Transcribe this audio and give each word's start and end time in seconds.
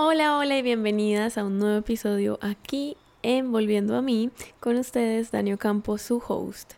Hola, 0.00 0.38
hola 0.38 0.56
y 0.56 0.62
bienvenidas 0.62 1.38
a 1.38 1.44
un 1.44 1.58
nuevo 1.58 1.78
episodio 1.78 2.38
aquí 2.40 2.96
en 3.24 3.50
Volviendo 3.50 3.96
a 3.96 4.00
mí 4.00 4.30
con 4.60 4.76
ustedes, 4.76 5.32
Daniel 5.32 5.58
Campos, 5.58 6.02
su 6.02 6.22
host. 6.24 6.74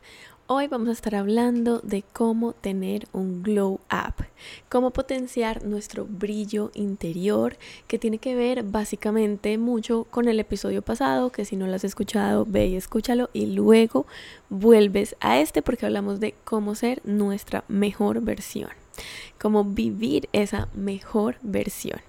Hoy 0.46 0.68
vamos 0.68 0.88
a 0.88 0.92
estar 0.92 1.14
hablando 1.14 1.80
de 1.80 2.02
cómo 2.14 2.54
tener 2.54 3.08
un 3.12 3.42
glow 3.42 3.78
up, 3.92 4.24
cómo 4.70 4.92
potenciar 4.92 5.66
nuestro 5.66 6.06
brillo 6.06 6.70
interior, 6.72 7.58
que 7.88 7.98
tiene 7.98 8.16
que 8.16 8.34
ver 8.34 8.62
básicamente 8.62 9.58
mucho 9.58 10.04
con 10.04 10.26
el 10.26 10.40
episodio 10.40 10.80
pasado, 10.80 11.30
que 11.30 11.44
si 11.44 11.56
no 11.56 11.66
lo 11.66 11.74
has 11.74 11.84
escuchado, 11.84 12.46
ve 12.48 12.68
y 12.68 12.76
escúchalo 12.76 13.28
y 13.34 13.48
luego 13.54 14.06
vuelves 14.48 15.14
a 15.20 15.40
este 15.40 15.60
porque 15.60 15.84
hablamos 15.84 16.20
de 16.20 16.34
cómo 16.44 16.74
ser 16.74 17.02
nuestra 17.04 17.64
mejor 17.68 18.22
versión, 18.22 18.70
cómo 19.38 19.62
vivir 19.62 20.30
esa 20.32 20.68
mejor 20.72 21.36
versión. 21.42 22.00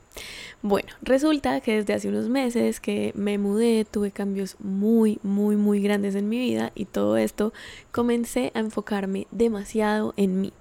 Bueno, 0.63 0.89
resulta 1.01 1.59
que 1.61 1.77
desde 1.77 1.93
hace 1.93 2.09
unos 2.09 2.29
meses 2.29 2.79
que 2.79 3.13
me 3.15 3.39
mudé, 3.39 3.83
tuve 3.83 4.11
cambios 4.11 4.57
muy, 4.59 5.19
muy, 5.23 5.55
muy 5.55 5.81
grandes 5.81 6.13
en 6.13 6.29
mi 6.29 6.37
vida 6.37 6.71
y 6.75 6.85
todo 6.85 7.17
esto 7.17 7.51
comencé 7.91 8.51
a 8.53 8.59
enfocarme 8.59 9.25
demasiado 9.31 10.13
en 10.17 10.39
mí. 10.39 10.53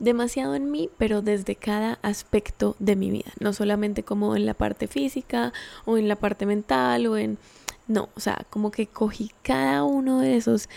Demasiado 0.00 0.54
en 0.54 0.70
mí, 0.70 0.90
pero 0.98 1.22
desde 1.22 1.56
cada 1.56 1.98
aspecto 2.02 2.76
de 2.78 2.94
mi 2.94 3.10
vida, 3.10 3.32
no 3.40 3.54
solamente 3.54 4.02
como 4.02 4.36
en 4.36 4.44
la 4.44 4.54
parte 4.54 4.86
física 4.86 5.54
o 5.86 5.96
en 5.96 6.08
la 6.08 6.16
parte 6.16 6.44
mental 6.44 7.06
o 7.06 7.16
en 7.16 7.38
no, 7.86 8.10
o 8.14 8.20
sea, 8.20 8.44
como 8.50 8.70
que 8.70 8.86
cogí 8.86 9.32
cada 9.42 9.82
uno 9.82 10.20
de 10.20 10.36
esos 10.36 10.68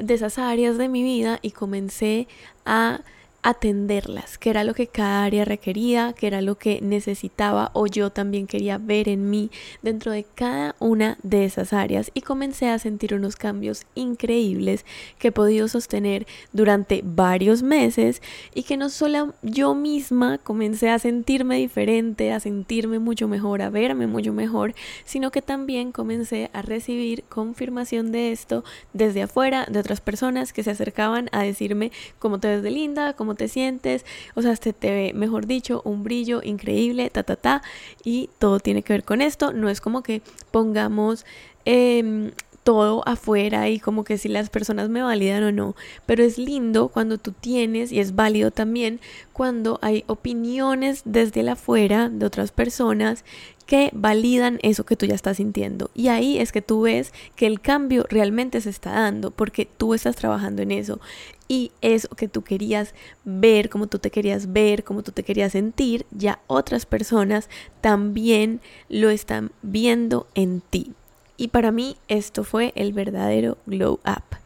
de 0.00 0.14
esas 0.14 0.36
áreas 0.38 0.76
de 0.78 0.88
mi 0.88 1.04
vida 1.04 1.38
y 1.40 1.52
comencé 1.52 2.26
a 2.64 3.02
atenderlas, 3.42 4.38
que 4.38 4.50
era 4.50 4.64
lo 4.64 4.74
que 4.74 4.88
cada 4.88 5.24
área 5.24 5.44
requería, 5.44 6.12
que 6.12 6.26
era 6.26 6.40
lo 6.40 6.56
que 6.56 6.80
necesitaba 6.80 7.70
o 7.74 7.86
yo 7.86 8.10
también 8.10 8.46
quería 8.46 8.78
ver 8.78 9.08
en 9.08 9.30
mí 9.30 9.50
dentro 9.82 10.10
de 10.10 10.24
cada 10.24 10.74
una 10.80 11.16
de 11.22 11.44
esas 11.44 11.72
áreas. 11.72 12.10
Y 12.14 12.22
comencé 12.22 12.68
a 12.68 12.78
sentir 12.78 13.14
unos 13.14 13.36
cambios 13.36 13.84
increíbles 13.94 14.84
que 15.18 15.28
he 15.28 15.32
podido 15.32 15.68
sostener 15.68 16.26
durante 16.52 17.02
varios 17.04 17.62
meses 17.62 18.20
y 18.54 18.64
que 18.64 18.76
no 18.76 18.90
solo 18.90 19.34
yo 19.42 19.74
misma 19.74 20.38
comencé 20.38 20.90
a 20.90 20.98
sentirme 20.98 21.56
diferente, 21.56 22.32
a 22.32 22.40
sentirme 22.40 22.98
mucho 22.98 23.28
mejor, 23.28 23.62
a 23.62 23.70
verme 23.70 24.06
mucho 24.08 24.32
mejor, 24.32 24.74
sino 25.04 25.30
que 25.30 25.42
también 25.42 25.92
comencé 25.92 26.50
a 26.52 26.62
recibir 26.62 27.22
confirmación 27.28 28.10
de 28.10 28.32
esto 28.32 28.64
desde 28.92 29.22
afuera, 29.22 29.66
de 29.70 29.78
otras 29.78 30.00
personas 30.00 30.52
que 30.52 30.64
se 30.64 30.70
acercaban 30.72 31.28
a 31.32 31.42
decirme 31.42 31.92
cómo 32.18 32.40
te 32.40 32.48
ves 32.48 32.62
de 32.62 32.70
linda, 32.70 33.12
cómo 33.12 33.35
te 33.36 33.48
sientes, 33.48 34.04
o 34.34 34.42
sea, 34.42 34.56
se 34.56 34.72
te 34.72 34.90
ve, 34.90 35.12
mejor 35.14 35.46
dicho, 35.46 35.82
un 35.84 36.02
brillo 36.02 36.40
increíble, 36.42 37.10
ta, 37.10 37.22
ta, 37.22 37.36
ta, 37.36 37.62
y 38.04 38.30
todo 38.38 38.60
tiene 38.60 38.82
que 38.82 38.92
ver 38.92 39.04
con 39.04 39.22
esto, 39.22 39.52
no 39.52 39.68
es 39.68 39.80
como 39.80 40.02
que 40.02 40.22
pongamos... 40.50 41.24
Em, 41.68 42.30
todo 42.66 43.06
afuera 43.06 43.68
y 43.68 43.78
como 43.78 44.02
que 44.02 44.18
si 44.18 44.28
las 44.28 44.50
personas 44.50 44.88
me 44.88 45.00
validan 45.00 45.44
o 45.44 45.52
no, 45.52 45.76
pero 46.04 46.24
es 46.24 46.36
lindo 46.36 46.88
cuando 46.88 47.16
tú 47.16 47.30
tienes 47.30 47.92
y 47.92 48.00
es 48.00 48.16
válido 48.16 48.50
también 48.50 48.98
cuando 49.32 49.78
hay 49.82 50.02
opiniones 50.08 51.02
desde 51.04 51.42
el 51.42 51.50
afuera 51.50 52.08
de 52.08 52.26
otras 52.26 52.50
personas 52.50 53.24
que 53.66 53.90
validan 53.92 54.58
eso 54.62 54.84
que 54.84 54.96
tú 54.96 55.06
ya 55.06 55.14
estás 55.14 55.36
sintiendo. 55.36 55.92
Y 55.94 56.08
ahí 56.08 56.38
es 56.38 56.50
que 56.50 56.60
tú 56.60 56.82
ves 56.82 57.12
que 57.36 57.46
el 57.46 57.60
cambio 57.60 58.04
realmente 58.08 58.60
se 58.60 58.70
está 58.70 58.90
dando 58.90 59.30
porque 59.30 59.68
tú 59.76 59.94
estás 59.94 60.16
trabajando 60.16 60.62
en 60.62 60.72
eso. 60.72 60.98
Y 61.46 61.70
eso 61.82 62.08
que 62.16 62.26
tú 62.26 62.42
querías 62.42 62.94
ver, 63.24 63.70
como 63.70 63.86
tú 63.86 64.00
te 64.00 64.10
querías 64.10 64.52
ver, 64.52 64.82
como 64.82 65.04
tú 65.04 65.12
te 65.12 65.22
querías 65.22 65.52
sentir, 65.52 66.04
ya 66.10 66.40
otras 66.48 66.84
personas 66.84 67.48
también 67.80 68.60
lo 68.88 69.08
están 69.10 69.52
viendo 69.62 70.26
en 70.34 70.62
ti. 70.62 70.94
Y 71.36 71.48
para 71.48 71.72
mí 71.72 71.96
esto 72.08 72.44
fue 72.44 72.72
el 72.76 72.92
verdadero 72.92 73.58
glow 73.66 74.00
up. 74.06 74.36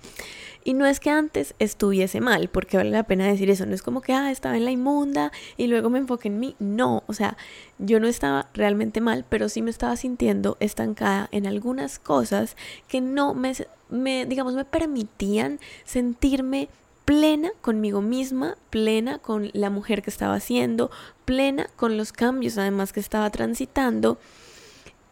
Y 0.62 0.74
no 0.74 0.84
es 0.84 1.00
que 1.00 1.08
antes 1.08 1.54
estuviese 1.58 2.20
mal, 2.20 2.48
porque 2.48 2.76
vale 2.76 2.90
la 2.90 3.04
pena 3.04 3.26
decir 3.26 3.48
eso, 3.50 3.64
no 3.64 3.74
es 3.74 3.82
como 3.82 4.02
que, 4.02 4.12
ah, 4.12 4.30
estaba 4.30 4.56
en 4.56 4.66
la 4.66 4.70
inmunda 4.70 5.32
y 5.56 5.68
luego 5.68 5.88
me 5.88 5.98
enfoqué 5.98 6.28
en 6.28 6.38
mí. 6.38 6.54
No, 6.58 7.02
o 7.06 7.14
sea, 7.14 7.36
yo 7.78 7.98
no 7.98 8.06
estaba 8.06 8.48
realmente 8.52 9.00
mal, 9.00 9.24
pero 9.28 9.48
sí 9.48 9.62
me 9.62 9.70
estaba 9.70 9.96
sintiendo 9.96 10.58
estancada 10.60 11.28
en 11.32 11.46
algunas 11.46 11.98
cosas 11.98 12.56
que 12.88 13.00
no 13.00 13.32
me, 13.32 13.54
me 13.88 14.26
digamos, 14.26 14.54
me 14.54 14.66
permitían 14.66 15.60
sentirme 15.84 16.68
plena 17.06 17.50
conmigo 17.62 18.02
misma, 18.02 18.56
plena 18.68 19.18
con 19.18 19.50
la 19.54 19.70
mujer 19.70 20.02
que 20.02 20.10
estaba 20.10 20.34
haciendo, 20.34 20.90
plena 21.24 21.68
con 21.76 21.96
los 21.96 22.12
cambios 22.12 22.58
además 22.58 22.92
que 22.92 23.00
estaba 23.00 23.30
transitando 23.30 24.18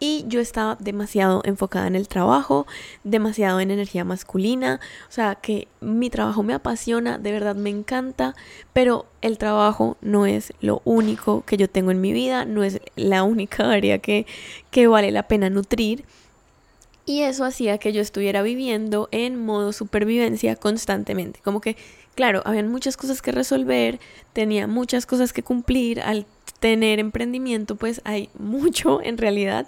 y 0.01 0.25
yo 0.29 0.41
estaba 0.41 0.77
demasiado 0.79 1.43
enfocada 1.45 1.87
en 1.87 1.97
el 1.97 2.09
trabajo, 2.09 2.67
demasiado 3.05 3.61
en 3.61 3.71
energía 3.71 4.05
masculina, 4.05 4.81
o 5.09 5.13
sea 5.13 5.35
que 5.35 5.69
mi 5.81 6.11
trabajo 6.11 6.43
me 6.43 6.55
apasiona, 6.55 7.19
de 7.19 7.33
verdad 7.33 7.57
me 7.57 7.71
encanta, 7.71 8.35
pero 8.73 9.07
el 9.23 9.39
trabajo 9.39 9.97
no 10.01 10.27
es 10.27 10.53
lo 10.61 10.83
único 10.85 11.43
que 11.45 11.57
yo 11.57 11.69
tengo 11.69 11.91
en 11.91 12.01
mi 12.01 12.13
vida, 12.13 12.45
no 12.45 12.63
es 12.63 12.81
la 12.97 13.25
única 13.25 13.71
área 13.71 13.99
que, 13.99 14.27
que 14.71 14.87
vale 14.87 15.11
la 15.11 15.25
pena 15.25 15.51
nutrir. 15.51 16.05
Y 17.05 17.23
eso 17.23 17.45
hacía 17.45 17.79
que 17.79 17.95
yo 17.95 18.03
estuviera 18.03 18.43
viviendo 18.43 19.09
en 19.13 19.43
modo 19.43 19.73
supervivencia 19.73 20.57
constantemente. 20.57 21.41
Como 21.43 21.63
que, 21.63 21.75
claro, 22.15 22.43
habían 22.45 22.69
muchas 22.69 22.99
cosas 22.99 23.23
que 23.23 23.33
resolver, 23.33 23.99
tenía 24.35 24.67
muchas 24.67 25.07
cosas 25.07 25.33
que 25.33 25.43
cumplir 25.43 26.03
al 26.03 26.27
tener 26.61 26.99
emprendimiento 26.99 27.77
pues 27.77 28.01
hay 28.05 28.31
mucho 28.39 29.01
en 29.03 29.19
realidad, 29.19 29.67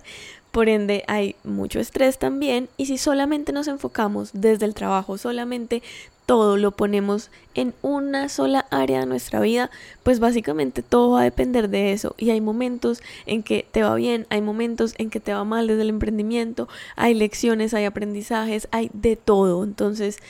por 0.50 0.68
ende 0.68 1.04
hay 1.06 1.36
mucho 1.44 1.78
estrés 1.78 2.18
también 2.18 2.68
y 2.76 2.86
si 2.86 2.98
solamente 2.98 3.52
nos 3.52 3.68
enfocamos 3.68 4.30
desde 4.32 4.66
el 4.66 4.74
trabajo, 4.74 5.16
solamente 5.16 5.82
todo 6.30 6.56
lo 6.56 6.70
ponemos 6.70 7.28
en 7.56 7.74
una 7.82 8.28
sola 8.28 8.64
área 8.70 9.00
de 9.00 9.06
nuestra 9.06 9.40
vida, 9.40 9.68
pues 10.04 10.20
básicamente 10.20 10.80
todo 10.80 11.10
va 11.10 11.22
a 11.22 11.24
depender 11.24 11.68
de 11.68 11.92
eso. 11.92 12.14
Y 12.18 12.30
hay 12.30 12.40
momentos 12.40 13.02
en 13.26 13.42
que 13.42 13.66
te 13.68 13.82
va 13.82 13.96
bien, 13.96 14.28
hay 14.30 14.40
momentos 14.40 14.94
en 14.98 15.10
que 15.10 15.18
te 15.18 15.34
va 15.34 15.42
mal 15.42 15.66
desde 15.66 15.82
el 15.82 15.88
emprendimiento, 15.88 16.68
hay 16.94 17.14
lecciones, 17.14 17.74
hay 17.74 17.84
aprendizajes, 17.84 18.68
hay 18.70 18.92
de 18.92 19.16
todo. 19.16 19.64
Entonces, 19.64 20.20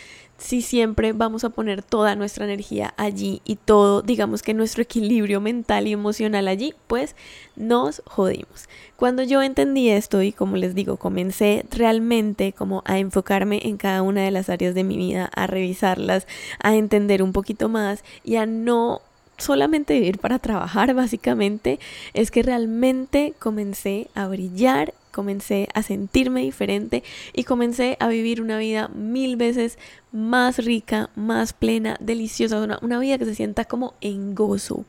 si 0.41 0.63
siempre 0.63 1.13
vamos 1.13 1.45
a 1.45 1.51
poner 1.51 1.83
toda 1.83 2.17
nuestra 2.17 2.47
energía 2.47 2.95
allí 2.97 3.43
y 3.45 3.57
todo, 3.57 4.01
digamos 4.01 4.43
que 4.43 4.55
nuestro 4.55 4.83
equilibrio 4.83 5.41
mental 5.41 5.87
y 5.87 5.93
emocional 5.93 6.49
allí, 6.49 6.75
pues 6.87 7.15
nos 7.57 8.03
jodimos. 8.07 8.69
Cuando 8.97 9.23
yo 9.23 9.43
entendí 9.43 9.91
esto 9.91 10.23
y 10.23 10.33
como 10.33 10.57
les 10.57 10.75
digo, 10.75 10.97
comencé 10.97 11.67
realmente 11.71 12.53
como 12.53 12.83
a 12.87 12.99
enfocarme 12.99 13.61
en 13.65 13.77
cada 13.77 14.03
una 14.03 14.23
de 14.23 14.31
las 14.31 14.49
áreas 14.49 14.75
de 14.75 14.83
mi 14.83 14.97
vida, 14.97 15.31
a 15.35 15.47
revisarlas, 15.47 16.27
a 16.59 16.75
entender 16.75 17.23
un 17.23 17.33
poquito 17.33 17.69
más 17.69 18.03
y 18.25 18.37
a 18.37 18.47
no 18.47 19.03
solamente 19.41 19.95
vivir 19.95 20.19
para 20.19 20.39
trabajar 20.39 20.95
básicamente, 20.95 21.79
es 22.15 22.31
que 22.31 22.43
realmente 22.43 23.35
comencé 23.39 24.09
a 24.15 24.29
brillar 24.29 24.95
comencé 25.11 25.69
a 25.75 25.83
sentirme 25.83 26.43
diferente 26.43 27.03
y 27.33 27.45
comencé 27.45 27.97
a 28.01 28.09
vivir 28.09 28.41
una 28.41 28.59
vida 28.59 28.89
mil 28.89 29.37
veces 29.37 29.77
más 30.13 30.65
rica, 30.65 31.11
más 31.17 31.53
plena, 31.53 31.97
deliciosa, 32.01 32.61
una, 32.61 32.79
una 32.81 32.99
vida 32.99 33.19
que 33.19 33.25
se 33.25 33.35
sienta 33.35 33.65
como 33.65 33.95
en 34.01 34.35
gozo. 34.35 34.85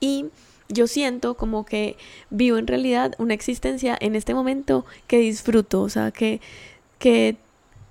Y 0.00 0.26
yo 0.68 0.86
siento 0.86 1.34
como 1.34 1.64
que 1.64 1.96
vivo 2.30 2.58
en 2.58 2.66
realidad 2.66 3.14
una 3.18 3.34
existencia 3.34 3.96
en 4.00 4.14
este 4.14 4.34
momento 4.34 4.84
que 5.06 5.18
disfruto, 5.18 5.82
o 5.82 5.88
sea, 5.88 6.10
que, 6.10 6.40
que 6.98 7.36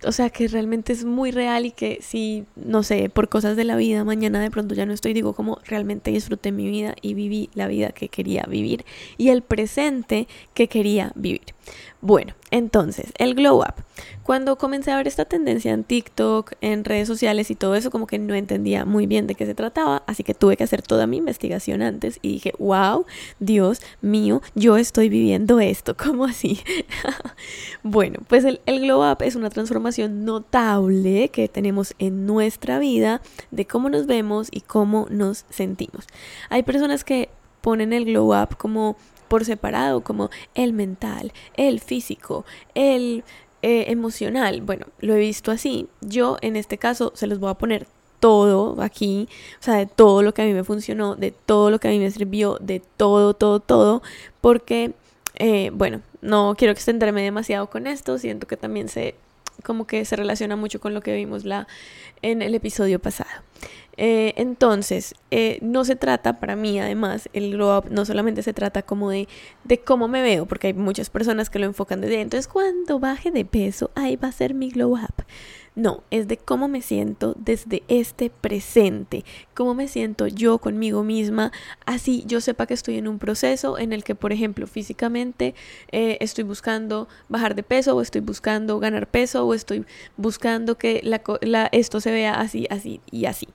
o 0.03 0.11
sea, 0.11 0.29
que 0.29 0.47
realmente 0.47 0.94
es 0.94 1.05
muy 1.05 1.31
real 1.31 1.65
y 1.65 1.71
que 1.71 1.99
si, 2.01 2.45
no 2.55 2.83
sé, 2.83 3.09
por 3.09 3.29
cosas 3.29 3.55
de 3.55 3.63
la 3.63 3.75
vida, 3.75 4.03
mañana 4.03 4.39
de 4.39 4.51
pronto 4.51 4.75
ya 4.75 4.85
no 4.85 4.94
estoy, 4.94 5.13
digo 5.13 5.33
como 5.33 5.59
realmente 5.65 6.11
disfruté 6.11 6.51
mi 6.51 6.67
vida 6.67 6.95
y 7.01 7.13
viví 7.13 7.49
la 7.53 7.67
vida 7.67 7.89
que 7.89 8.09
quería 8.09 8.45
vivir 8.47 8.85
y 9.17 9.29
el 9.29 9.41
presente 9.41 10.27
que 10.53 10.67
quería 10.67 11.11
vivir. 11.15 11.56
Bueno, 12.01 12.33
entonces, 12.51 13.11
el 13.17 13.33
glow 13.35 13.59
up. 13.59 13.73
Cuando 14.23 14.57
comencé 14.57 14.91
a 14.91 14.97
ver 14.97 15.07
esta 15.07 15.25
tendencia 15.25 15.73
en 15.73 15.83
TikTok, 15.83 16.53
en 16.61 16.83
redes 16.83 17.07
sociales 17.07 17.49
y 17.49 17.55
todo 17.55 17.75
eso, 17.75 17.91
como 17.91 18.07
que 18.07 18.19
no 18.19 18.35
entendía 18.35 18.85
muy 18.85 19.07
bien 19.07 19.25
de 19.25 19.35
qué 19.35 19.45
se 19.45 19.55
trataba, 19.55 20.03
así 20.05 20.23
que 20.23 20.33
tuve 20.33 20.57
que 20.57 20.63
hacer 20.63 20.81
toda 20.81 21.07
mi 21.07 21.17
investigación 21.17 21.81
antes 21.81 22.19
y 22.21 22.33
dije, 22.33 22.53
wow, 22.59 23.05
Dios 23.39 23.81
mío, 24.01 24.41
yo 24.53 24.77
estoy 24.77 25.09
viviendo 25.09 25.59
esto, 25.59 25.95
¿cómo 25.97 26.25
así? 26.25 26.59
bueno, 27.83 28.19
pues 28.27 28.43
el, 28.43 28.61
el 28.65 28.81
glow 28.81 29.09
up 29.09 29.23
es 29.23 29.35
una 29.35 29.49
transformación 29.49 30.25
notable 30.25 31.29
que 31.29 31.47
tenemos 31.47 31.95
en 31.97 32.25
nuestra 32.25 32.79
vida 32.79 33.21
de 33.51 33.65
cómo 33.65 33.89
nos 33.89 34.05
vemos 34.05 34.49
y 34.51 34.61
cómo 34.61 35.07
nos 35.09 35.45
sentimos. 35.49 36.05
Hay 36.49 36.63
personas 36.63 37.03
que 37.03 37.29
ponen 37.61 37.93
el 37.93 38.05
glow 38.05 38.39
up 38.39 38.57
como 38.57 38.97
por 39.27 39.45
separado, 39.45 40.01
como 40.01 40.29
el 40.56 40.74
mental, 40.74 41.33
el 41.56 41.79
físico, 41.79 42.45
el 42.75 43.24
eh, 43.62 43.85
emocional. 43.88 44.62
Bueno, 44.62 44.88
lo 45.00 45.15
he 45.15 45.19
visto 45.19 45.51
así. 45.51 45.88
Yo 46.01 46.38
en 46.41 46.56
este 46.56 46.77
caso 46.77 47.12
se 47.15 47.27
los 47.27 47.39
voy 47.39 47.50
a 47.50 47.56
poner 47.56 47.88
todo 48.19 48.81
aquí, 48.81 49.29
o 49.59 49.63
sea, 49.63 49.75
de 49.75 49.85
todo 49.85 50.24
lo 50.24 50.33
que 50.33 50.41
a 50.41 50.45
mí 50.45 50.53
me 50.53 50.63
funcionó, 50.63 51.15
de 51.15 51.31
todo 51.31 51.69
lo 51.69 51.79
que 51.79 51.88
a 51.88 51.91
mí 51.91 52.00
me 52.00 52.09
sirvió, 52.12 52.57
de 52.59 52.81
todo, 52.97 53.33
todo, 53.33 53.59
todo, 53.59 54.01
porque 54.41 54.94
eh, 55.35 55.69
bueno, 55.74 56.01
no 56.21 56.56
quiero 56.57 56.71
extenderme 56.71 57.21
demasiado 57.21 57.69
con 57.69 57.85
esto, 57.85 58.18
siento 58.18 58.47
que 58.47 58.57
también 58.57 58.89
se 58.89 59.15
como 59.63 59.88
que 59.88 60.06
se 60.06 60.15
relaciona 60.15 60.56
mucho 60.56 60.79
con 60.79 60.94
lo 60.94 61.01
que 61.01 61.15
vimos 61.15 61.44
la, 61.44 61.68
en 62.21 62.41
el 62.41 62.56
episodio 62.56 63.00
pasado. 63.00 63.29
Eh, 63.97 64.33
entonces, 64.38 65.15
eh, 65.31 65.57
no 65.61 65.83
se 65.83 65.95
trata, 65.95 66.39
para 66.39 66.55
mí 66.55 66.79
además, 66.79 67.29
el 67.33 67.51
glow 67.51 67.77
up 67.79 67.85
no 67.89 68.05
solamente 68.05 68.44
se 68.44 68.53
trata 68.53 68.83
como 68.83 69.09
de, 69.09 69.27
de 69.63 69.79
cómo 69.79 70.07
me 70.07 70.21
veo, 70.21 70.45
porque 70.45 70.67
hay 70.67 70.73
muchas 70.73 71.09
personas 71.09 71.49
que 71.49 71.57
lo 71.57 71.65
enfocan 71.65 72.01
desde, 72.01 72.21
entonces 72.21 72.47
cuando 72.47 72.99
baje 72.99 73.31
de 73.31 73.44
peso, 73.44 73.89
ahí 73.95 74.15
va 74.15 74.27
a 74.27 74.31
ser 74.31 74.53
mi 74.53 74.69
glow 74.69 74.94
up. 74.94 75.25
No, 75.75 76.03
es 76.09 76.27
de 76.27 76.38
cómo 76.38 76.67
me 76.67 76.81
siento 76.81 77.35
desde 77.38 77.83
este 77.88 78.31
presente, 78.31 79.23
cómo 79.53 79.75
me 79.75 79.88
siento 79.88 80.25
yo 80.25 80.57
conmigo 80.57 81.03
misma, 81.03 81.51
así 81.85 82.23
yo 82.25 82.41
sepa 82.41 82.65
que 82.65 82.73
estoy 82.73 82.97
en 82.97 83.07
un 83.07 83.19
proceso 83.19 83.77
en 83.77 83.93
el 83.93 84.03
que, 84.03 84.15
por 84.15 84.33
ejemplo, 84.33 84.65
físicamente 84.65 85.53
eh, 85.91 86.17
estoy 86.19 86.45
buscando 86.45 87.07
bajar 87.29 87.53
de 87.53 87.61
peso 87.61 87.95
o 87.95 88.01
estoy 88.01 88.21
buscando 88.21 88.79
ganar 88.79 89.07
peso 89.07 89.45
o 89.45 89.53
estoy 89.53 89.85
buscando 90.17 90.79
que 90.79 91.03
esto 91.71 92.01
se 92.01 92.11
vea 92.11 92.39
así, 92.39 92.65
así 92.71 93.00
y 93.11 93.25
así 93.25 93.47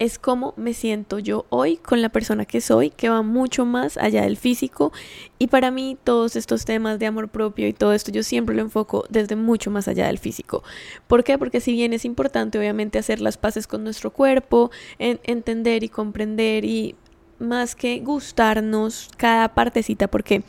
es 0.00 0.18
cómo 0.18 0.54
me 0.56 0.72
siento 0.72 1.18
yo 1.18 1.44
hoy 1.50 1.76
con 1.76 2.00
la 2.00 2.08
persona 2.08 2.46
que 2.46 2.62
soy, 2.62 2.88
que 2.88 3.10
va 3.10 3.20
mucho 3.20 3.66
más 3.66 3.98
allá 3.98 4.22
del 4.22 4.38
físico. 4.38 4.92
Y 5.38 5.48
para 5.48 5.70
mí 5.70 5.98
todos 6.02 6.36
estos 6.36 6.64
temas 6.64 6.98
de 6.98 7.06
amor 7.06 7.28
propio 7.28 7.68
y 7.68 7.74
todo 7.74 7.92
esto 7.92 8.10
yo 8.10 8.22
siempre 8.22 8.56
lo 8.56 8.62
enfoco 8.62 9.04
desde 9.10 9.36
mucho 9.36 9.70
más 9.70 9.88
allá 9.88 10.06
del 10.06 10.18
físico. 10.18 10.64
¿Por 11.06 11.22
qué? 11.22 11.36
Porque 11.36 11.60
si 11.60 11.72
bien 11.72 11.92
es 11.92 12.06
importante 12.06 12.58
obviamente 12.58 12.98
hacer 12.98 13.20
las 13.20 13.36
paces 13.36 13.66
con 13.66 13.84
nuestro 13.84 14.10
cuerpo, 14.10 14.70
entender 14.98 15.84
y 15.84 15.90
comprender 15.90 16.64
y 16.64 16.96
más 17.38 17.76
que 17.76 18.00
gustarnos 18.00 19.10
cada 19.18 19.54
partecita, 19.54 20.08
porque 20.08 20.42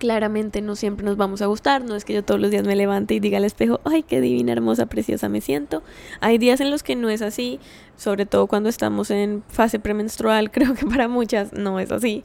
claramente 0.00 0.62
no 0.62 0.76
siempre 0.76 1.04
nos 1.04 1.18
vamos 1.18 1.42
a 1.42 1.46
gustar, 1.46 1.84
no 1.84 1.94
es 1.94 2.06
que 2.06 2.14
yo 2.14 2.24
todos 2.24 2.40
los 2.40 2.50
días 2.50 2.66
me 2.66 2.74
levante 2.74 3.12
y 3.12 3.20
diga 3.20 3.36
al 3.36 3.44
espejo, 3.44 3.80
ay, 3.84 4.02
qué 4.02 4.22
divina, 4.22 4.50
hermosa, 4.50 4.86
preciosa 4.86 5.28
me 5.28 5.42
siento. 5.42 5.82
Hay 6.20 6.38
días 6.38 6.62
en 6.62 6.70
los 6.70 6.82
que 6.82 6.96
no 6.96 7.10
es 7.10 7.20
así, 7.20 7.60
sobre 7.96 8.24
todo 8.24 8.46
cuando 8.46 8.70
estamos 8.70 9.10
en 9.10 9.44
fase 9.48 9.78
premenstrual, 9.78 10.50
creo 10.52 10.74
que 10.74 10.86
para 10.86 11.06
muchas 11.06 11.52
no 11.52 11.78
es 11.78 11.92
así, 11.92 12.24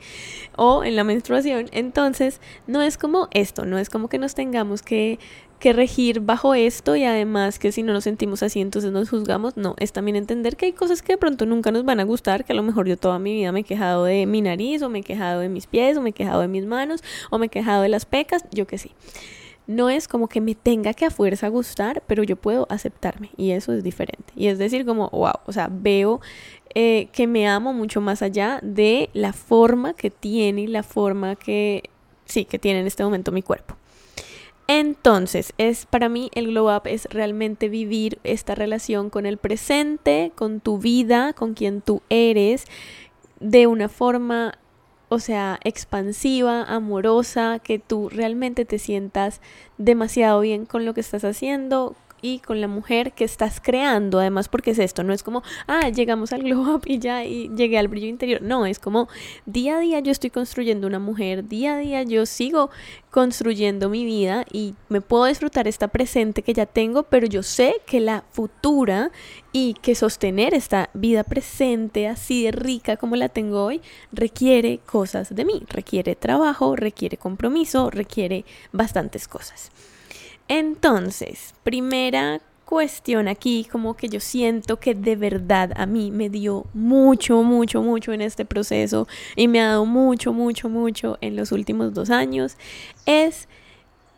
o 0.55 0.85
en 0.85 0.95
la 0.95 1.03
menstruación, 1.03 1.65
entonces 1.73 2.39
no 2.65 2.81
es 2.81 2.97
como 2.97 3.27
esto, 3.31 3.65
no 3.65 3.77
es 3.77 3.89
como 3.89 4.07
que 4.07 4.19
nos 4.19 4.35
tengamos 4.35 4.81
que 4.81 5.19
que 5.59 5.73
regir 5.73 6.19
bajo 6.19 6.53
esto 6.53 6.95
y 6.95 7.03
además 7.03 7.59
que 7.59 7.71
si 7.71 7.83
no 7.83 7.93
nos 7.93 8.03
sentimos 8.03 8.43
así 8.43 8.61
entonces 8.61 8.91
nos 8.91 9.09
juzgamos, 9.09 9.57
no, 9.57 9.75
es 9.79 9.93
también 9.93 10.15
entender 10.15 10.57
que 10.57 10.67
hay 10.67 10.73
cosas 10.73 11.01
que 11.01 11.13
de 11.13 11.17
pronto 11.17 11.45
nunca 11.45 11.71
nos 11.71 11.85
van 11.85 11.99
a 11.99 12.03
gustar, 12.03 12.45
que 12.45 12.53
a 12.53 12.55
lo 12.55 12.63
mejor 12.63 12.87
yo 12.87 12.97
toda 12.97 13.19
mi 13.19 13.33
vida 13.33 13.51
me 13.51 13.61
he 13.61 13.63
quejado 13.63 14.05
de 14.05 14.25
mi 14.25 14.41
nariz 14.41 14.81
o 14.81 14.89
me 14.89 14.99
he 14.99 15.03
quejado 15.03 15.39
de 15.39 15.49
mis 15.49 15.67
pies 15.67 15.97
o 15.97 16.01
me 16.01 16.09
he 16.09 16.13
quejado 16.13 16.41
de 16.41 16.47
mis 16.47 16.65
manos 16.65 17.03
o 17.29 17.37
me 17.37 17.47
he 17.47 17.49
quejado 17.49 17.81
de 17.81 17.89
las 17.89 18.05
pecas, 18.05 18.43
yo 18.51 18.67
que 18.67 18.77
sí. 18.77 18.91
No 19.67 19.89
es 19.89 20.07
como 20.07 20.27
que 20.27 20.41
me 20.41 20.53
tenga 20.53 20.93
que 20.93 21.05
a 21.05 21.09
fuerza 21.09 21.47
gustar, 21.47 22.03
pero 22.05 22.21
yo 22.21 22.35
puedo 22.35 22.67
aceptarme 22.69 23.31
y 23.35 23.51
eso 23.51 23.73
es 23.73 23.83
diferente. 23.83 24.31
Y 24.35 24.47
es 24.47 24.59
decir, 24.59 24.85
como, 24.85 25.09
wow, 25.09 25.33
o 25.47 25.51
sea, 25.51 25.69
veo 25.71 26.21
eh, 26.75 27.07
que 27.11 27.25
me 27.25 27.47
amo 27.47 27.73
mucho 27.73 27.99
más 27.99 28.21
allá 28.21 28.59
de 28.61 29.09
la 29.13 29.33
forma 29.33 29.93
que 29.93 30.11
tiene 30.11 30.61
y 30.63 30.67
la 30.67 30.83
forma 30.83 31.35
que, 31.35 31.89
sí, 32.25 32.45
que 32.45 32.59
tiene 32.59 32.81
en 32.81 32.87
este 32.87 33.03
momento 33.03 33.31
mi 33.31 33.41
cuerpo. 33.41 33.75
Entonces, 34.67 35.53
es 35.57 35.85
para 35.85 36.09
mí 36.09 36.31
el 36.33 36.47
glow 36.47 36.75
up 36.75 36.83
es 36.85 37.05
realmente 37.11 37.69
vivir 37.69 38.19
esta 38.23 38.55
relación 38.55 39.09
con 39.09 39.25
el 39.25 39.37
presente, 39.37 40.31
con 40.35 40.59
tu 40.59 40.79
vida, 40.79 41.33
con 41.33 41.53
quien 41.53 41.81
tú 41.81 42.01
eres, 42.09 42.65
de 43.39 43.67
una 43.67 43.89
forma, 43.89 44.57
o 45.09 45.19
sea, 45.19 45.59
expansiva, 45.63 46.63
amorosa, 46.63 47.59
que 47.59 47.77
tú 47.77 48.09
realmente 48.09 48.65
te 48.65 48.79
sientas 48.79 49.39
demasiado 49.77 50.39
bien 50.39 50.65
con 50.65 50.83
lo 50.83 50.95
que 50.95 51.01
estás 51.01 51.23
haciendo, 51.25 51.95
con 52.45 52.61
la 52.61 52.67
mujer 52.67 53.13
que 53.13 53.23
estás 53.23 53.61
creando, 53.61 54.19
además 54.19 54.49
porque 54.49 54.71
es 54.71 54.79
esto, 54.79 55.03
no 55.03 55.13
es 55.13 55.23
como, 55.23 55.43
ah, 55.67 55.89
llegamos 55.89 56.33
al 56.33 56.43
glow 56.43 56.75
up 56.75 56.83
y 56.85 56.99
ya 56.99 57.23
y 57.23 57.49
llegué 57.55 57.77
al 57.77 57.87
brillo 57.87 58.07
interior, 58.07 58.41
no, 58.41 58.65
es 58.65 58.79
como 58.79 59.07
día 59.45 59.77
a 59.77 59.79
día 59.79 59.99
yo 59.99 60.11
estoy 60.11 60.29
construyendo 60.29 60.87
una 60.87 60.99
mujer, 60.99 61.47
día 61.47 61.75
a 61.75 61.77
día 61.77 62.03
yo 62.03 62.25
sigo 62.25 62.69
construyendo 63.11 63.89
mi 63.89 64.03
vida 64.03 64.45
y 64.51 64.75
me 64.89 65.01
puedo 65.01 65.25
disfrutar 65.25 65.67
esta 65.67 65.87
presente 65.87 66.41
que 66.41 66.53
ya 66.53 66.65
tengo, 66.65 67.03
pero 67.03 67.27
yo 67.27 67.43
sé 67.43 67.75
que 67.85 68.01
la 68.01 68.23
futura 68.31 69.11
y 69.51 69.73
que 69.75 69.95
sostener 69.95 70.53
esta 70.53 70.89
vida 70.93 71.23
presente 71.23 72.07
así 72.09 72.43
de 72.43 72.51
rica 72.51 72.97
como 72.97 73.15
la 73.15 73.29
tengo 73.29 73.63
hoy 73.63 73.81
requiere 74.11 74.79
cosas 74.79 75.33
de 75.33 75.45
mí, 75.45 75.63
requiere 75.69 76.15
trabajo, 76.15 76.75
requiere 76.75 77.17
compromiso, 77.17 77.89
requiere 77.89 78.43
bastantes 78.73 79.29
cosas. 79.29 79.71
Entonces, 80.47 81.55
primera 81.63 82.41
cuestión 82.65 83.27
aquí, 83.27 83.67
como 83.71 83.95
que 83.95 84.09
yo 84.09 84.19
siento 84.19 84.79
que 84.79 84.93
de 84.93 85.15
verdad 85.15 85.71
a 85.75 85.85
mí 85.85 86.11
me 86.11 86.29
dio 86.29 86.65
mucho, 86.73 87.43
mucho, 87.43 87.81
mucho 87.81 88.11
en 88.11 88.21
este 88.21 88.43
proceso 88.45 89.07
y 89.35 89.47
me 89.47 89.61
ha 89.61 89.67
dado 89.69 89.85
mucho, 89.85 90.33
mucho, 90.33 90.67
mucho 90.69 91.17
en 91.21 91.35
los 91.35 91.51
últimos 91.51 91.93
dos 91.93 92.09
años, 92.09 92.57
es 93.05 93.47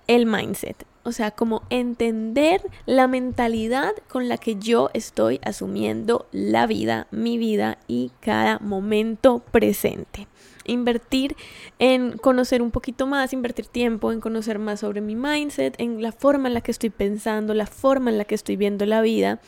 el 0.07 0.25
mindset. 0.25 0.85
O 1.03 1.13
sea, 1.13 1.31
como 1.31 1.63
entender 1.69 2.61
la 2.85 3.07
mentalidad 3.07 3.93
con 4.09 4.27
la 4.27 4.37
que 4.37 4.57
yo 4.57 4.89
estoy 4.93 5.39
asumiendo 5.43 6.27
la 6.33 6.67
vida, 6.67 7.07
mi 7.11 7.37
vida 7.37 7.77
y 7.87 8.11
cada 8.19 8.59
momento 8.59 9.39
presente 9.39 10.27
invertir 10.67 11.35
en 11.79 12.17
conocer 12.17 12.61
un 12.61 12.71
poquito 12.71 13.07
más, 13.07 13.33
invertir 13.33 13.65
tiempo 13.67 14.11
en 14.11 14.21
conocer 14.21 14.59
más 14.59 14.81
sobre 14.81 15.01
mi 15.01 15.15
mindset, 15.15 15.75
en 15.79 16.01
la 16.01 16.11
forma 16.11 16.47
en 16.47 16.53
la 16.53 16.61
que 16.61 16.71
estoy 16.71 16.89
pensando, 16.89 17.53
la 17.53 17.65
forma 17.65 18.11
en 18.11 18.17
la 18.17 18.25
que 18.25 18.35
estoy 18.35 18.55
viendo 18.55 18.85
la 18.85 19.01
vida. 19.01 19.39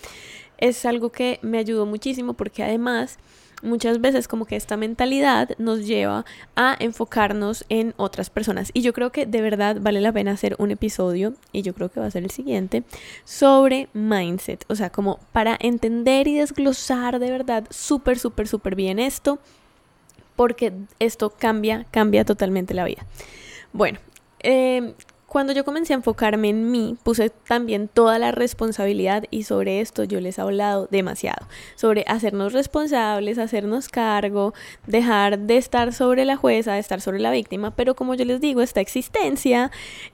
Es 0.58 0.86
algo 0.86 1.12
que 1.12 1.40
me 1.42 1.58
ayudó 1.58 1.86
muchísimo 1.86 2.34
porque 2.34 2.64
además 2.64 3.20
muchas 3.62 4.02
veces 4.02 4.28
como 4.28 4.46
que 4.46 4.56
esta 4.56 4.78
mentalidad 4.78 5.50
nos 5.58 5.86
lleva 5.86 6.26
a 6.56 6.76
enfocarnos 6.80 7.66
en 7.70 7.94
otras 7.98 8.30
personas. 8.30 8.72
Y 8.74 8.82
yo 8.82 8.94
creo 8.94 9.12
que 9.12 9.26
de 9.26 9.42
verdad 9.42 9.78
vale 9.82 10.02
la 10.02 10.12
pena 10.12 10.32
hacer 10.32 10.56
un 10.60 10.72
episodio, 10.72 11.34
y 11.52 11.62
yo 11.62 11.74
creo 11.74 11.90
que 11.90 12.00
va 12.00 12.08
a 12.08 12.12
ser 12.12 12.24
el 12.24 12.32
siguiente, 12.32 12.84
sobre 13.24 13.90
mindset. 13.94 14.66
O 14.70 14.76
sea, 14.76 14.90
como 14.90 15.20
para 15.32 15.58
entender 15.60 16.28
y 16.28 16.36
desglosar 16.36 17.20
de 17.20 17.32
verdad 17.32 17.66
súper, 17.70 18.20
súper, 18.20 18.48
súper 18.48 18.76
bien 18.76 19.00
esto 19.00 19.40
porque 20.40 20.72
esto 21.00 21.32
cambia, 21.32 21.86
cambia 21.92 22.24
totalmente 22.24 22.74
la 22.74 22.86
vida. 22.86 23.06
Bueno, 23.74 24.00
eh, 24.40 24.94
cuando 25.26 25.52
yo 25.52 25.66
comencé 25.66 25.92
a 25.92 25.98
enfocarme 25.98 26.48
en 26.48 26.72
mí, 26.72 26.96
puse 27.04 27.30
también 27.30 27.90
toda 27.90 28.18
la 28.20 28.32
responsabilidad 28.32 29.26
y 29.32 29.44
sobre 29.44 29.82
esto 29.82 30.06
yo 30.06 30.22
les 30.22 30.38
he 30.38 30.42
hablado 30.42 30.88
demasiado, 30.90 31.46
sobre 31.76 32.06
hacernos 32.08 32.54
responsables, 32.54 33.38
hacernos 33.38 33.90
cargo, 33.90 34.54
dejar 34.88 35.40
de 35.40 35.58
estar 35.58 35.92
sobre 35.94 36.24
la 36.24 36.38
jueza, 36.38 36.76
de 36.76 36.80
estar 36.80 37.02
sobre 37.02 37.20
la 37.20 37.32
víctima, 37.32 37.76
pero 37.76 37.96
como 37.96 38.16
yo 38.16 38.24
les 38.24 38.40
digo, 38.40 38.62
esta 38.62 38.80
existencia 38.80 39.72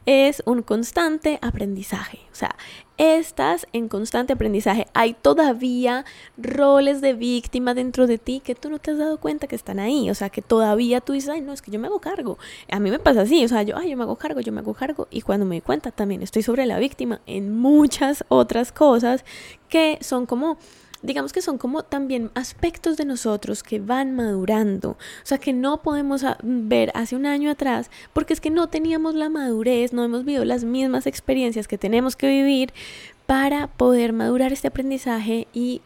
es 0.07 0.41
un 0.47 0.63
constante 0.63 1.37
aprendizaje, 1.43 2.17
o 2.31 2.35
sea, 2.35 2.55
estás 2.97 3.67
en 3.73 3.87
constante 3.87 4.33
aprendizaje. 4.33 4.87
Hay 4.93 5.13
todavía 5.13 6.05
roles 6.37 7.01
de 7.01 7.13
víctima 7.13 7.73
dentro 7.73 8.07
de 8.07 8.17
ti 8.17 8.41
que 8.43 8.55
tú 8.55 8.69
no 8.69 8.79
te 8.79 8.91
has 8.91 8.97
dado 8.97 9.19
cuenta 9.19 9.47
que 9.47 9.55
están 9.55 9.79
ahí. 9.79 10.09
O 10.09 10.15
sea, 10.15 10.29
que 10.29 10.41
todavía 10.41 11.01
tú 11.01 11.13
dices, 11.13 11.29
ay, 11.29 11.41
no, 11.41 11.53
es 11.53 11.61
que 11.61 11.71
yo 11.71 11.79
me 11.79 11.87
hago 11.87 11.99
cargo. 11.99 12.37
A 12.71 12.79
mí 12.79 12.89
me 12.89 12.99
pasa 12.99 13.21
así, 13.21 13.43
o 13.43 13.47
sea, 13.47 13.63
yo, 13.63 13.77
ay, 13.77 13.89
yo 13.91 13.97
me 13.97 14.03
hago 14.03 14.15
cargo, 14.15 14.39
yo 14.41 14.51
me 14.51 14.61
hago 14.61 14.73
cargo. 14.73 15.07
Y 15.11 15.21
cuando 15.21 15.45
me 15.45 15.55
doy 15.55 15.61
cuenta, 15.61 15.91
también 15.91 16.21
estoy 16.21 16.43
sobre 16.43 16.65
la 16.65 16.79
víctima 16.79 17.21
en 17.25 17.57
muchas 17.57 18.23
otras 18.29 18.71
cosas 18.71 19.25
que 19.69 19.97
son 20.01 20.25
como 20.25 20.57
digamos 21.05 21.33
que 21.33 21.41
son 21.41 21.57
como 21.57 21.83
también 21.83 22.31
aspectos 22.33 22.97
de 22.97 23.05
nosotros 23.05 23.63
que 23.63 23.79
van 23.79 24.15
madurando, 24.15 24.91
o 24.91 24.97
sea, 25.23 25.37
que 25.37 25.53
no 25.53 25.81
podemos 25.81 26.23
ah, 26.23 26.37
ver 26.43 26.91
hace 26.95 27.15
un 27.15 27.25
año 27.25 27.51
atrás, 27.51 27.89
porque 28.13 28.33
es 28.33 28.41
que 28.41 28.49
no 28.49 28.67
teníamos 28.67 29.15
la 29.15 29.29
madurez, 29.29 29.93
no 29.93 30.03
hemos 30.03 30.25
vivido 30.25 30.45
las 30.45 30.63
mismas 30.63 31.07
experiencias 31.07 31.67
que 31.67 31.77
tenemos 31.77 32.15
que 32.15 32.27
vivir 32.27 32.73
para 33.25 33.67
poder 33.67 34.13
madurar 34.13 34.53
este 34.53 34.67
aprendizaje 34.67 35.47
y 35.53 35.81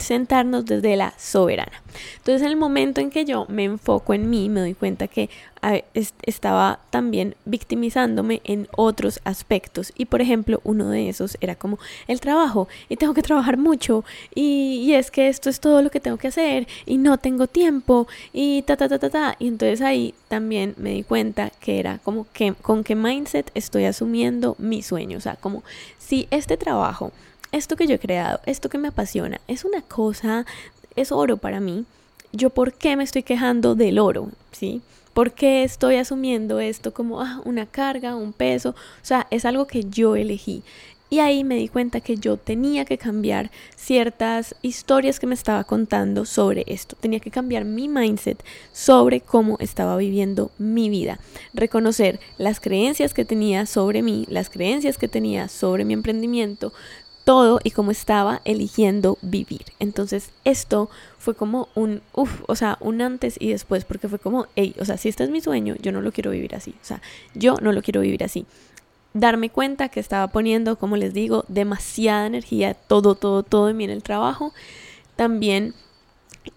sentarnos 0.00 0.64
desde 0.64 0.96
la 0.96 1.14
soberana. 1.18 1.82
Entonces, 2.16 2.42
en 2.42 2.48
el 2.48 2.56
momento 2.56 3.00
en 3.00 3.10
que 3.10 3.24
yo 3.24 3.46
me 3.48 3.64
enfoco 3.64 4.14
en 4.14 4.28
mí, 4.30 4.48
me 4.48 4.60
doy 4.60 4.74
cuenta 4.74 5.08
que 5.08 5.30
estaba 6.22 6.80
también 6.90 7.34
victimizándome 7.44 8.40
en 8.44 8.68
otros 8.76 9.20
aspectos. 9.24 9.92
Y 9.96 10.06
por 10.06 10.20
ejemplo, 10.22 10.60
uno 10.64 10.88
de 10.88 11.08
esos 11.08 11.36
era 11.40 11.54
como 11.54 11.78
el 12.08 12.20
trabajo. 12.20 12.68
Y 12.88 12.96
tengo 12.96 13.14
que 13.14 13.22
trabajar 13.22 13.56
mucho. 13.56 14.04
Y, 14.34 14.92
es 14.94 15.10
que 15.10 15.28
esto 15.28 15.50
es 15.50 15.60
todo 15.60 15.82
lo 15.82 15.90
que 15.90 16.00
tengo 16.00 16.16
que 16.16 16.28
hacer. 16.28 16.66
Y 16.86 16.98
no 16.98 17.18
tengo 17.18 17.46
tiempo. 17.46 18.08
Y 18.32 18.62
ta, 18.62 18.76
ta, 18.76 18.88
ta, 18.88 18.98
ta, 18.98 19.10
ta. 19.10 19.36
Y 19.38 19.48
entonces 19.48 19.82
ahí 19.82 20.14
también 20.28 20.74
me 20.78 20.90
di 20.90 21.02
cuenta 21.02 21.50
que 21.60 21.78
era 21.78 21.98
como 21.98 22.26
que 22.32 22.54
con 22.54 22.84
qué 22.84 22.94
mindset 22.94 23.50
estoy 23.54 23.84
asumiendo 23.84 24.56
mi 24.58 24.82
sueño. 24.82 25.18
O 25.18 25.20
sea, 25.20 25.36
como 25.36 25.62
si 25.98 26.26
este 26.30 26.56
trabajo 26.56 27.12
esto 27.52 27.76
que 27.76 27.86
yo 27.86 27.94
he 27.96 27.98
creado, 27.98 28.40
esto 28.46 28.68
que 28.68 28.78
me 28.78 28.88
apasiona, 28.88 29.40
es 29.48 29.64
una 29.64 29.82
cosa, 29.82 30.46
es 30.96 31.12
oro 31.12 31.36
para 31.36 31.60
mí. 31.60 31.84
Yo, 32.32 32.50
¿por 32.50 32.72
qué 32.72 32.96
me 32.96 33.04
estoy 33.04 33.22
quejando 33.22 33.74
del 33.74 33.98
oro? 33.98 34.28
¿Sí? 34.52 34.82
¿Por 35.14 35.32
qué 35.32 35.64
estoy 35.64 35.96
asumiendo 35.96 36.60
esto 36.60 36.94
como 36.94 37.20
ah, 37.20 37.40
una 37.44 37.66
carga, 37.66 38.14
un 38.14 38.32
peso? 38.32 38.70
O 38.70 39.04
sea, 39.04 39.26
es 39.30 39.44
algo 39.44 39.66
que 39.66 39.84
yo 39.84 40.14
elegí. 40.14 40.62
Y 41.12 41.18
ahí 41.18 41.42
me 41.42 41.56
di 41.56 41.66
cuenta 41.66 42.00
que 42.00 42.16
yo 42.16 42.36
tenía 42.36 42.84
que 42.84 42.96
cambiar 42.96 43.50
ciertas 43.74 44.54
historias 44.62 45.18
que 45.18 45.26
me 45.26 45.34
estaba 45.34 45.64
contando 45.64 46.24
sobre 46.24 46.62
esto. 46.68 46.96
Tenía 47.00 47.18
que 47.18 47.32
cambiar 47.32 47.64
mi 47.64 47.88
mindset 47.88 48.40
sobre 48.72 49.20
cómo 49.20 49.56
estaba 49.58 49.96
viviendo 49.96 50.52
mi 50.56 50.88
vida. 50.88 51.18
Reconocer 51.52 52.20
las 52.38 52.60
creencias 52.60 53.12
que 53.12 53.24
tenía 53.24 53.66
sobre 53.66 54.02
mí, 54.02 54.24
las 54.28 54.50
creencias 54.50 54.98
que 54.98 55.08
tenía 55.08 55.48
sobre 55.48 55.84
mi 55.84 55.94
emprendimiento, 55.94 56.72
todo 57.30 57.60
y 57.62 57.70
cómo 57.70 57.92
estaba 57.92 58.40
eligiendo 58.44 59.16
vivir. 59.22 59.62
Entonces 59.78 60.32
esto 60.42 60.90
fue 61.16 61.36
como 61.36 61.68
un, 61.76 62.02
uff, 62.12 62.42
o 62.48 62.56
sea, 62.56 62.76
un 62.80 63.00
antes 63.00 63.36
y 63.38 63.50
después, 63.50 63.84
porque 63.84 64.08
fue 64.08 64.18
como, 64.18 64.48
hey, 64.56 64.74
o 64.80 64.84
sea, 64.84 64.96
si 64.96 65.08
este 65.08 65.22
es 65.22 65.30
mi 65.30 65.40
sueño, 65.40 65.76
yo 65.80 65.92
no 65.92 66.00
lo 66.00 66.10
quiero 66.10 66.32
vivir 66.32 66.56
así. 66.56 66.74
O 66.82 66.84
sea, 66.84 67.00
yo 67.36 67.54
no 67.62 67.70
lo 67.70 67.82
quiero 67.82 68.00
vivir 68.00 68.24
así 68.24 68.46
darme 69.12 69.48
cuenta 69.50 69.90
que 69.90 70.00
estaba 70.00 70.26
poniendo, 70.26 70.74
como 70.74 70.96
les 70.96 71.14
digo, 71.14 71.44
demasiada 71.46 72.26
energía, 72.26 72.74
todo, 72.74 73.14
todo, 73.14 73.44
todo 73.44 73.68
en 73.68 73.76
mí 73.76 73.84
en 73.84 73.90
el 73.90 74.02
trabajo, 74.02 74.52
también 75.14 75.74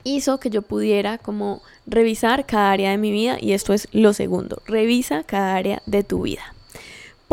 hizo 0.04 0.40
que 0.40 0.50
yo 0.50 0.64
pudiera 0.64 1.20
como 1.20 1.62
revisar 1.86 2.48
cada 2.48 2.72
área 2.72 2.90
de 2.90 2.98
mi 2.98 3.12
vida 3.12 3.38
y 3.40 3.54
esto 3.54 3.74
es 3.74 3.88
lo 3.92 4.14
segundo, 4.14 4.64
revisa 4.66 5.24
cada 5.24 5.56
área 5.56 5.84
de 5.86 6.04
tu 6.04 6.24
vida. 6.24 6.53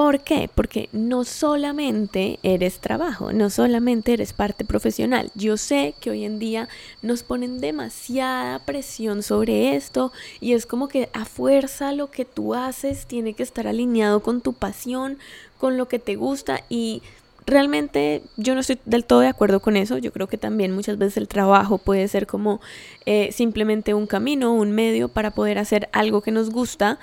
¿Por 0.00 0.20
qué? 0.20 0.48
Porque 0.54 0.88
no 0.92 1.24
solamente 1.24 2.38
eres 2.42 2.78
trabajo, 2.78 3.34
no 3.34 3.50
solamente 3.50 4.14
eres 4.14 4.32
parte 4.32 4.64
profesional. 4.64 5.30
Yo 5.34 5.58
sé 5.58 5.94
que 6.00 6.08
hoy 6.08 6.24
en 6.24 6.38
día 6.38 6.70
nos 7.02 7.22
ponen 7.22 7.60
demasiada 7.60 8.60
presión 8.60 9.22
sobre 9.22 9.76
esto 9.76 10.10
y 10.40 10.54
es 10.54 10.64
como 10.64 10.88
que 10.88 11.10
a 11.12 11.26
fuerza 11.26 11.92
lo 11.92 12.10
que 12.10 12.24
tú 12.24 12.54
haces 12.54 13.04
tiene 13.04 13.34
que 13.34 13.42
estar 13.42 13.66
alineado 13.66 14.22
con 14.22 14.40
tu 14.40 14.54
pasión, 14.54 15.18
con 15.58 15.76
lo 15.76 15.86
que 15.86 15.98
te 15.98 16.16
gusta 16.16 16.64
y 16.70 17.02
realmente 17.50 18.22
yo 18.36 18.54
no 18.54 18.60
estoy 18.60 18.78
del 18.86 19.04
todo 19.04 19.20
de 19.20 19.28
acuerdo 19.28 19.60
con 19.60 19.76
eso. 19.76 19.98
Yo 19.98 20.12
creo 20.12 20.28
que 20.28 20.38
también 20.38 20.72
muchas 20.72 20.96
veces 20.96 21.18
el 21.18 21.28
trabajo 21.28 21.76
puede 21.76 22.08
ser 22.08 22.26
como 22.26 22.60
eh, 23.04 23.32
simplemente 23.32 23.92
un 23.92 24.06
camino, 24.06 24.54
un 24.54 24.70
medio 24.70 25.08
para 25.08 25.32
poder 25.32 25.58
hacer 25.58 25.88
algo 25.92 26.22
que 26.22 26.30
nos 26.30 26.50
gusta. 26.50 26.98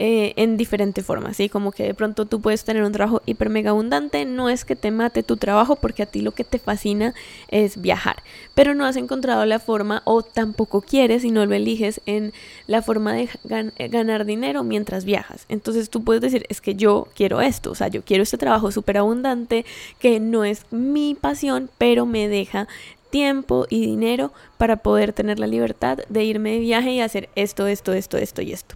Eh, 0.00 0.34
en 0.36 0.56
diferentes 0.56 1.06
formas, 1.06 1.36
¿sí? 1.36 1.48
Como 1.48 1.70
que 1.70 1.84
de 1.84 1.94
pronto 1.94 2.26
tú 2.26 2.40
puedes 2.40 2.64
tener 2.64 2.82
un 2.82 2.90
trabajo 2.90 3.22
hiper 3.26 3.48
mega 3.48 3.70
abundante, 3.70 4.24
no 4.24 4.50
es 4.50 4.64
que 4.64 4.74
te 4.74 4.90
mate 4.90 5.22
tu 5.22 5.36
trabajo 5.36 5.76
porque 5.76 6.02
a 6.02 6.06
ti 6.06 6.20
lo 6.20 6.32
que 6.32 6.42
te 6.42 6.58
fascina 6.58 7.14
es 7.46 7.80
viajar, 7.80 8.16
pero 8.54 8.74
no 8.74 8.86
has 8.86 8.96
encontrado 8.96 9.46
la 9.46 9.60
forma 9.60 10.02
o 10.04 10.22
tampoco 10.22 10.80
quieres 10.80 11.22
y 11.24 11.30
no 11.30 11.46
lo 11.46 11.54
eliges 11.54 12.00
en 12.06 12.32
la 12.66 12.82
forma 12.82 13.12
de 13.12 13.28
eh, 13.48 13.88
ganar 13.88 14.24
dinero 14.24 14.64
mientras 14.64 15.04
viajas. 15.04 15.46
Entonces 15.48 15.90
tú 15.90 16.02
puedes 16.02 16.22
decir, 16.22 16.44
es 16.48 16.60
que 16.60 16.74
yo 16.74 17.06
quiero 17.14 17.40
esto, 17.40 17.70
o 17.70 17.76
sea, 17.76 17.86
yo 17.86 18.02
quiero 18.02 18.24
este 18.24 18.36
trabajo 18.36 18.72
súper 18.72 18.98
abundante 18.98 19.64
que 20.00 20.18
no 20.18 20.44
es 20.44 20.66
mi 20.72 21.14
pasión, 21.14 21.70
pero 21.78 22.04
me 22.04 22.26
deja 22.26 22.66
tiempo 23.10 23.66
y 23.70 23.80
dinero 23.80 24.32
para 24.58 24.78
poder 24.78 25.12
tener 25.12 25.38
la 25.38 25.46
libertad 25.46 25.98
de 26.08 26.24
irme 26.24 26.50
de 26.50 26.58
viaje 26.58 26.90
y 26.90 27.00
hacer 27.00 27.28
esto, 27.36 27.68
esto, 27.68 27.92
esto, 27.92 28.18
esto 28.18 28.42
y 28.42 28.52
esto. 28.52 28.74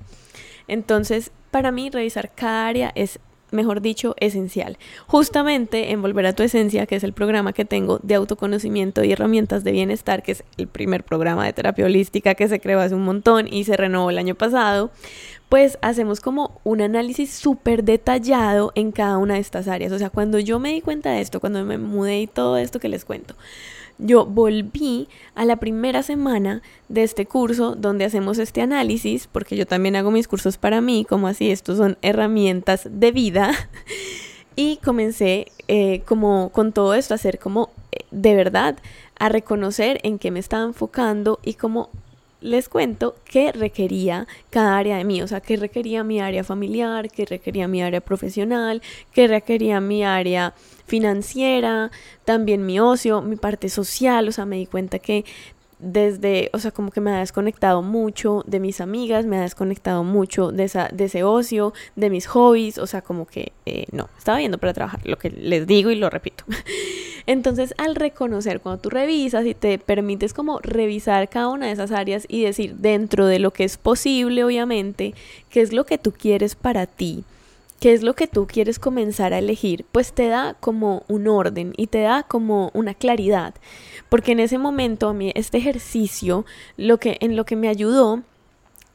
Entonces, 0.68 1.32
para 1.50 1.72
mí, 1.72 1.90
revisar 1.90 2.30
cada 2.34 2.68
área 2.68 2.92
es 2.94 3.18
mejor 3.50 3.80
dicho, 3.80 4.14
esencial. 4.20 4.78
Justamente 5.06 5.90
en 5.90 6.02
Volver 6.02 6.26
a 6.26 6.32
tu 6.32 6.42
Esencia, 6.42 6.86
que 6.86 6.96
es 6.96 7.04
el 7.04 7.12
programa 7.12 7.52
que 7.52 7.64
tengo 7.64 7.98
de 8.02 8.14
autoconocimiento 8.14 9.04
y 9.04 9.12
herramientas 9.12 9.64
de 9.64 9.72
bienestar, 9.72 10.22
que 10.22 10.32
es 10.32 10.44
el 10.56 10.68
primer 10.68 11.04
programa 11.04 11.46
de 11.46 11.52
terapia 11.52 11.86
holística 11.86 12.34
que 12.34 12.48
se 12.48 12.60
creó 12.60 12.80
hace 12.80 12.94
un 12.94 13.04
montón 13.04 13.52
y 13.52 13.64
se 13.64 13.76
renovó 13.76 14.10
el 14.10 14.18
año 14.18 14.34
pasado, 14.34 14.90
pues 15.48 15.78
hacemos 15.80 16.20
como 16.20 16.60
un 16.64 16.82
análisis 16.82 17.32
súper 17.32 17.84
detallado 17.84 18.72
en 18.74 18.92
cada 18.92 19.16
una 19.18 19.34
de 19.34 19.40
estas 19.40 19.66
áreas. 19.66 19.92
O 19.92 19.98
sea, 19.98 20.10
cuando 20.10 20.38
yo 20.38 20.58
me 20.58 20.72
di 20.72 20.80
cuenta 20.82 21.10
de 21.12 21.20
esto, 21.20 21.40
cuando 21.40 21.64
me 21.64 21.78
mudé 21.78 22.20
y 22.20 22.26
todo 22.26 22.58
esto 22.58 22.80
que 22.80 22.88
les 22.88 23.04
cuento, 23.04 23.34
yo 23.98 24.26
volví 24.26 25.08
a 25.34 25.44
la 25.44 25.56
primera 25.56 26.02
semana 26.02 26.62
de 26.88 27.02
este 27.02 27.26
curso 27.26 27.74
donde 27.74 28.04
hacemos 28.04 28.38
este 28.38 28.62
análisis, 28.62 29.28
porque 29.30 29.56
yo 29.56 29.66
también 29.66 29.96
hago 29.96 30.10
mis 30.10 30.28
cursos 30.28 30.56
para 30.56 30.80
mí, 30.80 31.04
como 31.08 31.28
así, 31.28 31.50
estos 31.50 31.78
son 31.78 31.98
herramientas 32.02 32.88
de 32.90 33.12
vida, 33.12 33.52
y 34.56 34.78
comencé 34.78 35.52
eh, 35.68 36.02
como 36.06 36.50
con 36.50 36.72
todo 36.72 36.94
esto 36.94 37.14
a 37.14 37.16
hacer 37.16 37.38
como 37.38 37.70
eh, 37.92 38.04
de 38.10 38.34
verdad, 38.34 38.76
a 39.18 39.28
reconocer 39.28 40.00
en 40.02 40.18
qué 40.18 40.30
me 40.30 40.40
estaba 40.40 40.64
enfocando 40.64 41.40
y 41.44 41.54
cómo 41.54 41.90
les 42.40 42.68
cuento 42.68 43.16
qué 43.24 43.52
requería 43.52 44.26
cada 44.50 44.76
área 44.76 44.96
de 44.96 45.04
mí, 45.04 45.22
o 45.22 45.28
sea, 45.28 45.40
qué 45.40 45.56
requería 45.56 46.04
mi 46.04 46.20
área 46.20 46.44
familiar, 46.44 47.10
qué 47.10 47.24
requería 47.24 47.68
mi 47.68 47.82
área 47.82 48.00
profesional, 48.00 48.82
qué 49.12 49.26
requería 49.26 49.80
mi 49.80 50.04
área 50.04 50.54
financiera, 50.86 51.90
también 52.24 52.64
mi 52.64 52.80
ocio, 52.80 53.20
mi 53.22 53.36
parte 53.36 53.68
social, 53.68 54.28
o 54.28 54.32
sea, 54.32 54.46
me 54.46 54.56
di 54.56 54.66
cuenta 54.66 54.98
que 54.98 55.24
desde, 55.78 56.50
o 56.52 56.58
sea, 56.58 56.70
como 56.70 56.90
que 56.90 57.00
me 57.00 57.10
ha 57.10 57.20
desconectado 57.20 57.82
mucho 57.82 58.42
de 58.46 58.60
mis 58.60 58.80
amigas, 58.80 59.26
me 59.26 59.38
ha 59.38 59.42
desconectado 59.42 60.04
mucho 60.04 60.50
de, 60.50 60.64
esa, 60.64 60.88
de 60.92 61.04
ese 61.04 61.22
ocio, 61.22 61.72
de 61.96 62.10
mis 62.10 62.26
hobbies, 62.26 62.78
o 62.78 62.86
sea, 62.86 63.02
como 63.02 63.26
que 63.26 63.52
eh, 63.66 63.86
no, 63.92 64.08
estaba 64.18 64.38
viendo 64.38 64.58
para 64.58 64.74
trabajar, 64.74 65.00
lo 65.04 65.18
que 65.18 65.30
les 65.30 65.66
digo 65.66 65.90
y 65.90 65.96
lo 65.96 66.10
repito. 66.10 66.44
Entonces, 67.26 67.74
al 67.78 67.94
reconocer, 67.94 68.60
cuando 68.60 68.80
tú 68.80 68.90
revisas 68.90 69.44
y 69.46 69.54
te 69.54 69.78
permites 69.78 70.32
como 70.34 70.58
revisar 70.60 71.28
cada 71.28 71.48
una 71.48 71.66
de 71.66 71.72
esas 71.72 71.92
áreas 71.92 72.24
y 72.28 72.42
decir 72.42 72.76
dentro 72.76 73.26
de 73.26 73.38
lo 73.38 73.52
que 73.52 73.64
es 73.64 73.76
posible, 73.76 74.44
obviamente, 74.44 75.14
qué 75.50 75.60
es 75.60 75.72
lo 75.72 75.84
que 75.84 75.98
tú 75.98 76.12
quieres 76.12 76.54
para 76.54 76.86
ti, 76.86 77.24
qué 77.80 77.92
es 77.92 78.02
lo 78.02 78.14
que 78.14 78.26
tú 78.26 78.46
quieres 78.46 78.78
comenzar 78.78 79.32
a 79.32 79.38
elegir, 79.38 79.84
pues 79.92 80.12
te 80.12 80.28
da 80.28 80.54
como 80.60 81.04
un 81.08 81.28
orden 81.28 81.72
y 81.76 81.88
te 81.88 82.00
da 82.00 82.22
como 82.22 82.70
una 82.74 82.94
claridad. 82.94 83.54
Porque 84.08 84.32
en 84.32 84.40
ese 84.40 84.58
momento 84.58 85.08
a 85.08 85.14
mí 85.14 85.32
este 85.34 85.58
ejercicio 85.58 86.44
lo 86.76 86.98
que 86.98 87.18
en 87.20 87.36
lo 87.36 87.44
que 87.44 87.56
me 87.56 87.68
ayudó 87.68 88.22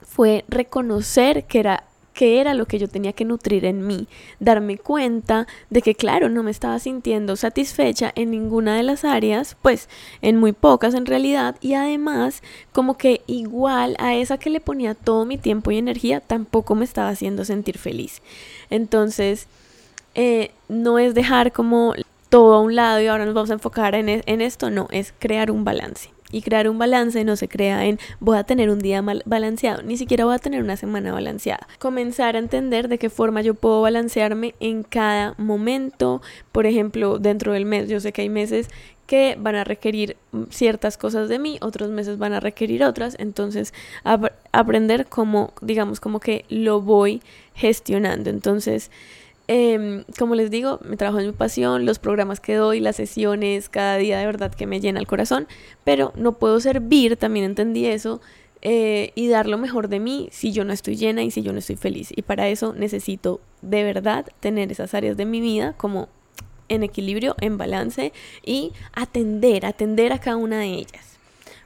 fue 0.01 0.43
reconocer 0.47 1.45
que 1.45 1.59
era 1.59 1.85
qué 2.13 2.39
era 2.39 2.53
lo 2.53 2.65
que 2.65 2.79
yo 2.79 2.87
tenía 2.87 3.13
que 3.13 3.25
nutrir 3.25 3.65
en 3.65 3.85
mí, 3.85 4.07
darme 4.39 4.77
cuenta 4.77 5.47
de 5.69 5.81
que 5.81 5.95
claro, 5.95 6.29
no 6.29 6.43
me 6.43 6.51
estaba 6.51 6.79
sintiendo 6.79 7.35
satisfecha 7.35 8.11
en 8.15 8.31
ninguna 8.31 8.75
de 8.75 8.83
las 8.83 9.03
áreas, 9.03 9.57
pues 9.61 9.89
en 10.21 10.37
muy 10.37 10.53
pocas 10.53 10.93
en 10.93 11.05
realidad, 11.05 11.55
y 11.61 11.73
además 11.73 12.41
como 12.71 12.97
que 12.97 13.21
igual 13.27 13.95
a 13.99 14.15
esa 14.15 14.37
que 14.37 14.49
le 14.49 14.59
ponía 14.59 14.93
todo 14.93 15.25
mi 15.25 15.37
tiempo 15.37 15.71
y 15.71 15.77
energía, 15.77 16.19
tampoco 16.19 16.75
me 16.75 16.85
estaba 16.85 17.09
haciendo 17.09 17.45
sentir 17.45 17.77
feliz. 17.77 18.21
Entonces, 18.69 19.47
eh, 20.15 20.51
no 20.69 20.99
es 20.99 21.15
dejar 21.15 21.51
como 21.51 21.93
todo 22.29 22.55
a 22.55 22.61
un 22.61 22.75
lado 22.75 23.01
y 23.01 23.07
ahora 23.07 23.25
nos 23.25 23.33
vamos 23.33 23.49
a 23.49 23.53
enfocar 23.53 23.95
en, 23.95 24.09
e, 24.09 24.23
en 24.25 24.41
esto, 24.41 24.69
no, 24.69 24.87
es 24.91 25.13
crear 25.19 25.51
un 25.51 25.63
balance. 25.63 26.12
Y 26.33 26.41
crear 26.41 26.67
un 26.67 26.79
balance 26.79 27.23
no 27.23 27.35
se 27.35 27.47
crea 27.47 27.85
en 27.85 27.99
voy 28.19 28.39
a 28.39 28.43
tener 28.43 28.71
un 28.71 28.79
día 28.79 29.03
mal 29.03 29.21
balanceado, 29.25 29.83
ni 29.83 29.97
siquiera 29.97 30.25
voy 30.25 30.33
a 30.33 30.39
tener 30.39 30.63
una 30.63 30.77
semana 30.77 31.13
balanceada. 31.13 31.67
Comenzar 31.77 32.35
a 32.35 32.39
entender 32.39 32.87
de 32.87 32.97
qué 32.97 33.11
forma 33.11 33.41
yo 33.41 33.53
puedo 33.53 33.81
balancearme 33.81 34.55
en 34.59 34.81
cada 34.81 35.35
momento. 35.37 36.23
Por 36.51 36.65
ejemplo, 36.65 37.19
dentro 37.19 37.53
del 37.53 37.65
mes, 37.65 37.87
yo 37.87 37.99
sé 37.99 38.11
que 38.13 38.23
hay 38.23 38.29
meses 38.29 38.67
que 39.05 39.37
van 39.39 39.55
a 39.55 39.63
requerir 39.63 40.17
ciertas 40.49 40.97
cosas 40.97 41.29
de 41.29 41.37
mí, 41.37 41.59
otros 41.61 41.91
meses 41.91 42.17
van 42.17 42.33
a 42.33 42.39
requerir 42.39 42.83
otras, 42.83 43.15
entonces 43.19 43.71
aprender 44.51 45.05
cómo, 45.05 45.53
digamos, 45.61 45.99
como 45.99 46.19
que 46.19 46.45
lo 46.49 46.81
voy 46.81 47.21
gestionando. 47.53 48.31
Entonces, 48.31 48.89
Em, 49.47 50.05
como 50.17 50.35
les 50.35 50.49
digo, 50.49 50.79
me 50.85 50.95
trabajo 50.95 51.19
en 51.19 51.27
mi 51.27 51.33
pasión, 51.33 51.85
los 51.85 51.99
programas 51.99 52.39
que 52.39 52.55
doy, 52.55 52.79
las 52.79 52.95
sesiones, 52.95 53.67
cada 53.67 53.97
día 53.97 54.17
de 54.17 54.25
verdad 54.25 54.53
que 54.53 54.65
me 54.65 54.79
llena 54.79 54.99
el 54.99 55.07
corazón, 55.07 55.47
pero 55.83 56.13
no 56.15 56.33
puedo 56.33 56.59
servir, 56.61 57.17
también 57.17 57.45
entendí 57.45 57.85
eso, 57.85 58.21
eh, 58.61 59.11
y 59.15 59.27
dar 59.27 59.47
lo 59.47 59.57
mejor 59.57 59.89
de 59.89 59.99
mí 59.99 60.29
si 60.31 60.53
yo 60.53 60.63
no 60.63 60.71
estoy 60.71 60.95
llena 60.95 61.23
y 61.23 61.31
si 61.31 61.41
yo 61.41 61.51
no 61.51 61.59
estoy 61.59 61.75
feliz. 61.75 62.13
Y 62.15 62.21
para 62.21 62.47
eso 62.47 62.73
necesito 62.73 63.41
de 63.61 63.83
verdad 63.83 64.25
tener 64.39 64.71
esas 64.71 64.93
áreas 64.93 65.17
de 65.17 65.25
mi 65.25 65.41
vida 65.41 65.73
como 65.75 66.07
en 66.69 66.83
equilibrio, 66.83 67.35
en 67.41 67.57
balance 67.57 68.13
y 68.45 68.71
atender, 68.93 69.65
atender 69.65 70.13
a 70.13 70.19
cada 70.19 70.37
una 70.37 70.59
de 70.59 70.67
ellas. 70.67 71.19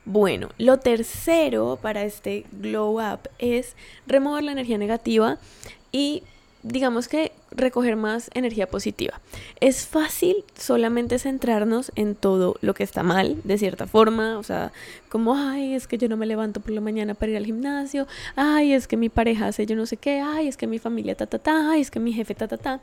Bueno, 0.05 0.49
lo 0.57 0.79
tercero 0.79 1.77
para 1.79 2.03
este 2.03 2.45
glow 2.53 2.99
up 2.99 3.29
es 3.37 3.75
remover 4.07 4.43
la 4.43 4.53
energía 4.53 4.79
negativa 4.79 5.37
y 5.91 6.23
digamos 6.63 7.07
que 7.07 7.31
recoger 7.51 7.95
más 7.95 8.29
energía 8.33 8.67
positiva. 8.67 9.19
Es 9.59 9.87
fácil 9.87 10.43
solamente 10.57 11.19
centrarnos 11.19 11.91
en 11.95 12.15
todo 12.15 12.55
lo 12.61 12.73
que 12.73 12.83
está 12.83 13.03
mal, 13.03 13.37
de 13.43 13.57
cierta 13.57 13.87
forma, 13.87 14.37
o 14.37 14.43
sea, 14.43 14.71
como, 15.09 15.35
ay, 15.35 15.73
es 15.73 15.87
que 15.87 15.97
yo 15.97 16.09
no 16.09 16.17
me 16.17 16.25
levanto 16.25 16.59
por 16.59 16.71
la 16.71 16.81
mañana 16.81 17.13
para 17.13 17.31
ir 17.31 17.37
al 17.37 17.45
gimnasio, 17.45 18.07
ay, 18.35 18.73
es 18.73 18.87
que 18.87 18.97
mi 18.97 19.09
pareja 19.09 19.47
hace 19.47 19.65
yo 19.65 19.75
no 19.75 19.85
sé 19.85 19.97
qué, 19.97 20.21
ay, 20.21 20.47
es 20.47 20.57
que 20.57 20.67
mi 20.67 20.79
familia 20.79 21.15
ta 21.15 21.25
ta 21.25 21.39
ta, 21.39 21.71
ay, 21.71 21.81
es 21.81 21.91
que 21.91 21.99
mi 21.99 22.13
jefe 22.13 22.35
ta 22.35 22.47
ta 22.47 22.57
ta. 22.57 22.81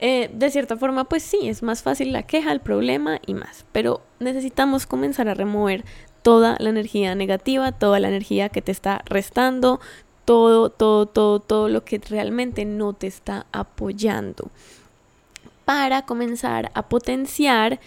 Eh, 0.00 0.30
de 0.32 0.50
cierta 0.50 0.76
forma, 0.76 1.04
pues 1.04 1.24
sí, 1.24 1.48
es 1.48 1.62
más 1.62 1.82
fácil 1.82 2.12
la 2.12 2.22
queja, 2.22 2.52
el 2.52 2.60
problema 2.60 3.20
y 3.26 3.34
más, 3.34 3.64
pero 3.72 4.00
necesitamos 4.20 4.86
comenzar 4.86 5.28
a 5.28 5.34
remover 5.34 5.84
toda 6.22 6.56
la 6.60 6.70
energía 6.70 7.14
negativa, 7.14 7.72
toda 7.72 7.98
la 7.98 8.08
energía 8.08 8.48
que 8.48 8.62
te 8.62 8.70
está 8.70 9.02
restando, 9.06 9.80
todo, 10.28 10.68
todo, 10.68 11.06
todo, 11.06 11.40
todo 11.40 11.70
lo 11.70 11.86
que 11.86 11.96
realmente 11.96 12.66
no 12.66 12.92
te 12.92 13.06
está 13.06 13.46
apoyando 13.50 14.50
para 15.64 16.02
comenzar 16.02 16.70
a 16.74 16.86
potenciar 16.90 17.80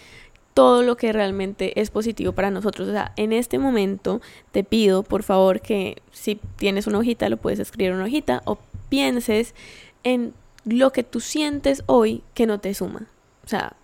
todo 0.52 0.82
lo 0.82 0.96
que 0.96 1.12
realmente 1.12 1.80
es 1.80 1.90
positivo 1.90 2.32
para 2.32 2.50
nosotros. 2.50 2.88
O 2.88 2.90
sea, 2.90 3.12
en 3.14 3.32
este 3.32 3.60
momento 3.60 4.20
te 4.50 4.64
pido, 4.64 5.04
por 5.04 5.22
favor, 5.22 5.60
que 5.60 6.02
si 6.10 6.40
tienes 6.56 6.88
una 6.88 6.98
hojita, 6.98 7.28
lo 7.28 7.36
puedes 7.36 7.60
escribir 7.60 7.90
en 7.90 7.98
una 7.98 8.06
hojita 8.06 8.42
o 8.44 8.58
pienses 8.88 9.54
en 10.02 10.34
lo 10.64 10.90
que 10.90 11.04
tú 11.04 11.20
sientes 11.20 11.84
hoy 11.86 12.24
que 12.34 12.46
no 12.46 12.58
te 12.58 12.74
suma. 12.74 13.06
O 13.44 13.48
sea, 13.48 13.74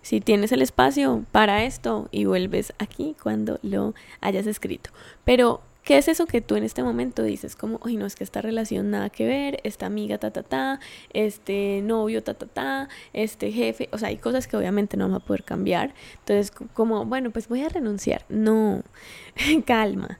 si 0.00 0.22
tienes 0.22 0.50
el 0.52 0.62
espacio 0.62 1.26
para 1.30 1.62
esto 1.64 2.08
y 2.10 2.24
vuelves 2.24 2.72
aquí 2.78 3.14
cuando 3.22 3.58
lo 3.62 3.92
hayas 4.22 4.46
escrito. 4.46 4.88
Pero 5.26 5.60
¿Qué 5.88 5.96
es 5.96 6.06
eso 6.06 6.26
que 6.26 6.42
tú 6.42 6.56
en 6.56 6.64
este 6.64 6.82
momento 6.82 7.22
dices? 7.22 7.56
Como, 7.56 7.78
oye, 7.80 7.96
no 7.96 8.04
es 8.04 8.14
que 8.14 8.22
esta 8.22 8.42
relación 8.42 8.90
nada 8.90 9.08
que 9.08 9.26
ver, 9.26 9.58
esta 9.64 9.86
amiga 9.86 10.18
ta 10.18 10.30
ta 10.30 10.42
ta, 10.42 10.80
este 11.14 11.80
novio 11.82 12.22
ta 12.22 12.34
ta 12.34 12.44
ta, 12.44 12.88
este 13.14 13.50
jefe, 13.52 13.88
o 13.90 13.96
sea, 13.96 14.08
hay 14.08 14.18
cosas 14.18 14.46
que 14.46 14.58
obviamente 14.58 14.98
no 14.98 15.06
vamos 15.06 15.22
a 15.22 15.24
poder 15.24 15.44
cambiar. 15.44 15.94
Entonces, 16.18 16.50
como, 16.50 17.06
bueno, 17.06 17.30
pues 17.30 17.48
voy 17.48 17.62
a 17.62 17.70
renunciar. 17.70 18.26
No, 18.28 18.82
calma. 19.64 20.18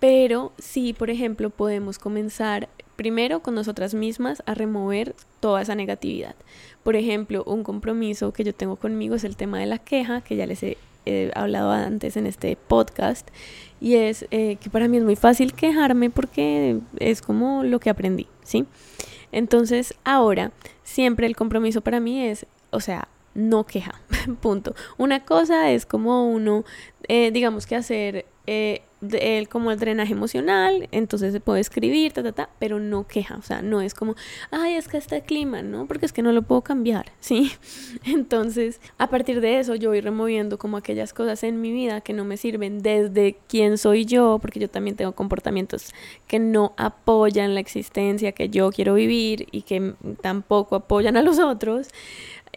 Pero 0.00 0.52
sí, 0.58 0.92
por 0.92 1.08
ejemplo, 1.08 1.48
podemos 1.48 1.98
comenzar 1.98 2.68
primero 2.96 3.40
con 3.40 3.54
nosotras 3.54 3.94
mismas 3.94 4.42
a 4.44 4.52
remover 4.52 5.14
toda 5.40 5.62
esa 5.62 5.74
negatividad. 5.74 6.34
Por 6.82 6.94
ejemplo, 6.94 7.42
un 7.46 7.62
compromiso 7.62 8.34
que 8.34 8.44
yo 8.44 8.54
tengo 8.54 8.76
conmigo 8.76 9.14
es 9.14 9.24
el 9.24 9.36
tema 9.36 9.58
de 9.60 9.64
la 9.64 9.78
queja, 9.78 10.20
que 10.20 10.36
ya 10.36 10.44
les 10.44 10.62
he 10.62 10.76
he 11.06 11.30
hablado 11.34 11.70
antes 11.70 12.16
en 12.16 12.26
este 12.26 12.56
podcast, 12.56 13.28
y 13.80 13.94
es 13.94 14.26
eh, 14.30 14.56
que 14.56 14.70
para 14.70 14.88
mí 14.88 14.96
es 14.98 15.04
muy 15.04 15.16
fácil 15.16 15.52
quejarme 15.52 16.10
porque 16.10 16.80
es 16.98 17.22
como 17.22 17.62
lo 17.62 17.80
que 17.80 17.90
aprendí, 17.90 18.26
¿sí? 18.42 18.66
Entonces 19.32 19.94
ahora 20.04 20.52
siempre 20.82 21.26
el 21.26 21.36
compromiso 21.36 21.80
para 21.80 22.00
mí 22.00 22.24
es, 22.24 22.46
o 22.70 22.80
sea, 22.80 23.08
no 23.34 23.64
queja, 23.64 24.00
punto. 24.40 24.74
Una 24.96 25.24
cosa 25.24 25.70
es 25.70 25.86
como 25.86 26.26
uno, 26.28 26.64
eh, 27.08 27.30
digamos 27.30 27.66
que 27.66 27.76
hacer 27.76 28.26
eh, 28.46 28.82
el, 29.12 29.48
como 29.48 29.70
el 29.70 29.78
drenaje 29.78 30.12
emocional, 30.12 30.88
entonces 30.90 31.32
se 31.32 31.40
puede 31.40 31.60
escribir, 31.60 32.12
ta, 32.12 32.22
ta, 32.22 32.32
ta, 32.32 32.50
pero 32.58 32.80
no 32.80 33.06
queja, 33.06 33.36
o 33.36 33.42
sea, 33.42 33.62
no 33.62 33.80
es 33.80 33.94
como, 33.94 34.16
ay, 34.50 34.74
es 34.74 34.88
que 34.88 34.96
este 34.96 35.20
clima, 35.22 35.62
¿no? 35.62 35.86
Porque 35.86 36.06
es 36.06 36.12
que 36.12 36.22
no 36.22 36.32
lo 36.32 36.42
puedo 36.42 36.62
cambiar, 36.62 37.12
¿sí? 37.20 37.52
Entonces, 38.04 38.80
a 38.98 39.08
partir 39.08 39.40
de 39.40 39.58
eso, 39.58 39.74
yo 39.74 39.90
voy 39.90 40.00
removiendo 40.00 40.58
como 40.58 40.76
aquellas 40.76 41.12
cosas 41.12 41.42
en 41.44 41.60
mi 41.60 41.72
vida 41.72 42.00
que 42.00 42.12
no 42.12 42.24
me 42.24 42.36
sirven 42.36 42.82
desde 42.82 43.36
quién 43.48 43.78
soy 43.78 44.04
yo, 44.06 44.38
porque 44.40 44.60
yo 44.60 44.68
también 44.68 44.96
tengo 44.96 45.12
comportamientos 45.12 45.92
que 46.26 46.38
no 46.38 46.72
apoyan 46.76 47.54
la 47.54 47.60
existencia 47.60 48.32
que 48.32 48.48
yo 48.48 48.70
quiero 48.70 48.94
vivir 48.94 49.46
y 49.50 49.62
que 49.62 49.94
tampoco 50.20 50.76
apoyan 50.76 51.16
a 51.16 51.22
los 51.22 51.38
otros. 51.38 51.88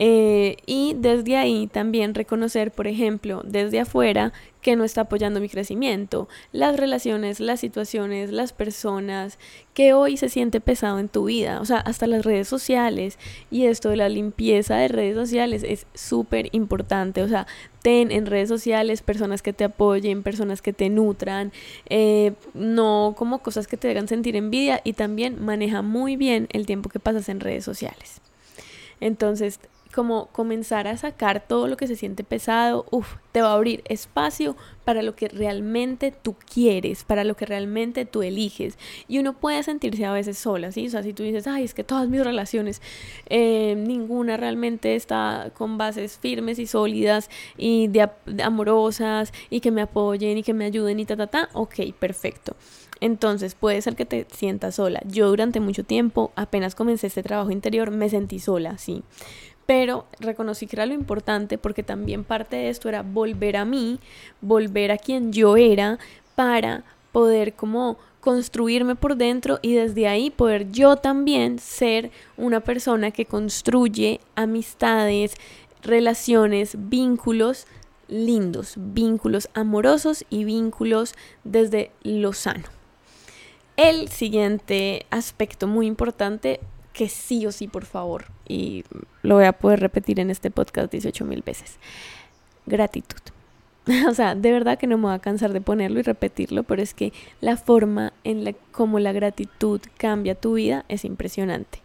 Eh, 0.01 0.55
y 0.65 0.95
desde 0.97 1.35
ahí 1.35 1.67
también 1.67 2.15
reconocer, 2.15 2.71
por 2.71 2.87
ejemplo, 2.87 3.41
desde 3.43 3.81
afuera, 3.81 4.31
que 4.61 4.75
no 4.75 4.83
está 4.83 5.01
apoyando 5.01 5.41
mi 5.41 5.49
crecimiento, 5.49 6.29
las 6.51 6.77
relaciones, 6.77 7.39
las 7.39 7.59
situaciones, 7.59 8.31
las 8.31 8.53
personas, 8.53 9.37
que 9.73 9.93
hoy 9.93 10.17
se 10.17 10.29
siente 10.29 10.61
pesado 10.61 10.99
en 10.99 11.09
tu 11.09 11.25
vida, 11.25 11.61
o 11.61 11.65
sea, 11.65 11.77
hasta 11.77 12.07
las 12.07 12.25
redes 12.25 12.47
sociales 12.47 13.17
y 13.51 13.65
esto 13.65 13.89
de 13.89 13.97
la 13.97 14.09
limpieza 14.09 14.75
de 14.77 14.87
redes 14.89 15.15
sociales 15.15 15.63
es 15.63 15.85
súper 15.93 16.49
importante, 16.53 17.21
o 17.21 17.27
sea, 17.27 17.47
ten 17.81 18.11
en 18.11 18.25
redes 18.25 18.49
sociales 18.49 19.01
personas 19.01 19.41
que 19.41 19.53
te 19.53 19.65
apoyen, 19.65 20.23
personas 20.23 20.61
que 20.61 20.73
te 20.73 20.89
nutran, 20.89 21.51
eh, 21.89 22.33
no 22.53 23.15
como 23.17 23.39
cosas 23.39 23.67
que 23.67 23.77
te 23.77 23.89
hagan 23.89 24.07
sentir 24.07 24.35
envidia 24.35 24.81
y 24.83 24.93
también 24.93 25.43
maneja 25.43 25.81
muy 25.81 26.17
bien 26.17 26.47
el 26.51 26.65
tiempo 26.65 26.89
que 26.89 26.99
pasas 26.99 27.29
en 27.29 27.39
redes 27.39 27.63
sociales. 27.63 28.21
Entonces, 29.01 29.62
como 29.93 30.28
comenzar 30.28 30.88
a 30.88 30.97
sacar 30.97 31.45
todo 31.47 31.67
lo 31.67 31.75
que 31.75 31.88
se 31.88 31.95
siente 31.95 32.23
pesado, 32.23 32.86
uff, 32.91 33.15
te 33.32 33.41
va 33.41 33.52
a 33.52 33.54
abrir 33.54 33.82
espacio 33.86 34.56
para 34.86 35.02
lo 35.02 35.15
que 35.15 35.28
realmente 35.28 36.12
tú 36.12 36.36
quieres, 36.52 37.04
para 37.04 37.23
lo 37.23 37.36
que 37.36 37.45
realmente 37.45 38.06
tú 38.06 38.21
eliges. 38.23 38.78
Y 39.08 39.19
uno 39.19 39.34
puede 39.34 39.62
sentirse 39.63 40.06
a 40.06 40.12
veces 40.12 40.38
sola, 40.38 40.71
¿sí? 40.71 40.88
O 40.88 40.89
sea, 40.89 41.04
si 41.04 41.13
tú 41.13 41.23
dices, 41.23 41.47
ay, 41.47 41.63
es 41.63 41.73
que 41.73 41.84
todas 41.84 42.08
mis 42.08 42.23
relaciones, 42.23 42.82
eh, 43.28 43.75
ninguna 43.75 44.38
realmente 44.38 44.95
está 44.95 45.52
con 45.56 45.78
bases 45.78 46.17
firmes 46.17 46.60
y 46.60 46.67
sólidas 46.67 47.30
y 47.58 47.88
de, 47.88 48.10
amorosas 48.43 49.32
y 49.49 49.60
que 49.60 49.71
me 49.71 49.82
apoyen 49.82 50.38
y 50.38 50.43
que 50.43 50.54
me 50.54 50.65
ayuden 50.65 50.99
y 50.99 51.06
ta, 51.06 51.17
ta, 51.17 51.28
ta, 51.28 51.49
ok, 51.54 51.93
perfecto. 51.97 52.56
Entonces 53.02 53.56
puede 53.56 53.82
ser 53.82 53.95
que 53.95 54.06
te 54.06 54.28
sientas 54.32 54.75
sola. 54.75 55.02
Yo 55.06 55.30
durante 55.30 55.62
mucho 55.62 55.86
tiempo, 55.86 56.34
apenas 56.36 56.75
comencé 56.75 57.08
este 57.08 57.23
trabajo 57.23 57.49
interior, 57.52 57.91
me 57.91 58.10
sentí 58.10 58.39
sola, 58.39 58.78
sí 58.78 59.04
pero 59.69 60.08
reconocí 60.19 60.65
que 60.65 60.77
era 60.77 60.88
lo 60.88 60.95
importante 60.95 61.60
porque 61.60 61.84
también 61.84 62.23
parte 62.23 62.55
de 62.55 62.69
esto 62.69 62.89
era 62.89 63.03
volver 63.03 63.55
a 63.55 63.65
mí, 63.65 63.99
volver 64.41 64.91
a 64.91 64.97
quien 64.97 65.32
yo 65.32 65.58
era 65.58 65.99
para 66.34 66.84
poder 67.12 67.53
como 67.53 67.99
construirme 68.19 68.95
por 68.95 69.15
dentro 69.15 69.60
y 69.62 69.75
desde 69.75 70.08
ahí 70.08 70.32
poder 70.32 70.71
yo 70.71 70.95
también 70.95 71.60
ser 71.60 72.10
una 72.36 72.62
persona 72.62 73.12
que 73.12 73.25
construye 73.25 74.21
amistades, 74.34 75.36
relaciones, 75.84 76.75
vínculos 76.89 77.67
lindos, 78.08 78.73
vínculos 78.75 79.49
amorosos 79.53 80.25
y 80.32 80.45
vínculos 80.45 81.13
desde 81.43 81.91
lo 82.01 82.34
sano. 82.34 82.63
El 83.77 84.08
siguiente 84.08 85.05
aspecto 85.12 85.67
muy 85.67 85.86
importante 85.86 86.60
que 86.93 87.10
sí 87.10 87.45
o 87.45 87.52
sí, 87.52 87.67
por 87.67 87.86
favor, 87.86 88.25
y 88.47 88.84
lo 89.21 89.36
voy 89.36 89.45
a 89.45 89.54
poder 89.54 89.80
repetir 89.80 90.19
en 90.19 90.30
este 90.30 90.52
podcast 90.52 90.91
18 90.91 91.25
mil 91.25 91.41
veces, 91.41 91.78
gratitud. 92.65 93.21
o 94.10 94.13
sea, 94.13 94.36
de 94.36 94.52
verdad 94.52 94.78
que 94.78 94.88
no 94.88 94.97
me 94.97 95.04
voy 95.04 95.13
a 95.13 95.19
cansar 95.19 95.54
de 95.54 95.62
ponerlo 95.62 95.99
y 95.99 96.04
repetirlo, 96.04 96.63
pero 96.63 96.82
es 96.82 96.93
que 96.93 97.13
la 97.41 97.58
forma 97.58 98.13
en 98.23 98.43
la 98.43 98.54
como 98.71 98.99
la 98.99 99.12
gratitud 99.12 99.82
cambia 99.97 100.36
tu 100.36 100.54
vida 100.54 100.86
es 100.88 101.06
impresionante. 101.06 101.80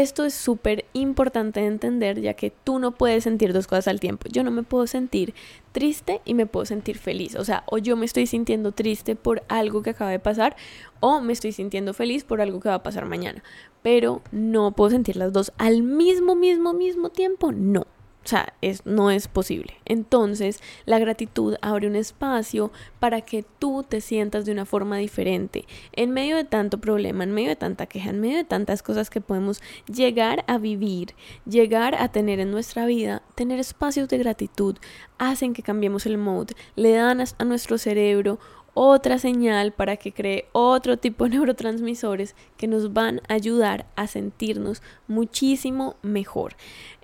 Esto 0.00 0.24
es 0.24 0.32
súper 0.32 0.86
importante 0.94 1.60
de 1.60 1.66
entender 1.66 2.22
ya 2.22 2.32
que 2.32 2.48
tú 2.48 2.78
no 2.78 2.92
puedes 2.92 3.24
sentir 3.24 3.52
dos 3.52 3.66
cosas 3.66 3.86
al 3.86 4.00
tiempo. 4.00 4.28
Yo 4.32 4.42
no 4.42 4.50
me 4.50 4.62
puedo 4.62 4.86
sentir 4.86 5.34
triste 5.72 6.22
y 6.24 6.32
me 6.32 6.46
puedo 6.46 6.64
sentir 6.64 6.96
feliz. 6.96 7.36
O 7.36 7.44
sea, 7.44 7.64
o 7.66 7.76
yo 7.76 7.98
me 7.98 8.06
estoy 8.06 8.26
sintiendo 8.26 8.72
triste 8.72 9.14
por 9.14 9.42
algo 9.48 9.82
que 9.82 9.90
acaba 9.90 10.10
de 10.10 10.18
pasar 10.18 10.56
o 11.00 11.20
me 11.20 11.34
estoy 11.34 11.52
sintiendo 11.52 11.92
feliz 11.92 12.24
por 12.24 12.40
algo 12.40 12.60
que 12.60 12.70
va 12.70 12.76
a 12.76 12.82
pasar 12.82 13.04
mañana. 13.04 13.42
Pero 13.82 14.22
no 14.32 14.72
puedo 14.72 14.88
sentir 14.88 15.16
las 15.16 15.34
dos 15.34 15.52
al 15.58 15.82
mismo, 15.82 16.34
mismo, 16.34 16.72
mismo 16.72 17.10
tiempo. 17.10 17.52
No. 17.52 17.86
O 18.22 18.28
sea, 18.28 18.52
es, 18.60 18.84
no 18.84 19.10
es 19.10 19.28
posible. 19.28 19.74
Entonces, 19.86 20.60
la 20.84 20.98
gratitud 20.98 21.56
abre 21.62 21.86
un 21.86 21.96
espacio 21.96 22.70
para 22.98 23.22
que 23.22 23.44
tú 23.58 23.82
te 23.82 24.00
sientas 24.02 24.44
de 24.44 24.52
una 24.52 24.66
forma 24.66 24.98
diferente. 24.98 25.64
En 25.92 26.10
medio 26.10 26.36
de 26.36 26.44
tanto 26.44 26.78
problema, 26.78 27.24
en 27.24 27.32
medio 27.32 27.48
de 27.48 27.56
tanta 27.56 27.86
queja, 27.86 28.10
en 28.10 28.20
medio 28.20 28.36
de 28.36 28.44
tantas 28.44 28.82
cosas 28.82 29.08
que 29.08 29.22
podemos 29.22 29.62
llegar 29.92 30.44
a 30.48 30.58
vivir, 30.58 31.14
llegar 31.46 31.94
a 31.94 32.08
tener 32.08 32.40
en 32.40 32.50
nuestra 32.50 32.84
vida, 32.84 33.22
tener 33.34 33.58
espacios 33.58 34.08
de 34.08 34.18
gratitud 34.18 34.76
hacen 35.18 35.54
que 35.54 35.62
cambiemos 35.62 36.06
el 36.06 36.18
mood, 36.18 36.50
le 36.76 36.92
dan 36.92 37.20
a 37.20 37.44
nuestro 37.44 37.78
cerebro 37.78 38.38
otra 38.74 39.18
señal 39.18 39.72
para 39.72 39.96
que 39.96 40.12
cree 40.12 40.46
otro 40.52 40.96
tipo 40.98 41.24
de 41.24 41.30
neurotransmisores 41.36 42.34
que 42.56 42.68
nos 42.68 42.92
van 42.92 43.20
a 43.28 43.34
ayudar 43.34 43.86
a 43.96 44.06
sentirnos 44.06 44.82
muchísimo 45.08 45.96
mejor. 46.02 46.54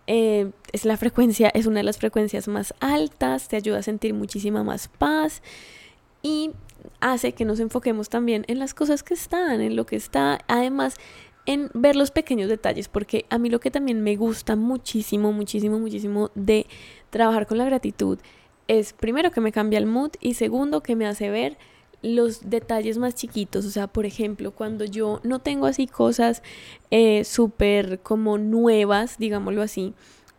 Eh, 0.07 0.51
es 0.73 0.85
la 0.85 0.97
frecuencia, 0.97 1.49
es 1.49 1.67
una 1.67 1.81
de 1.81 1.85
las 1.85 1.99
frecuencias 1.99 2.49
más 2.49 2.75
altas, 2.81 3.49
te 3.49 3.57
ayuda 3.57 3.79
a 3.79 3.83
sentir 3.83 4.15
muchísima 4.15 4.63
más 4.63 4.89
paz 4.89 5.43
y 6.23 6.53
hace 7.01 7.33
que 7.33 7.45
nos 7.45 7.59
enfoquemos 7.61 8.09
también 8.09 8.45
en 8.49 8.59
las 8.59 8.73
cosas 8.75 9.03
que 9.03 9.15
están, 9.15 9.61
en 9.61 9.75
lo 9.75 9.87
que 9.87 9.97
está, 9.97 10.39
además 10.47 10.97
en 11.47 11.71
ver 11.75 11.97
los 11.97 12.11
pequeños 12.11 12.49
detalles, 12.49 12.89
porque 12.89 13.25
a 13.31 13.39
mí 13.39 13.51
lo 13.51 13.61
que 13.61 13.71
también 13.71 14.03
me 14.03 14.17
gusta 14.17 14.57
muchísimo, 14.57 15.33
muchísimo, 15.33 15.79
muchísimo 15.79 16.31
de 16.35 16.67
trabajar 17.11 17.47
con 17.47 17.59
la 17.59 17.65
gratitud 17.65 18.19
es 18.69 18.93
primero 18.93 19.31
que 19.31 19.41
me 19.41 19.53
cambia 19.53 19.79
el 19.79 19.87
mood 19.87 20.11
y 20.21 20.35
segundo 20.35 20.83
que 20.83 20.97
me 20.97 21.07
hace 21.07 21.31
ver 21.31 21.57
los 22.03 22.49
detalles 22.51 22.99
más 22.99 23.15
chiquitos, 23.15 23.65
o 23.65 23.71
sea, 23.71 23.87
por 23.87 24.07
ejemplo, 24.07 24.53
cuando 24.53 24.85
yo 24.85 25.21
no 25.25 25.39
tengo 25.41 25.67
así 25.67 25.87
cosas 25.87 26.43
eh, 26.91 27.25
súper 27.25 28.01
como 28.01 28.39
nuevas, 28.39 29.19
digámoslo 29.19 29.63
así, 29.63 29.95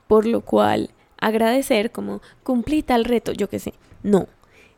por 0.08 0.26
lo 0.26 0.42
cual 0.42 0.92
agradecer 1.20 1.92
como 1.92 2.22
cumplí 2.44 2.84
tal 2.84 3.06
reto, 3.06 3.34
yo 3.34 3.50
qué 3.50 3.60
sé, 3.60 3.74
no, 4.04 4.28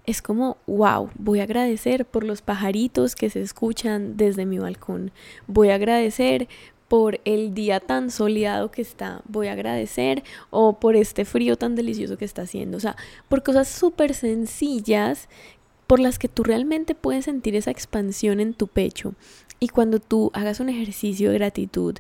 es 0.06 0.22
como, 0.22 0.58
wow, 0.66 1.10
voy 1.16 1.40
a 1.40 1.44
agradecer 1.44 2.06
por 2.06 2.24
los 2.24 2.42
pajaritos 2.42 3.16
que 3.16 3.30
se 3.30 3.42
escuchan 3.42 4.18
desde 4.18 4.46
mi 4.46 4.58
balcón, 4.58 5.12
voy 5.48 5.70
a 5.70 5.76
agradecer 5.76 6.48
por 6.88 7.22
el 7.24 7.54
día 7.54 7.80
tan 7.80 8.10
soleado 8.10 8.72
que 8.72 8.82
está, 8.82 9.22
voy 9.28 9.48
a 9.48 9.52
agradecer, 9.52 10.24
o 10.50 10.80
por 10.80 10.96
este 10.96 11.24
frío 11.24 11.56
tan 11.56 11.76
delicioso 11.76 12.18
que 12.18 12.26
está 12.26 12.42
haciendo, 12.42 12.78
o 12.78 12.80
sea, 12.80 12.96
por 13.30 13.44
cosas 13.44 13.68
súper 13.68 14.16
sencillas 14.16 15.30
por 15.90 16.00
las 16.00 16.20
que 16.20 16.28
tú 16.28 16.44
realmente 16.44 16.94
puedes 16.94 17.26
sentir 17.26 17.56
esa 17.56 17.72
expansión 17.72 18.40
en 18.40 18.54
tu 18.54 18.68
pecho. 18.68 19.16
Y 19.60 19.70
cuando 19.70 20.00
tú 20.00 20.30
hagas 20.36 20.60
un 20.60 20.70
ejercicio 20.70 21.32
de 21.32 21.40
gratitud, 21.40 21.96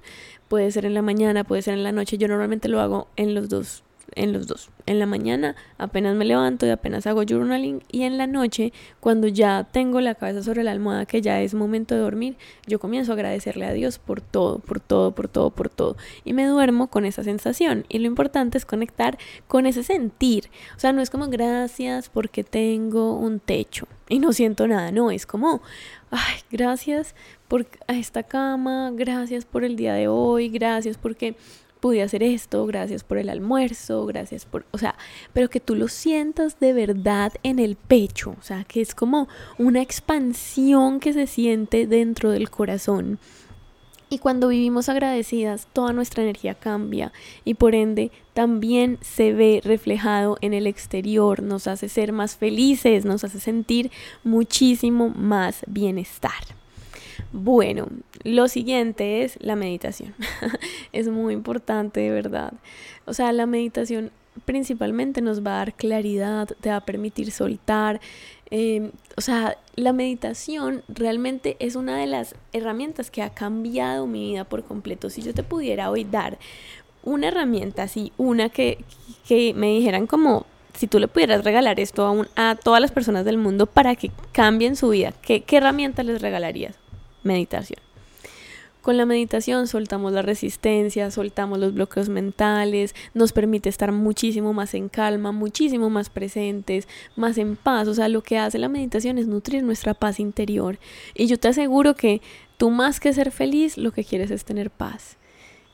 puede 0.47 0.69
ser 0.69 0.85
en 0.85 0.93
la 0.93 1.01
mañana, 1.01 1.43
puede 1.43 1.63
ser 1.63 1.73
en 1.73 1.81
la 1.81 1.91
noche, 1.91 2.19
yo 2.19 2.27
normalmente 2.27 2.69
lo 2.69 2.81
hago 2.81 3.07
en 3.15 3.33
los 3.33 3.49
dos 3.49 3.83
en 4.15 4.33
los 4.33 4.47
dos. 4.47 4.69
En 4.85 4.99
la 4.99 5.05
mañana 5.05 5.55
apenas 5.77 6.15
me 6.15 6.25
levanto 6.25 6.65
y 6.65 6.69
apenas 6.69 7.07
hago 7.07 7.23
journaling 7.27 7.83
y 7.91 8.03
en 8.03 8.17
la 8.17 8.27
noche 8.27 8.73
cuando 8.99 9.27
ya 9.27 9.67
tengo 9.71 10.01
la 10.01 10.15
cabeza 10.15 10.43
sobre 10.43 10.63
la 10.63 10.71
almohada 10.71 11.05
que 11.05 11.21
ya 11.21 11.41
es 11.41 11.53
momento 11.53 11.95
de 11.95 12.01
dormir, 12.01 12.37
yo 12.67 12.79
comienzo 12.79 13.11
a 13.11 13.15
agradecerle 13.15 13.65
a 13.65 13.73
Dios 13.73 13.99
por 13.99 14.21
todo, 14.21 14.59
por 14.59 14.79
todo, 14.79 15.11
por 15.11 15.27
todo, 15.27 15.49
por 15.51 15.69
todo 15.69 15.97
y 16.25 16.33
me 16.33 16.45
duermo 16.45 16.87
con 16.87 17.05
esa 17.05 17.23
sensación 17.23 17.85
y 17.89 17.99
lo 17.99 18.07
importante 18.07 18.57
es 18.57 18.65
conectar 18.65 19.17
con 19.47 19.65
ese 19.65 19.83
sentir. 19.83 20.49
O 20.75 20.79
sea, 20.79 20.93
no 20.93 21.01
es 21.01 21.09
como 21.09 21.27
gracias 21.27 22.09
porque 22.09 22.43
tengo 22.43 23.15
un 23.15 23.39
techo 23.39 23.87
y 24.07 24.19
no 24.19 24.33
siento 24.33 24.67
nada, 24.67 24.91
no, 24.91 25.11
es 25.11 25.25
como 25.25 25.61
ay, 26.11 26.39
gracias 26.51 27.15
por 27.47 27.67
esta 27.87 28.23
cama, 28.23 28.91
gracias 28.93 29.45
por 29.45 29.63
el 29.63 29.75
día 29.75 29.93
de 29.93 30.07
hoy, 30.07 30.49
gracias 30.49 30.97
porque 30.97 31.35
pude 31.79 32.01
hacer 32.01 32.23
esto, 32.23 32.65
gracias 32.65 33.03
por 33.03 33.17
el 33.17 33.29
almuerzo, 33.29 34.05
gracias 34.05 34.45
por, 34.45 34.65
o 34.71 34.77
sea, 34.77 34.95
pero 35.33 35.49
que 35.49 35.59
tú 35.59 35.75
lo 35.75 35.87
sientas 35.87 36.59
de 36.59 36.73
verdad 36.73 37.33
en 37.43 37.59
el 37.59 37.75
pecho, 37.75 38.35
o 38.39 38.43
sea, 38.43 38.63
que 38.63 38.81
es 38.81 38.93
como 38.93 39.27
una 39.57 39.81
expansión 39.81 40.99
que 40.99 41.13
se 41.13 41.27
siente 41.27 41.87
dentro 41.87 42.31
del 42.31 42.49
corazón. 42.49 43.19
Y 44.11 44.17
cuando 44.17 44.47
vivimos 44.47 44.89
agradecidas, 44.89 45.67
toda 45.71 45.93
nuestra 45.93 46.23
energía 46.23 46.55
cambia 46.55 47.13
y 47.45 47.53
por 47.53 47.75
ende 47.75 48.11
también 48.33 48.97
se 49.01 49.33
ve 49.33 49.61
reflejado 49.63 50.37
en 50.41 50.55
el 50.55 50.65
exterior, 50.65 51.43
nos 51.43 51.67
hace 51.67 51.89
ser 51.89 52.11
más 52.11 52.35
felices, 52.35 53.05
nos 53.05 53.23
hace 53.23 53.39
sentir 53.39 53.91
muchísimo 54.23 55.09
más 55.09 55.61
bienestar. 55.67 56.59
Bueno, 57.31 57.87
lo 58.23 58.47
siguiente 58.47 59.23
es 59.23 59.37
la 59.39 59.55
meditación. 59.55 60.15
es 60.91 61.07
muy 61.07 61.33
importante, 61.33 61.99
de 61.99 62.11
verdad. 62.11 62.53
O 63.05 63.13
sea, 63.13 63.31
la 63.33 63.45
meditación 63.45 64.11
principalmente 64.45 65.21
nos 65.21 65.45
va 65.45 65.55
a 65.55 65.57
dar 65.57 65.73
claridad, 65.73 66.47
te 66.61 66.69
va 66.69 66.77
a 66.77 66.85
permitir 66.85 67.31
soltar. 67.31 67.99
Em, 68.49 68.91
o 69.15 69.21
sea, 69.21 69.57
la 69.75 69.93
meditación 69.93 70.83
realmente 70.87 71.55
es 71.59 71.75
una 71.75 71.97
de 71.97 72.07
las 72.07 72.35
herramientas 72.51 73.11
que 73.11 73.21
ha 73.21 73.29
cambiado 73.29 74.07
mi 74.07 74.31
vida 74.31 74.43
por 74.43 74.63
completo. 74.63 75.09
Si 75.09 75.21
yo 75.21 75.33
te 75.33 75.43
pudiera 75.43 75.91
hoy 75.91 76.05
dar 76.05 76.39
una 77.03 77.27
herramienta 77.27 77.83
así, 77.83 78.11
una 78.17 78.49
que, 78.49 78.83
que 79.27 79.53
me 79.53 79.67
dijeran 79.67 80.07
como 80.07 80.45
si 80.73 80.87
tú 80.87 80.99
le 80.99 81.07
pudieras 81.07 81.43
regalar 81.43 81.79
esto 81.79 82.25
a, 82.35 82.55
todas 82.55 82.81
las 82.81 82.91
personas 82.91 83.25
del 83.25 83.37
mundo 83.37 83.65
para 83.65 83.95
que 83.95 84.11
cambien 84.31 84.75
su 84.75 84.89
vida, 84.89 85.13
¿qué, 85.21 85.41
qué 85.41 85.57
herramienta 85.57 86.03
les 86.03 86.21
regalarías? 86.21 86.75
Meditación. 87.23 87.79
Con 88.81 88.95
la 88.95 89.05
meditación 89.05 89.67
soltamos 89.67 90.13
la 90.13 90.21
resistencia, 90.21 91.11
soltamos 91.11 91.59
los 91.59 91.73
bloqueos 91.73 92.07
mentales, 92.07 92.95
nos 93.13 93.33
permite 93.33 93.67
estar 93.67 93.91
muchísimo 93.91 94.53
más 94.53 94.73
en 94.73 94.87
calma, 94.87 95.33
muchísimo 95.33 95.89
más 95.89 96.09
presentes, 96.09 96.87
más 97.17 97.37
en 97.37 97.57
paz. 97.57 97.89
O 97.89 97.93
sea, 97.93 98.07
lo 98.07 98.23
que 98.23 98.37
hace 98.37 98.57
la 98.57 98.69
meditación 98.69 99.17
es 99.17 99.27
nutrir 99.27 99.63
nuestra 99.63 99.93
paz 99.93 100.19
interior. 100.19 100.79
Y 101.13 101.27
yo 101.27 101.37
te 101.37 101.49
aseguro 101.49 101.93
que 101.93 102.21
tú 102.57 102.69
más 102.69 103.01
que 103.01 103.13
ser 103.13 103.31
feliz, 103.31 103.77
lo 103.77 103.91
que 103.91 104.05
quieres 104.05 104.31
es 104.31 104.45
tener 104.45 104.71
paz. 104.71 105.17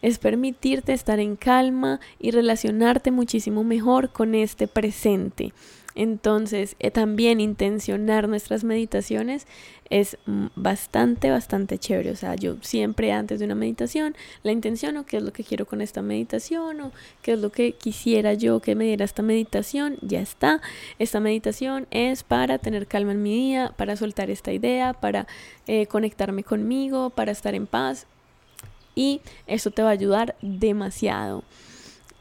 Es 0.02 0.18
permitirte 0.18 0.92
estar 0.92 1.20
en 1.20 1.36
calma 1.36 2.00
y 2.20 2.32
relacionarte 2.32 3.12
muchísimo 3.12 3.64
mejor 3.64 4.12
con 4.12 4.34
este 4.34 4.68
presente. 4.68 5.54
Entonces, 5.96 6.76
eh, 6.80 6.92
también 6.92 7.40
intencionar 7.40 8.28
nuestras 8.28 8.66
meditaciones 8.66 9.48
es 9.90 10.18
mm, 10.26 10.48
bastante, 10.56 11.32
bastante 11.32 11.78
chévere. 11.78 12.12
O 12.12 12.16
sea, 12.18 12.36
yo 12.36 12.58
siempre 12.62 13.14
antes 13.14 13.40
de 13.40 13.46
una 13.46 13.56
meditación 13.56 14.16
la 14.44 14.52
intenciono 14.52 15.06
qué 15.06 15.18
es 15.18 15.24
lo 15.24 15.32
que 15.32 15.46
quiero 15.46 15.66
con 15.66 15.82
esta 15.82 16.02
meditación 16.02 16.82
o 16.82 16.92
qué 17.22 17.34
es 17.34 17.40
lo 17.40 17.52
que 17.52 17.72
quisiera 17.72 18.34
yo 18.34 18.60
que 18.60 18.76
me 18.76 18.84
diera 18.84 19.06
esta 19.06 19.22
meditación. 19.22 19.98
Ya 20.02 20.20
está. 20.20 20.62
Esta 21.00 21.22
meditación 21.22 21.88
es 21.92 22.24
para 22.24 22.58
tener 22.58 22.88
calma 22.88 23.14
en 23.14 23.24
mi 23.24 23.34
día, 23.34 23.74
para 23.78 23.96
soltar 23.96 24.30
esta 24.30 24.52
idea, 24.52 24.94
para 24.94 25.28
eh, 25.66 25.88
conectarme 25.88 26.44
conmigo, 26.44 27.10
para 27.10 27.32
estar 27.32 27.56
en 27.56 27.68
paz. 27.68 28.06
Y 28.96 29.22
eso 29.48 29.72
te 29.72 29.82
va 29.82 29.90
a 29.90 29.94
ayudar 29.94 30.36
demasiado. 30.42 31.44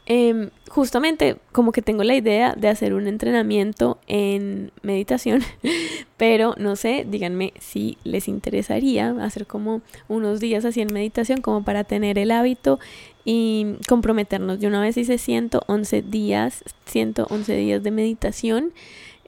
Em, 0.07 0.51
justamente 0.69 1.37
como 1.51 1.71
que 1.71 1.81
tengo 1.81 2.03
la 2.03 2.13
idea 2.13 2.53
de 2.55 2.67
hacer 2.67 2.93
un 2.93 3.07
entrenamiento 3.07 3.97
en 4.05 4.71
meditación, 4.83 5.41
pero 6.17 6.53
no 6.59 6.75
sé, 6.75 7.07
díganme 7.09 7.53
si 7.59 7.97
les 8.03 8.27
interesaría 8.27 9.15
hacer 9.21 9.47
como 9.47 9.81
unos 10.07 10.39
días 10.39 10.63
así 10.63 10.81
en 10.81 10.93
meditación 10.93 11.41
como 11.41 11.63
para 11.63 11.83
tener 11.83 12.19
el 12.19 12.29
hábito 12.29 12.79
y 13.23 13.77
comprometernos. 13.89 14.59
De 14.59 14.67
una 14.67 14.79
vez 14.79 14.95
hice 14.95 15.17
111 15.17 16.03
días, 16.03 16.63
111 16.85 17.55
días 17.55 17.81
de 17.81 17.89
meditación 17.89 18.73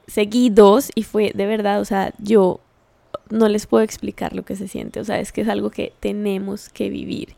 seguidos 0.06 0.90
y 0.94 1.02
fue 1.02 1.32
de 1.34 1.46
verdad, 1.46 1.80
o 1.80 1.84
sea, 1.84 2.14
yo 2.18 2.60
no 3.30 3.48
les 3.48 3.66
puedo 3.66 3.82
explicar 3.82 4.32
lo 4.34 4.44
que 4.44 4.54
se 4.54 4.68
siente, 4.68 5.00
o 5.00 5.04
sea, 5.04 5.18
es 5.18 5.32
que 5.32 5.40
es 5.40 5.48
algo 5.48 5.70
que 5.70 5.92
tenemos 5.98 6.68
que 6.68 6.88
vivir. 6.88 7.34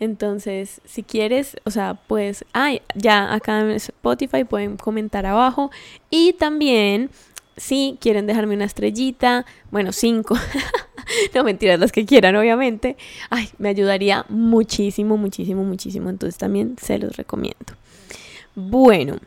Entonces, 0.00 0.80
si 0.86 1.02
quieres, 1.02 1.58
o 1.64 1.70
sea, 1.70 2.00
pues, 2.08 2.46
ay, 2.54 2.80
ya 2.94 3.32
acá 3.34 3.60
en 3.60 3.70
Spotify 3.72 4.44
pueden 4.44 4.78
comentar 4.78 5.26
abajo. 5.26 5.70
Y 6.08 6.32
también, 6.32 7.10
si 7.58 7.98
quieren 8.00 8.26
dejarme 8.26 8.54
una 8.54 8.64
estrellita, 8.64 9.44
bueno, 9.70 9.92
cinco, 9.92 10.36
no 11.34 11.44
mentiras, 11.44 11.78
las 11.78 11.92
que 11.92 12.06
quieran, 12.06 12.34
obviamente, 12.34 12.96
ay, 13.28 13.50
me 13.58 13.68
ayudaría 13.68 14.24
muchísimo, 14.30 15.18
muchísimo, 15.18 15.64
muchísimo. 15.64 16.08
Entonces, 16.08 16.38
también 16.38 16.76
se 16.80 16.98
los 16.98 17.18
recomiendo. 17.18 17.74
Bueno, 18.54 19.18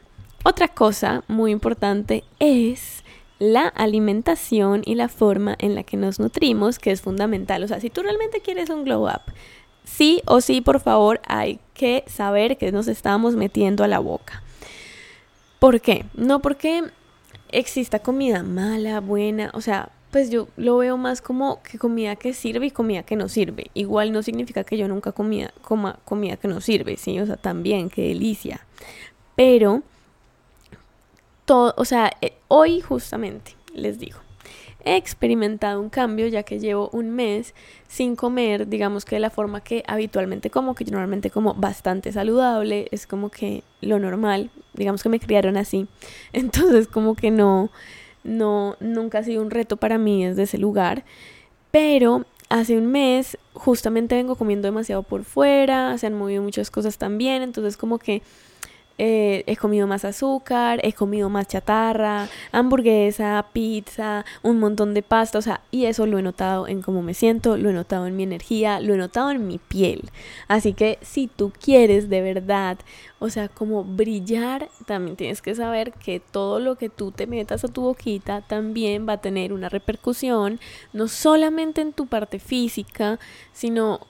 otra 0.44 0.68
cosa 0.70 1.24
muy 1.28 1.52
importante 1.52 2.24
es 2.40 3.04
la 3.38 3.68
alimentación 3.68 4.82
y 4.86 4.96
la 4.96 5.08
forma 5.08 5.56
en 5.60 5.76
la 5.76 5.84
que 5.84 5.98
nos 5.98 6.20
nutrimos, 6.20 6.80
que 6.80 6.92
es 6.92 7.02
fundamental. 7.02 7.64
O 7.64 7.68
sea, 7.68 7.80
si 7.80 7.92
tú 7.92 8.02
realmente 8.02 8.42
quieres 8.42 8.70
un 8.70 8.86
glow 8.86 9.06
up, 9.06 9.22
sí 9.84 10.22
o 10.26 10.42
sí, 10.42 10.62
por 10.62 10.80
favor, 10.80 11.22
hay 11.26 11.60
que 11.74 12.04
saber 12.08 12.58
que 12.58 12.72
nos 12.72 12.88
estamos 12.88 13.36
metiendo 13.36 13.84
a 13.84 13.88
la 13.88 14.00
boca. 14.00 14.44
¿Por 15.60 15.82
qué? 15.82 16.06
No 16.14 16.42
porque 16.42 16.84
exista 17.50 18.00
comida 18.00 18.44
mala, 18.44 19.00
buena, 19.00 19.52
o 19.54 19.62
sea, 19.62 19.90
pues 20.12 20.30
yo 20.30 20.48
lo 20.58 20.78
veo 20.78 20.96
más 20.98 21.22
como 21.22 21.64
que 21.64 21.80
comida 21.80 22.16
que 22.16 22.34
sirve 22.34 22.68
y 22.68 22.72
comida 22.72 23.04
que 23.04 23.16
no 23.16 23.30
sirve. 23.30 23.72
Igual 23.74 24.12
no 24.12 24.22
significa 24.22 24.64
que 24.64 24.78
yo 24.78 24.88
nunca 24.88 25.12
comía, 25.12 25.54
comida 26.06 26.38
que 26.38 26.48
no 26.48 26.62
sirve, 26.62 26.98
sí, 26.98 27.20
o 27.20 27.26
sea, 27.26 27.38
también, 27.38 27.90
qué 27.90 28.10
delicia. 28.10 28.66
Pero, 29.36 29.82
todo, 31.46 31.74
o 31.78 31.86
sea, 31.86 32.12
eh, 32.22 32.34
hoy 32.48 32.82
justamente 32.82 33.56
les 33.74 33.98
digo, 33.98 34.20
he 34.84 34.98
experimentado 34.98 35.80
un 35.80 35.90
cambio 35.90 36.28
ya 36.28 36.44
que 36.44 36.60
llevo 36.60 36.90
un 36.92 37.12
mes 37.12 37.54
sin 37.88 38.16
comer, 38.16 38.68
digamos 38.68 39.06
que 39.06 39.16
de 39.16 39.22
la 39.22 39.30
forma 39.30 39.62
que 39.62 39.84
habitualmente 39.88 40.50
como, 40.50 40.76
que 40.76 40.84
yo 40.84 40.92
normalmente 40.92 41.30
como 41.30 41.54
bastante 41.54 42.12
saludable, 42.12 42.88
es 42.92 43.08
como 43.08 43.30
que 43.30 43.64
lo 43.82 44.00
normal, 44.00 44.52
digamos 44.74 45.04
que 45.04 45.10
me 45.10 45.20
criaron 45.20 45.58
así, 45.58 45.88
entonces 46.34 46.88
como 46.88 47.16
que 47.16 47.32
no, 47.32 47.70
no, 48.24 48.76
nunca 48.80 49.20
ha 49.20 49.24
sido 49.24 49.42
un 49.42 49.52
reto 49.52 49.78
para 49.78 49.98
mí 49.98 50.26
desde 50.26 50.44
ese 50.44 50.58
lugar, 50.58 51.04
pero 51.72 52.26
hace 52.50 52.78
un 52.78 52.88
mes 52.88 53.38
justamente 53.54 54.16
vengo 54.16 54.36
comiendo 54.36 54.68
demasiado 54.68 55.04
por 55.04 55.24
fuera, 55.24 55.98
se 55.98 56.08
han 56.08 56.14
movido 56.14 56.44
muchas 56.44 56.70
cosas 56.70 56.98
también, 56.98 57.42
entonces 57.42 57.78
como 57.78 58.00
que 58.00 58.22
eh, 58.98 59.44
he 59.48 59.58
comido 59.58 59.88
más 59.88 60.06
azúcar, 60.06 60.80
he 60.84 60.94
comido 60.94 61.30
más 61.30 61.48
chatarra, 61.48 62.28
hamburguesa, 62.52 63.46
pizza, 63.52 64.26
un 64.44 64.60
montón 64.60 64.94
de 64.94 65.02
pasta, 65.02 65.40
o 65.40 65.42
sea, 65.42 65.62
y 65.72 65.86
eso 65.86 66.06
lo 66.06 66.20
he 66.20 66.22
notado 66.22 66.68
en 66.68 66.82
cómo 66.82 67.02
me 67.02 67.14
siento, 67.14 67.58
lo 67.58 67.70
he 67.70 67.74
notado 67.74 68.06
en 68.08 68.16
mi 68.16 68.24
energía, 68.24 68.80
lo 68.80 68.94
he 68.94 68.98
notado 68.98 69.32
en 69.32 69.48
mi 69.48 69.58
piel. 69.58 70.12
Así 70.48 70.74
que 70.74 71.00
si 71.02 71.28
tú 71.28 71.52
quieres 71.60 72.10
de 72.10 72.22
verdad, 72.22 72.78
o 73.20 73.30
sea, 73.30 73.48
como 73.48 73.84
brillar, 73.84 74.70
también 74.86 75.16
tienes 75.16 75.42
que 75.42 75.56
saber 75.56 75.94
que 75.94 76.20
todo 76.20 76.60
lo 76.60 76.76
que 76.76 76.90
tú 76.90 77.12
te 77.12 77.26
metas 77.26 77.64
a 77.64 77.70
tu 77.70 77.82
boquita 77.82 78.42
también 78.42 79.08
va 79.08 79.14
a 79.14 79.22
tener 79.22 79.54
una 79.54 79.70
repercusión, 79.70 80.60
no 80.92 81.08
solamente 81.08 81.82
en 81.82 81.94
tu 81.94 82.08
parte 82.08 82.40
física, 82.40 83.20
sino 83.54 84.02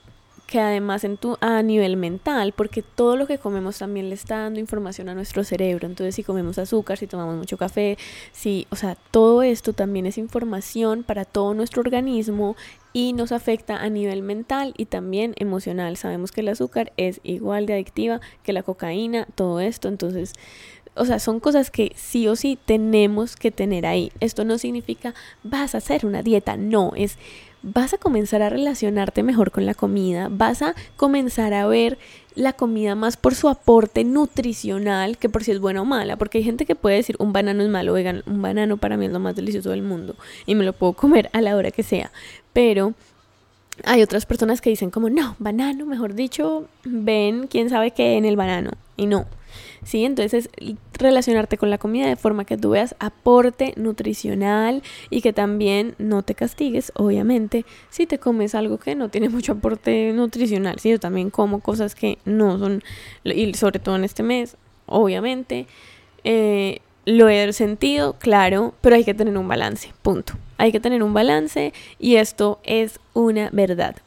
que 0.54 0.60
además 0.60 1.04
en 1.04 1.18
tu, 1.18 1.36
a 1.42 1.64
nivel 1.64 1.98
mental, 1.98 2.54
porque 2.56 2.84
todo 2.84 3.18
lo 3.18 3.26
que 3.26 3.40
comemos 3.40 3.80
también 3.80 4.10
le 4.10 4.14
está 4.14 4.38
dando 4.38 4.60
información 4.60 5.10
a 5.10 5.16
nuestro 5.16 5.44
cerebro. 5.44 5.88
Entonces, 5.88 6.14
si 6.14 6.22
comemos 6.22 6.60
azúcar, 6.60 7.00
si 7.00 7.08
tomamos 7.08 7.36
mucho 7.36 7.58
café, 7.58 7.98
si, 8.34 8.68
o 8.70 8.76
sea, 8.76 8.96
todo 9.10 9.42
esto 9.42 9.74
también 9.74 10.06
es 10.06 10.20
información 10.20 11.02
para 11.02 11.26
todo 11.26 11.56
nuestro 11.56 11.82
organismo 11.82 12.56
y 12.94 13.14
nos 13.14 13.32
afecta 13.32 13.78
a 13.78 13.90
nivel 13.90 14.22
mental 14.22 14.76
y 14.78 14.86
también 14.86 15.34
emocional. 15.38 15.98
Sabemos 15.98 16.32
que 16.32 16.42
el 16.42 16.50
azúcar 16.50 16.94
es 16.98 17.20
igual 17.24 17.66
de 17.66 17.74
adictiva 17.74 18.22
que 18.44 18.54
la 18.54 18.62
cocaína, 18.62 19.28
todo 19.34 19.60
esto. 19.60 19.88
Entonces, 19.88 20.34
o 20.94 21.06
sea, 21.06 21.18
son 21.18 21.40
cosas 21.40 21.72
que 21.72 21.94
sí 21.96 22.28
o 22.28 22.36
sí 22.36 22.60
tenemos 22.64 23.38
que 23.38 23.50
tener 23.50 23.88
ahí. 23.88 24.12
Esto 24.20 24.46
no 24.46 24.60
significa 24.60 25.16
vas 25.42 25.74
a 25.74 25.80
hacer 25.80 26.06
una 26.06 26.22
dieta, 26.22 26.58
no, 26.58 26.92
es 26.96 27.18
vas 27.64 27.94
a 27.94 27.98
comenzar 27.98 28.42
a 28.42 28.50
relacionarte 28.50 29.24
mejor 29.24 29.52
con 29.52 29.66
la 29.66 29.74
comida, 29.74 30.28
vas 30.30 30.62
a 30.62 30.76
comenzar 30.98 31.54
a 31.54 31.66
ver 31.66 31.98
la 32.36 32.54
comida 32.54 32.94
más 32.96 33.16
por 33.16 33.36
su 33.36 33.48
aporte 33.48 34.04
nutricional 34.04 35.18
que 35.18 35.30
por 35.30 35.44
si 35.44 35.52
es 35.52 35.60
buena 35.60 35.82
o 35.82 35.86
mala, 35.86 36.18
porque 36.18 36.40
hay 36.40 36.44
gente 36.44 36.66
que 36.66 36.76
puede 36.76 36.98
decir 36.98 37.16
un 37.20 37.32
banano 37.32 37.64
es 37.64 37.70
malo, 37.70 37.94
oigan, 37.94 38.24
un 38.26 38.42
banano 38.42 38.78
para 38.78 38.98
mí 38.98 39.06
es 39.06 39.12
lo 39.12 39.20
más 39.20 39.36
delicioso 39.36 39.70
del 39.70 39.82
mundo 39.82 40.16
y 40.46 40.56
me 40.56 40.66
lo 40.66 40.74
puedo 40.74 40.94
comer 40.94 41.30
a 41.34 41.42
la 41.42 41.56
hora 41.56 41.72
que 41.72 41.84
sea, 41.84 42.12
pero 42.52 42.94
hay 43.86 44.04
otras 44.04 44.26
personas 44.26 44.62
que 44.62 44.70
dicen 44.70 44.92
como 44.92 45.10
no, 45.10 45.36
banano, 45.40 45.86
mejor 45.86 46.14
dicho, 46.14 46.68
ven 46.84 47.48
quién 47.48 47.70
sabe 47.70 47.92
qué 47.92 48.18
en 48.18 48.26
el 48.26 48.36
banano 48.36 48.72
y 48.98 49.08
no. 49.08 49.26
¿Sí? 49.84 50.06
Entonces 50.06 50.50
relacionarte 50.94 51.58
con 51.58 51.70
la 51.70 51.78
comida 51.78 52.08
de 52.08 52.16
forma 52.16 52.46
que 52.46 52.58
tú 52.58 52.72
veas 52.72 52.96
aporte 53.00 53.74
nutricional 53.76 54.84
y 55.10 55.22
que 55.22 55.34
también 55.34 55.96
no 55.98 56.24
te 56.24 56.36
castigues, 56.36 56.92
obviamente, 56.96 57.66
si 57.90 58.06
te 58.06 58.20
comes 58.20 58.56
algo 58.56 58.78
que 58.78 58.96
no 58.96 59.10
tiene 59.10 59.30
mucho 59.30 59.54
aporte 59.54 60.12
nutricional, 60.14 60.80
¿sí? 60.80 60.90
Yo 60.90 61.00
también 61.00 61.30
como 61.30 61.60
cosas 61.60 61.96
que 61.96 62.18
no 62.26 62.58
son, 62.60 62.84
y 63.24 63.54
sobre 63.54 63.80
todo 63.80 63.96
en 63.96 64.04
este 64.04 64.24
mes, 64.24 64.58
obviamente, 64.86 65.68
eh, 66.24 66.80
lo 67.06 67.28
he 67.28 67.52
sentido, 67.52 68.14
claro, 68.14 68.74
pero 68.82 68.96
hay 68.96 69.04
que 69.04 69.14
tener 69.14 69.38
un 69.38 69.48
balance, 69.48 69.94
punto. 70.02 70.34
Hay 70.58 70.72
que 70.72 70.80
tener 70.80 71.04
un 71.04 71.14
balance 71.14 71.74
y 72.00 72.16
esto 72.16 72.60
es 72.64 73.00
una 73.14 73.50
verdad. 73.52 73.98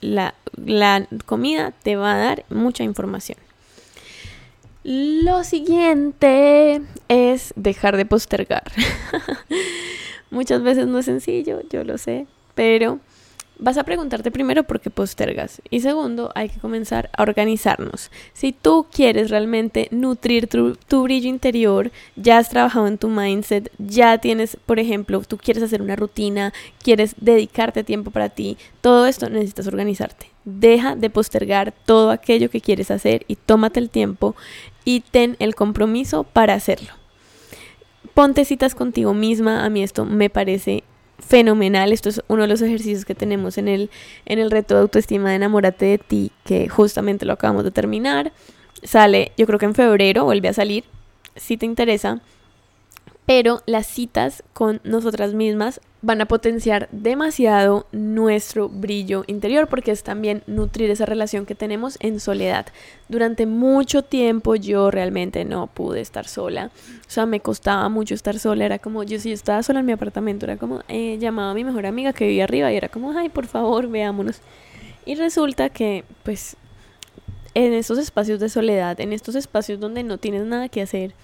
La, 0.00 0.34
la 0.56 1.06
comida 1.26 1.72
te 1.82 1.96
va 1.96 2.14
a 2.14 2.18
dar 2.18 2.44
mucha 2.48 2.84
información. 2.84 3.38
Lo 4.88 5.42
siguiente 5.42 6.80
es 7.08 7.52
dejar 7.56 7.96
de 7.96 8.06
postergar. 8.06 8.62
Muchas 10.30 10.62
veces 10.62 10.86
no 10.86 11.00
es 11.00 11.06
sencillo, 11.06 11.60
yo 11.68 11.82
lo 11.82 11.98
sé, 11.98 12.28
pero 12.54 13.00
vas 13.58 13.78
a 13.78 13.82
preguntarte 13.82 14.30
primero 14.30 14.62
por 14.62 14.80
qué 14.80 14.90
postergas 14.90 15.60
y 15.70 15.80
segundo 15.80 16.30
hay 16.36 16.50
que 16.50 16.60
comenzar 16.60 17.10
a 17.16 17.24
organizarnos. 17.24 18.12
Si 18.32 18.52
tú 18.52 18.86
quieres 18.92 19.30
realmente 19.30 19.88
nutrir 19.90 20.46
tu, 20.46 21.02
brillo 21.02 21.28
interior, 21.28 21.90
ya 22.14 22.38
has 22.38 22.48
trabajado 22.48 22.86
en 22.86 22.98
tu 22.98 23.08
mindset, 23.08 23.72
ya 23.78 24.18
tienes, 24.18 24.56
por 24.66 24.78
ejemplo, 24.78 25.20
tú 25.22 25.36
quieres 25.36 25.64
hacer 25.64 25.82
una 25.82 25.96
rutina, 25.96 26.52
quieres 26.80 27.16
dedicarte 27.18 27.82
tiempo 27.82 28.12
para 28.12 28.28
ti, 28.28 28.56
todo 28.82 29.06
esto 29.06 29.28
necesitas 29.28 29.66
organizarte. 29.66 30.30
Deja 30.44 30.94
de 30.94 31.10
postergar 31.10 31.74
todo 31.86 32.12
aquello 32.12 32.50
que 32.50 32.60
quieres 32.60 32.92
hacer 32.92 33.24
y 33.26 33.34
tómate 33.34 33.80
el 33.80 33.90
tiempo 33.90 34.36
y 34.86 35.00
ten 35.00 35.36
el 35.40 35.54
compromiso 35.54 36.22
para 36.22 36.54
hacerlo. 36.54 36.88
Ponte 38.14 38.46
citas 38.46 38.74
contigo 38.74 39.12
misma, 39.12 39.66
a 39.66 39.68
mí 39.68 39.82
esto 39.82 40.06
me 40.06 40.30
parece 40.30 40.84
fenomenal, 41.18 41.92
esto 41.92 42.08
es 42.08 42.22
uno 42.28 42.42
de 42.42 42.48
los 42.48 42.62
ejercicios 42.62 43.04
que 43.04 43.14
tenemos 43.14 43.58
en 43.58 43.68
el, 43.68 43.90
en 44.26 44.38
el 44.38 44.50
reto 44.50 44.74
de 44.74 44.82
autoestima 44.82 45.30
de 45.30 45.36
enamórate 45.36 45.86
de 45.86 45.98
ti, 45.98 46.32
que 46.44 46.68
justamente 46.68 47.26
lo 47.26 47.34
acabamos 47.34 47.64
de 47.64 47.72
terminar, 47.72 48.32
sale 48.82 49.32
yo 49.36 49.46
creo 49.46 49.58
que 49.58 49.66
en 49.66 49.74
febrero, 49.74 50.24
vuelve 50.24 50.48
a 50.48 50.54
salir, 50.54 50.84
si 51.34 51.56
te 51.56 51.66
interesa, 51.66 52.20
pero 53.26 53.62
las 53.66 53.88
citas 53.88 54.44
con 54.52 54.80
nosotras 54.84 55.34
mismas 55.34 55.80
van 56.06 56.20
a 56.20 56.26
potenciar 56.26 56.88
demasiado 56.92 57.88
nuestro 57.90 58.68
brillo 58.68 59.24
interior 59.26 59.66
porque 59.66 59.90
es 59.90 60.04
también 60.04 60.44
nutrir 60.46 60.88
esa 60.88 61.04
relación 61.04 61.46
que 61.46 61.56
tenemos 61.56 61.96
en 61.98 62.20
soledad. 62.20 62.66
Durante 63.08 63.44
mucho 63.44 64.02
tiempo 64.02 64.54
yo 64.54 64.92
realmente 64.92 65.44
no 65.44 65.66
pude 65.66 66.00
estar 66.00 66.28
sola, 66.28 66.70
o 67.00 67.10
sea, 67.10 67.26
me 67.26 67.40
costaba 67.40 67.88
mucho 67.88 68.14
estar 68.14 68.38
sola, 68.38 68.64
era 68.64 68.78
como, 68.78 69.02
yo 69.02 69.18
si 69.18 69.32
estaba 69.32 69.64
sola 69.64 69.80
en 69.80 69.86
mi 69.86 69.92
apartamento, 69.92 70.46
era 70.46 70.58
como, 70.58 70.80
eh, 70.86 71.18
llamaba 71.18 71.50
a 71.50 71.54
mi 71.54 71.64
mejor 71.64 71.86
amiga 71.86 72.12
que 72.12 72.28
vivía 72.28 72.44
arriba 72.44 72.72
y 72.72 72.76
era 72.76 72.88
como, 72.88 73.10
ay, 73.10 73.28
por 73.28 73.48
favor, 73.48 73.88
veámonos. 73.88 74.38
Y 75.06 75.16
resulta 75.16 75.70
que, 75.70 76.04
pues, 76.22 76.56
en 77.54 77.72
estos 77.72 77.98
espacios 77.98 78.38
de 78.38 78.48
soledad, 78.48 79.00
en 79.00 79.12
estos 79.12 79.34
espacios 79.34 79.80
donde 79.80 80.04
no 80.04 80.18
tienes 80.18 80.44
nada 80.44 80.68
que 80.68 80.82
hacer, 80.82 81.14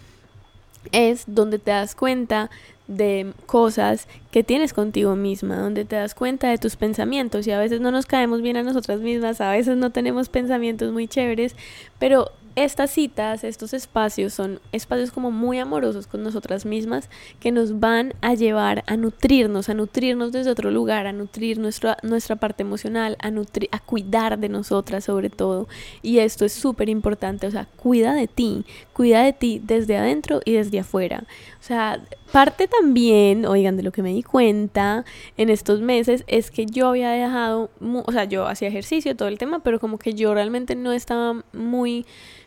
es 0.90 1.22
donde 1.28 1.60
te 1.60 1.70
das 1.70 1.94
cuenta 1.94 2.50
de 2.88 3.32
cosas 3.46 4.08
que 4.30 4.42
tienes 4.42 4.72
contigo 4.72 5.16
misma, 5.16 5.56
donde 5.56 5.84
te 5.84 5.96
das 5.96 6.14
cuenta 6.14 6.50
de 6.50 6.58
tus 6.58 6.76
pensamientos 6.76 7.46
y 7.46 7.50
a 7.50 7.58
veces 7.58 7.80
no 7.80 7.90
nos 7.90 8.06
caemos 8.06 8.42
bien 8.42 8.56
a 8.56 8.62
nosotras 8.62 9.00
mismas, 9.00 9.40
a 9.40 9.50
veces 9.50 9.76
no 9.76 9.90
tenemos 9.90 10.28
pensamientos 10.28 10.92
muy 10.92 11.06
chéveres, 11.08 11.54
pero 11.98 12.30
estas 12.54 12.90
citas, 12.90 13.44
estos 13.44 13.72
espacios 13.72 14.34
son 14.34 14.60
espacios 14.72 15.10
como 15.10 15.30
muy 15.30 15.58
amorosos 15.58 16.06
con 16.06 16.22
nosotras 16.22 16.66
mismas 16.66 17.08
que 17.40 17.50
nos 17.50 17.80
van 17.80 18.14
a 18.20 18.34
llevar 18.34 18.84
a 18.86 18.96
nutrirnos, 18.96 19.68
a 19.68 19.74
nutrirnos 19.74 20.32
desde 20.32 20.50
otro 20.50 20.70
lugar, 20.70 21.06
a 21.06 21.12
nutrir 21.12 21.58
nuestra, 21.58 21.96
nuestra 22.02 22.36
parte 22.36 22.62
emocional, 22.62 23.16
a, 23.20 23.30
nutrir, 23.30 23.68
a 23.72 23.78
cuidar 23.78 24.38
de 24.38 24.48
nosotras 24.48 25.04
sobre 25.04 25.30
todo. 25.30 25.68
Y 26.02 26.18
esto 26.18 26.44
es 26.44 26.52
súper 26.52 26.88
importante, 26.88 27.46
o 27.46 27.50
sea, 27.50 27.66
cuida 27.76 28.14
de 28.14 28.28
ti, 28.28 28.64
cuida 28.92 29.22
de 29.22 29.32
ti 29.32 29.60
desde 29.62 29.96
adentro 29.96 30.40
y 30.44 30.52
desde 30.52 30.80
afuera. 30.80 31.24
O 31.60 31.64
sea, 31.64 32.02
parte 32.32 32.66
también, 32.66 33.46
oigan, 33.46 33.76
de 33.76 33.82
lo 33.82 33.92
que 33.92 34.02
me 34.02 34.12
di 34.12 34.22
cuenta 34.22 35.04
en 35.36 35.48
estos 35.48 35.80
meses 35.80 36.24
es 36.26 36.50
que 36.50 36.66
yo 36.66 36.88
había 36.88 37.10
dejado, 37.10 37.70
o 37.80 38.12
sea, 38.12 38.24
yo 38.24 38.46
hacía 38.46 38.68
ejercicio, 38.68 39.16
todo 39.16 39.28
el 39.28 39.38
tema, 39.38 39.60
pero 39.60 39.78
como 39.78 39.98
que 39.98 40.14
yo 40.14 40.34
realmente 40.34 40.74
no 40.74 40.92
estaba 40.92 41.44
muy 41.52 42.04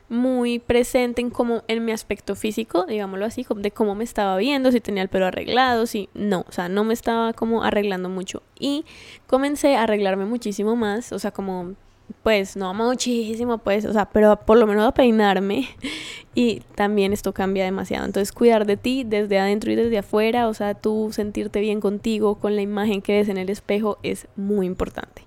muy 0.09 0.59
presente 0.59 1.21
en 1.21 1.29
cómo 1.29 1.63
en 1.67 1.83
mi 1.83 1.91
aspecto 1.91 2.35
físico, 2.35 2.85
digámoslo 2.85 3.25
así, 3.25 3.45
de 3.55 3.71
cómo 3.71 3.95
me 3.95 4.03
estaba 4.03 4.37
viendo, 4.37 4.71
si 4.71 4.79
tenía 4.79 5.03
el 5.03 5.09
pelo 5.09 5.25
arreglado, 5.25 5.85
si 5.87 6.09
no, 6.13 6.45
o 6.47 6.51
sea, 6.51 6.69
no 6.69 6.83
me 6.83 6.93
estaba 6.93 7.33
como 7.33 7.63
arreglando 7.63 8.09
mucho. 8.09 8.43
Y 8.59 8.85
comencé 9.27 9.75
a 9.75 9.83
arreglarme 9.83 10.25
muchísimo 10.25 10.75
más, 10.75 11.11
o 11.11 11.19
sea, 11.19 11.31
como 11.31 11.75
pues 12.23 12.55
no 12.55 12.73
muchísimo, 12.73 13.59
pues, 13.59 13.85
o 13.85 13.93
sea, 13.93 14.05
pero 14.05 14.35
por 14.37 14.57
lo 14.57 14.65
menos 14.65 14.87
a 14.87 14.93
peinarme 14.93 15.67
y 16.35 16.61
también 16.75 17.13
esto 17.13 17.33
cambia 17.33 17.63
demasiado. 17.65 18.05
Entonces, 18.05 18.31
cuidar 18.31 18.65
de 18.65 18.77
ti 18.77 19.03
desde 19.03 19.39
adentro 19.39 19.71
y 19.71 19.75
desde 19.75 19.97
afuera, 19.97 20.47
o 20.47 20.53
sea, 20.53 20.73
tú 20.73 21.09
sentirte 21.11 21.59
bien 21.59 21.81
contigo, 21.81 22.35
con 22.35 22.55
la 22.55 22.61
imagen 22.61 23.01
que 23.01 23.13
ves 23.13 23.29
en 23.29 23.37
el 23.37 23.49
espejo, 23.49 23.97
es 24.03 24.27
muy 24.35 24.65
importante. 24.65 25.23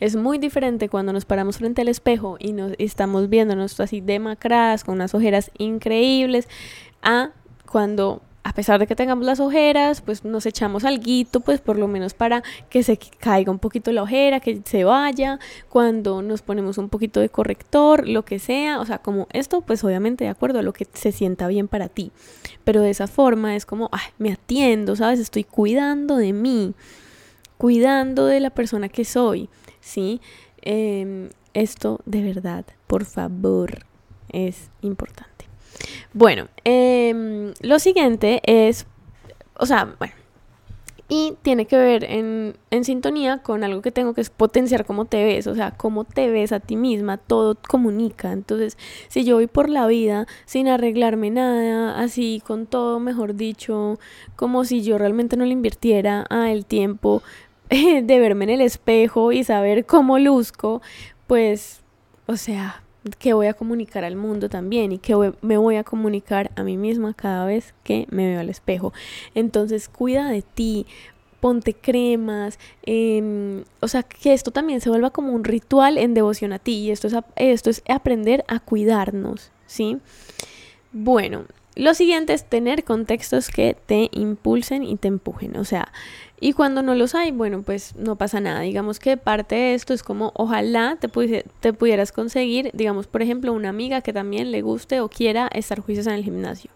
Es 0.00 0.16
muy 0.16 0.38
diferente 0.38 0.88
cuando 0.88 1.12
nos 1.12 1.24
paramos 1.24 1.58
frente 1.58 1.82
al 1.82 1.88
espejo 1.88 2.36
y 2.38 2.52
nos 2.52 2.72
estamos 2.78 3.28
viéndonos 3.28 3.78
así 3.80 4.00
demacradas, 4.00 4.84
con 4.84 4.96
unas 4.96 5.14
ojeras 5.14 5.50
increíbles, 5.58 6.48
a 7.02 7.30
cuando 7.66 8.20
a 8.44 8.52
pesar 8.54 8.80
de 8.80 8.86
que 8.86 8.96
tengamos 8.96 9.24
las 9.24 9.40
ojeras, 9.40 10.00
pues 10.00 10.24
nos 10.24 10.46
echamos 10.46 10.84
alguito, 10.84 11.40
pues 11.40 11.60
por 11.60 11.78
lo 11.78 11.86
menos 11.86 12.14
para 12.14 12.42
que 12.70 12.82
se 12.82 12.96
caiga 12.96 13.52
un 13.52 13.58
poquito 13.58 13.92
la 13.92 14.02
ojera, 14.02 14.40
que 14.40 14.62
se 14.64 14.84
vaya, 14.84 15.38
cuando 15.68 16.22
nos 16.22 16.42
ponemos 16.42 16.76
un 16.78 16.88
poquito 16.88 17.20
de 17.20 17.28
corrector, 17.28 18.08
lo 18.08 18.24
que 18.24 18.38
sea, 18.38 18.80
o 18.80 18.86
sea, 18.86 18.98
como 18.98 19.28
esto, 19.32 19.60
pues 19.60 19.84
obviamente 19.84 20.24
de 20.24 20.30
acuerdo 20.30 20.58
a 20.58 20.62
lo 20.62 20.72
que 20.72 20.86
se 20.92 21.12
sienta 21.12 21.46
bien 21.46 21.68
para 21.68 21.88
ti, 21.88 22.10
pero 22.64 22.80
de 22.80 22.90
esa 22.90 23.06
forma 23.06 23.54
es 23.54 23.64
como, 23.64 23.88
ay, 23.92 24.10
me 24.18 24.32
atiendo, 24.32 24.96
¿sabes? 24.96 25.20
Estoy 25.20 25.44
cuidando 25.44 26.16
de 26.16 26.32
mí, 26.32 26.74
cuidando 27.58 28.26
de 28.26 28.40
la 28.40 28.50
persona 28.50 28.88
que 28.88 29.04
soy, 29.04 29.48
¿sí? 29.80 30.20
Em, 30.62 31.30
esto 31.54 32.00
de 32.06 32.22
verdad, 32.22 32.64
por 32.88 33.04
favor, 33.04 33.84
es 34.30 34.70
importante. 34.80 35.31
Bueno, 36.14 36.48
em, 36.64 37.54
lo 37.60 37.78
siguiente 37.78 38.42
es, 38.44 38.86
o 39.56 39.66
sea, 39.66 39.94
bueno, 39.98 40.14
y 41.08 41.34
tiene 41.42 41.66
que 41.66 41.76
ver 41.76 42.04
en, 42.04 42.56
en, 42.70 42.84
sintonía 42.84 43.42
con 43.42 43.64
algo 43.64 43.82
que 43.82 43.92
tengo 43.92 44.14
que 44.14 44.22
es 44.22 44.30
potenciar 44.30 44.86
cómo 44.86 45.04
te 45.04 45.24
ves, 45.24 45.46
o 45.46 45.54
sea, 45.54 45.72
cómo 45.72 46.04
te 46.04 46.30
ves 46.30 46.52
a 46.52 46.60
ti 46.60 46.76
misma, 46.76 47.18
todo 47.18 47.56
comunica. 47.68 48.32
Entonces, 48.32 48.78
si 49.08 49.24
yo 49.24 49.36
voy 49.36 49.46
por 49.46 49.68
la 49.68 49.86
vida 49.86 50.26
sin 50.46 50.68
arreglarme 50.68 51.30
nada, 51.30 51.98
así 52.00 52.42
con 52.46 52.66
todo, 52.66 52.98
mejor 52.98 53.34
dicho, 53.34 53.98
como 54.36 54.64
si 54.64 54.82
yo 54.82 54.96
realmente 54.96 55.36
no 55.36 55.44
le 55.44 55.52
invirtiera 55.52 56.26
el 56.30 56.64
tiempo 56.64 57.22
de 57.70 58.18
verme 58.18 58.44
en 58.44 58.50
el 58.50 58.60
espejo 58.62 59.32
y 59.32 59.44
saber 59.44 59.84
cómo 59.84 60.18
luzco, 60.18 60.80
pues, 61.26 61.82
o 62.26 62.36
sea, 62.36 62.81
que 63.18 63.32
voy 63.32 63.46
a 63.46 63.54
comunicar 63.54 64.04
al 64.04 64.16
mundo 64.16 64.48
también 64.48 64.92
y 64.92 64.98
que 64.98 65.32
me 65.40 65.56
voy 65.56 65.76
a 65.76 65.84
comunicar 65.84 66.50
a 66.56 66.62
mí 66.62 66.76
misma 66.76 67.14
cada 67.14 67.44
vez 67.44 67.74
que 67.82 68.06
me 68.10 68.26
veo 68.26 68.40
al 68.40 68.48
espejo. 68.48 68.92
Entonces 69.34 69.88
cuida 69.88 70.28
de 70.28 70.42
ti, 70.42 70.86
ponte 71.40 71.74
cremas, 71.74 72.58
em, 72.84 73.64
o 73.80 73.88
sea, 73.88 74.04
que 74.04 74.32
esto 74.32 74.52
también 74.52 74.80
se 74.80 74.88
vuelva 74.88 75.10
como 75.10 75.32
un 75.32 75.42
ritual 75.42 75.98
en 75.98 76.14
devoción 76.14 76.52
a 76.52 76.60
ti 76.60 76.74
y 76.74 76.90
esto 76.92 77.08
es, 77.08 77.14
esto 77.36 77.70
es 77.70 77.82
aprender 77.88 78.44
a 78.46 78.60
cuidarnos, 78.60 79.50
¿sí? 79.66 79.98
Bueno, 80.92 81.46
lo 81.74 81.94
siguiente 81.94 82.32
es 82.32 82.44
tener 82.44 82.84
contextos 82.84 83.48
que 83.48 83.76
te 83.86 84.08
impulsen 84.12 84.84
y 84.84 84.96
te 84.96 85.08
empujen, 85.08 85.56
o 85.56 85.64
sea, 85.64 85.92
y 86.44 86.54
cuando 86.54 86.82
no 86.82 86.96
los 86.96 87.14
hay, 87.14 87.30
bueno, 87.30 87.62
pues 87.62 87.94
no 87.94 88.16
pasa 88.16 88.40
nada. 88.40 88.62
Digamos 88.62 88.98
que 88.98 89.16
parte 89.16 89.54
de 89.54 89.74
esto 89.74 89.94
es 89.94 90.02
como 90.02 90.32
ojalá 90.34 90.98
te, 91.00 91.08
te 91.60 91.72
pudieras 91.72 92.10
conseguir, 92.10 92.72
digamos, 92.74 93.06
por 93.06 93.22
ejemplo, 93.22 93.52
una 93.52 93.68
amiga 93.68 94.00
que 94.00 94.12
también 94.12 94.50
le 94.50 94.60
guste 94.60 95.00
o 95.00 95.08
quiera 95.08 95.48
estar 95.54 95.78
juicios 95.78 96.08
en 96.08 96.14
el 96.14 96.24
gimnasio. 96.24 96.72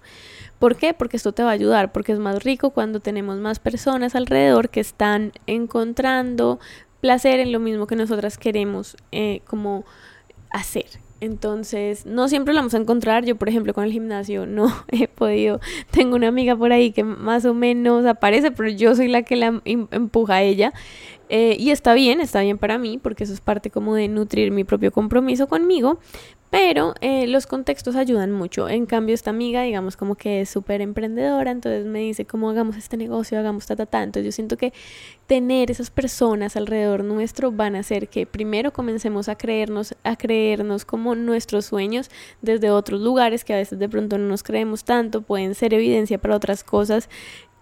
¿Por 0.60 0.76
qué? 0.76 0.94
Porque 0.94 1.16
esto 1.16 1.32
te 1.32 1.42
va 1.42 1.50
a 1.50 1.54
ayudar, 1.54 1.90
porque 1.90 2.12
es 2.12 2.20
más 2.20 2.44
rico 2.44 2.70
cuando 2.70 3.00
tenemos 3.00 3.38
más 3.38 3.58
personas 3.58 4.14
alrededor 4.14 4.68
que 4.70 4.78
están 4.78 5.32
encontrando 5.48 6.60
placer 7.00 7.40
en 7.40 7.50
lo 7.50 7.58
mismo 7.58 7.88
que 7.88 7.96
nosotras 7.96 8.38
queremos 8.38 8.96
eh, 9.10 9.40
como 9.46 9.84
hacer. 10.50 10.86
Entonces, 11.20 12.04
no 12.04 12.28
siempre 12.28 12.52
lo 12.52 12.60
vamos 12.60 12.74
a 12.74 12.78
encontrar. 12.78 13.24
Yo, 13.24 13.36
por 13.36 13.48
ejemplo, 13.48 13.72
con 13.72 13.84
el 13.84 13.92
gimnasio 13.92 14.46
no 14.46 14.72
he 14.88 15.08
podido. 15.08 15.60
Tengo 15.90 16.16
una 16.16 16.28
amiga 16.28 16.56
por 16.56 16.72
ahí 16.72 16.92
que 16.92 17.04
más 17.04 17.44
o 17.44 17.54
menos 17.54 18.04
aparece, 18.04 18.50
pero 18.50 18.68
yo 18.68 18.94
soy 18.94 19.08
la 19.08 19.22
que 19.22 19.36
la 19.36 19.60
em, 19.64 19.86
empuja 19.90 20.34
a 20.34 20.42
ella. 20.42 20.72
Eh, 21.28 21.56
y 21.58 21.70
está 21.70 21.94
bien, 21.94 22.20
está 22.20 22.40
bien 22.42 22.56
para 22.56 22.78
mí, 22.78 22.98
porque 22.98 23.24
eso 23.24 23.32
es 23.32 23.40
parte 23.40 23.70
como 23.70 23.94
de 23.94 24.06
nutrir 24.06 24.52
mi 24.52 24.64
propio 24.64 24.92
compromiso 24.92 25.48
conmigo. 25.48 25.98
Pero 26.58 26.94
eh, 27.02 27.26
los 27.26 27.46
contextos 27.46 27.96
ayudan 27.96 28.32
mucho. 28.32 28.66
En 28.66 28.86
cambio, 28.86 29.14
esta 29.14 29.28
amiga, 29.28 29.60
digamos, 29.60 29.94
como 29.98 30.14
que 30.14 30.40
es 30.40 30.48
súper 30.48 30.80
emprendedora, 30.80 31.50
entonces 31.50 31.84
me 31.84 31.98
dice, 31.98 32.24
¿cómo 32.24 32.48
hagamos 32.48 32.78
este 32.78 32.96
negocio? 32.96 33.38
Hagamos 33.38 33.66
ta, 33.66 33.76
ta, 33.76 33.84
ta. 33.84 34.02
Entonces 34.02 34.24
yo 34.24 34.32
siento 34.32 34.56
que 34.56 34.72
tener 35.26 35.70
esas 35.70 35.90
personas 35.90 36.56
alrededor 36.56 37.04
nuestro 37.04 37.52
van 37.52 37.76
a 37.76 37.80
hacer 37.80 38.08
que 38.08 38.24
primero 38.24 38.72
comencemos 38.72 39.28
a 39.28 39.36
creernos, 39.36 39.94
a 40.02 40.16
creernos 40.16 40.86
como 40.86 41.14
nuestros 41.14 41.66
sueños 41.66 42.10
desde 42.40 42.70
otros 42.70 43.02
lugares 43.02 43.44
que 43.44 43.52
a 43.52 43.58
veces 43.58 43.78
de 43.78 43.90
pronto 43.90 44.16
no 44.16 44.26
nos 44.26 44.42
creemos 44.42 44.84
tanto, 44.84 45.20
pueden 45.20 45.54
ser 45.54 45.74
evidencia 45.74 46.16
para 46.16 46.36
otras 46.36 46.64
cosas 46.64 47.10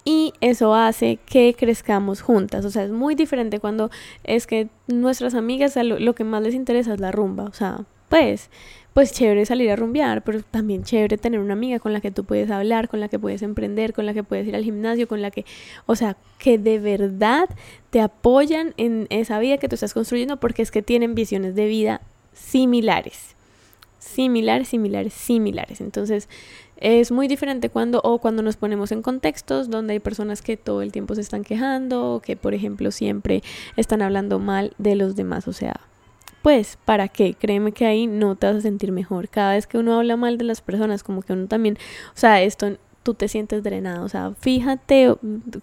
y 0.05 0.35
eso 0.41 0.73
hace 0.73 1.19
que 1.27 1.57
crezcamos 1.59 2.21
juntas. 2.21 2.65
O 2.65 2.71
sea, 2.71 2.85
es 2.85 2.93
muy 2.93 3.17
diferente 3.17 3.59
cuando 3.59 3.91
es 4.23 4.47
que 4.47 4.69
nuestras 4.87 5.35
amigas 5.35 5.75
lo, 5.75 5.99
lo, 5.99 6.15
que 6.15 6.23
más 6.23 6.45
les 6.45 6.55
interesa 6.55 6.95
es 6.95 7.01
la 7.01 7.11
rumba. 7.11 7.45
O 7.45 7.53
sea, 7.55 7.87
pues, 8.15 8.49
pues 8.95 9.13
chévere 9.13 9.45
salir 9.45 9.71
a 9.73 9.77
rumbear, 9.77 10.23
pero 10.23 10.41
también 10.43 10.85
chévere 10.85 11.19
tener 11.19 11.41
una 11.41 11.55
amiga 11.55 11.81
con 11.81 11.93
la 11.93 12.01
que 12.01 12.13
tú 12.13 12.25
puedes 12.25 12.49
hablar, 12.51 12.89
con 12.89 13.01
la 13.01 13.09
que 13.09 13.19
puedes 13.19 13.43
emprender, 13.43 13.93
con 13.93 14.07
la 14.07 14.15
que 14.15 14.23
puedes 14.23 14.47
ir 14.47 14.55
al 14.55 14.63
gimnasio, 14.63 15.09
con 15.09 15.21
la 15.21 15.33
que, 15.33 15.45
o 15.87 15.97
sea, 15.97 16.17
que 16.39 16.59
de 16.59 16.79
verdad 16.79 17.49
te 17.91 18.01
apoyan 18.01 18.73
en 18.77 19.09
esa 19.11 19.41
vida 19.41 19.59
que 19.59 19.69
tú 19.69 19.75
estás 19.75 19.95
construyendo 19.95 20.39
porque 20.39 20.63
es 20.63 20.71
que 20.71 20.81
tienen 20.81 21.17
visiones 21.17 21.57
de 21.57 21.67
vida 21.67 22.01
similares. 22.35 23.35
Similares, 23.99 24.69
similares, 24.69 25.13
similares. 25.13 25.81
Entonces, 25.81 26.29
es 26.77 27.11
muy 27.11 27.27
diferente 27.27 27.71
cuando 27.71 28.01
o 28.05 28.19
cuando 28.19 28.43
nos 28.43 28.57
ponemos 28.57 28.93
en 28.93 29.03
contextos 29.03 29.71
donde 29.71 29.95
hay 29.95 29.99
personas 29.99 30.41
que 30.41 30.57
todo 30.57 30.83
el 30.83 30.93
tiempo 30.93 31.17
se 31.17 31.21
están 31.21 31.43
quejando 31.43 32.15
o 32.15 32.21
que 32.21 32.37
por 32.37 32.55
ejemplo 32.55 32.91
siempre 32.91 33.43
están 33.77 34.03
hablando 34.03 34.39
mal 34.39 34.73
de 34.79 34.95
los 34.95 35.17
demás, 35.17 35.49
o 35.49 35.53
sea, 35.53 35.81
pues, 36.45 36.77
¿para 36.85 37.09
qué? 37.09 37.33
Créeme 37.33 37.73
que 37.73 37.87
ahí 37.87 38.07
no 38.07 38.37
te 38.37 38.47
vas 38.47 38.57
a 38.57 38.61
sentir 38.61 38.93
mejor. 38.93 39.31
Cada 39.31 39.55
vez 39.55 39.67
que 39.67 39.79
uno 39.79 39.99
habla 39.99 40.19
mal 40.19 40.37
de 40.37 40.45
las 40.45 40.61
personas, 40.61 41.03
como 41.03 41.23
que 41.23 41.33
uno 41.33 41.47
también, 41.47 41.79
o 42.15 42.19
sea, 42.19 42.43
esto 42.43 42.77
tú 43.03 43.15
te 43.15 43.29
sientes 43.29 43.63
drenado, 43.63 44.05
o 44.05 44.11
sea, 44.11 44.35
fíjate 44.39 45.15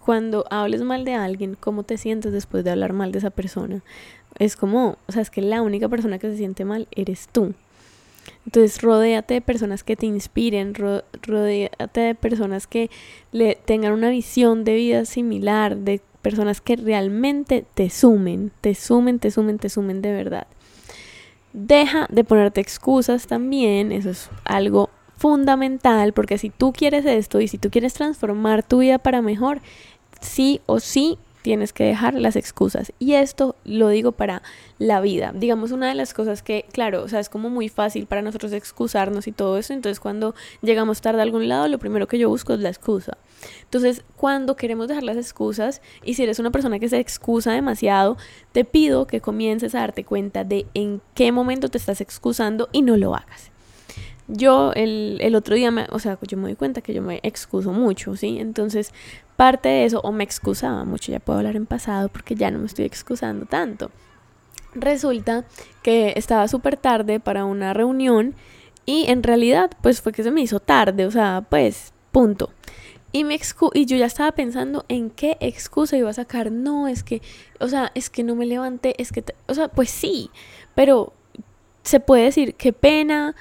cuando 0.04 0.44
hables 0.50 0.82
mal 0.82 1.04
de 1.04 1.14
alguien, 1.14 1.56
cómo 1.58 1.84
te 1.84 1.98
sientes 1.98 2.32
después 2.32 2.64
de 2.64 2.72
hablar 2.72 2.94
mal 2.94 3.12
de 3.12 3.18
esa 3.18 3.30
persona. 3.30 3.84
Es 4.40 4.56
como, 4.56 4.98
o 5.06 5.12
sea, 5.12 5.22
es 5.22 5.30
que 5.30 5.40
la 5.40 5.62
única 5.62 5.88
persona 5.88 6.18
que 6.18 6.28
se 6.28 6.36
siente 6.36 6.64
mal 6.64 6.88
eres 6.90 7.28
tú. 7.30 7.54
Entonces, 8.44 8.82
rodéate 8.82 9.34
de 9.34 9.40
personas 9.40 9.84
que 9.84 9.94
te 9.94 10.06
inspiren, 10.06 10.74
rodéate 10.74 12.00
de 12.00 12.14
personas 12.16 12.66
que 12.66 12.90
le 13.30 13.54
tengan 13.54 13.92
una 13.92 14.10
visión 14.10 14.64
de 14.64 14.74
vida 14.74 15.04
similar, 15.04 15.76
de 15.76 16.00
personas 16.22 16.60
que 16.60 16.74
realmente 16.74 17.64
te 17.72 17.88
sumen, 17.88 18.50
te 18.60 18.74
sumen, 18.74 19.20
te 19.20 19.30
sumen, 19.30 19.60
te 19.60 19.68
sumen 19.68 20.02
de 20.02 20.10
verdad. 20.10 20.48
Deja 21.52 22.06
de 22.10 22.24
ponerte 22.24 22.60
excusas 22.60 23.26
también, 23.26 23.92
eso 23.92 24.10
es 24.10 24.30
algo 24.44 24.90
fundamental, 25.16 26.12
porque 26.12 26.38
si 26.38 26.50
tú 26.50 26.72
quieres 26.72 27.04
esto 27.04 27.40
y 27.40 27.48
si 27.48 27.58
tú 27.58 27.70
quieres 27.70 27.94
transformar 27.94 28.62
tu 28.62 28.78
vida 28.78 28.98
para 28.98 29.22
mejor, 29.22 29.60
sí 30.20 30.60
o 30.66 30.80
sí 30.80 31.18
tienes 31.42 31.72
que 31.72 31.84
dejar 31.84 32.14
las 32.14 32.36
excusas. 32.36 32.92
Y 32.98 33.14
esto 33.14 33.56
lo 33.64 33.88
digo 33.88 34.12
para 34.12 34.42
la 34.78 35.00
vida. 35.00 35.32
Digamos, 35.34 35.72
una 35.72 35.88
de 35.88 35.94
las 35.94 36.14
cosas 36.14 36.42
que, 36.42 36.64
claro, 36.72 37.02
o 37.02 37.08
sea, 37.08 37.20
es 37.20 37.28
como 37.28 37.50
muy 37.50 37.68
fácil 37.68 38.06
para 38.06 38.22
nosotros 38.22 38.52
excusarnos 38.52 39.26
y 39.26 39.32
todo 39.32 39.58
eso. 39.58 39.72
Entonces, 39.72 40.00
cuando 40.00 40.34
llegamos 40.62 41.00
tarde 41.00 41.20
a 41.20 41.22
algún 41.22 41.48
lado, 41.48 41.68
lo 41.68 41.78
primero 41.78 42.06
que 42.06 42.18
yo 42.18 42.28
busco 42.28 42.54
es 42.54 42.60
la 42.60 42.68
excusa. 42.68 43.18
Entonces, 43.64 44.04
cuando 44.16 44.56
queremos 44.56 44.88
dejar 44.88 45.02
las 45.02 45.16
excusas, 45.16 45.82
y 46.04 46.14
si 46.14 46.22
eres 46.22 46.38
una 46.38 46.50
persona 46.50 46.78
que 46.78 46.88
se 46.88 46.98
excusa 46.98 47.52
demasiado, 47.52 48.16
te 48.52 48.64
pido 48.64 49.06
que 49.06 49.20
comiences 49.20 49.74
a 49.74 49.80
darte 49.80 50.04
cuenta 50.04 50.44
de 50.44 50.66
en 50.74 51.00
qué 51.14 51.32
momento 51.32 51.68
te 51.68 51.78
estás 51.78 52.00
excusando 52.00 52.68
y 52.72 52.82
no 52.82 52.96
lo 52.96 53.14
hagas 53.14 53.52
yo 54.28 54.72
el, 54.74 55.18
el, 55.20 55.34
otro 55.34 55.54
día, 55.54 55.70
me, 55.70 55.86
o 55.90 55.98
sea, 55.98 56.18
yo 56.22 56.36
me 56.36 56.44
doy 56.44 56.54
cuenta 56.54 56.80
que 56.80 56.94
yo 56.94 57.02
me 57.02 57.20
excuso 57.22 57.72
mucho, 57.72 58.16
¿sí? 58.16 58.38
Entonces, 58.38 58.92
parte 59.36 59.68
de 59.68 59.84
eso, 59.84 60.00
o 60.02 60.12
me 60.12 60.24
excusaba 60.24 60.84
mucho, 60.84 61.12
ya 61.12 61.20
puedo 61.20 61.38
hablar 61.38 61.56
en 61.56 61.66
pasado 61.66 62.08
porque 62.08 62.34
ya 62.34 62.50
no 62.50 62.58
me 62.58 62.66
estoy 62.66 62.84
excusando 62.84 63.46
tanto. 63.46 63.90
Resulta 64.74 65.44
que 65.82 66.14
estaba 66.16 66.48
súper 66.48 66.76
tarde 66.76 67.20
para 67.20 67.44
una 67.44 67.74
reunión 67.74 68.34
y 68.86 69.06
en 69.08 69.22
realidad, 69.22 69.70
pues 69.82 70.00
fue 70.00 70.12
que 70.12 70.22
se 70.22 70.30
me 70.30 70.40
hizo 70.40 70.60
tarde, 70.60 71.06
o 71.06 71.10
sea, 71.10 71.46
pues, 71.48 71.92
punto. 72.10 72.50
Y, 73.12 73.24
me 73.24 73.38
y 73.74 73.86
yo 73.86 73.96
ya 73.96 74.06
estaba 74.06 74.32
pensando 74.32 74.86
en 74.88 75.10
qué 75.10 75.36
excusa 75.40 75.98
iba 75.98 76.08
a 76.08 76.14
sacar. 76.14 76.50
No, 76.50 76.88
es 76.88 77.02
que, 77.02 77.20
o 77.60 77.68
sea, 77.68 77.92
es 77.94 78.08
que 78.08 78.24
no 78.24 78.34
me 78.34 78.46
levanté, 78.46 78.94
es 79.00 79.12
que, 79.12 79.22
o 79.46 79.54
sea, 79.54 79.68
pues 79.68 79.90
sí, 79.90 80.30
pero 80.74 81.12
se 81.82 82.00
puede 82.00 82.24
decir, 82.24 82.54
qué 82.54 82.72
pena, 82.72 83.34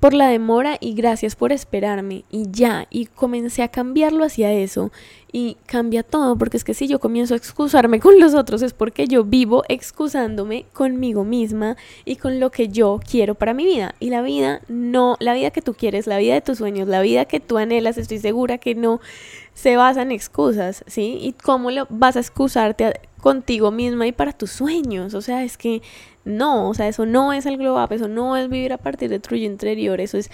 por 0.00 0.14
la 0.14 0.28
demora 0.28 0.76
y 0.80 0.94
gracias 0.94 1.36
por 1.36 1.52
esperarme. 1.52 2.24
Y 2.30 2.46
ya, 2.50 2.86
y 2.90 3.06
comencé 3.06 3.62
a 3.62 3.68
cambiarlo 3.68 4.24
hacia 4.24 4.52
eso. 4.52 4.92
Y 5.32 5.56
cambia 5.66 6.02
todo, 6.02 6.36
porque 6.38 6.56
es 6.56 6.64
que 6.64 6.72
si 6.72 6.88
yo 6.88 6.98
comienzo 6.98 7.34
a 7.34 7.36
excusarme 7.36 8.00
con 8.00 8.18
los 8.18 8.34
otros 8.34 8.62
es 8.62 8.72
porque 8.72 9.06
yo 9.06 9.24
vivo 9.24 9.64
excusándome 9.68 10.64
conmigo 10.72 11.24
misma 11.24 11.76
y 12.04 12.16
con 12.16 12.40
lo 12.40 12.50
que 12.50 12.68
yo 12.68 13.00
quiero 13.08 13.34
para 13.34 13.54
mi 13.54 13.64
vida. 13.64 13.94
Y 14.00 14.10
la 14.10 14.22
vida 14.22 14.62
no, 14.68 15.16
la 15.20 15.34
vida 15.34 15.50
que 15.50 15.62
tú 15.62 15.74
quieres, 15.74 16.06
la 16.06 16.18
vida 16.18 16.34
de 16.34 16.40
tus 16.40 16.58
sueños, 16.58 16.88
la 16.88 17.00
vida 17.00 17.24
que 17.24 17.40
tú 17.40 17.58
anhelas, 17.58 17.98
estoy 17.98 18.18
segura 18.18 18.58
que 18.58 18.74
no 18.74 19.00
se 19.54 19.76
basa 19.76 20.02
en 20.02 20.12
excusas, 20.12 20.84
¿sí? 20.86 21.18
Y 21.20 21.32
cómo 21.32 21.70
lo 21.70 21.86
vas 21.88 22.16
a 22.16 22.20
excusarte 22.20 23.00
contigo 23.20 23.70
misma 23.70 24.06
y 24.06 24.12
para 24.12 24.32
tus 24.32 24.50
sueños, 24.52 25.14
o 25.14 25.22
sea, 25.22 25.42
es 25.42 25.56
que 25.56 25.82
no, 26.26 26.68
o 26.68 26.74
sea, 26.74 26.88
eso 26.88 27.06
no 27.06 27.32
es 27.32 27.46
el 27.46 27.56
glow 27.56 27.80
up, 27.82 27.92
eso 27.92 28.08
no 28.08 28.36
es 28.36 28.50
vivir 28.50 28.72
a 28.72 28.78
partir 28.78 29.08
de 29.08 29.20
tu 29.20 29.36
interior, 29.36 30.00
eso 30.00 30.18
es, 30.18 30.28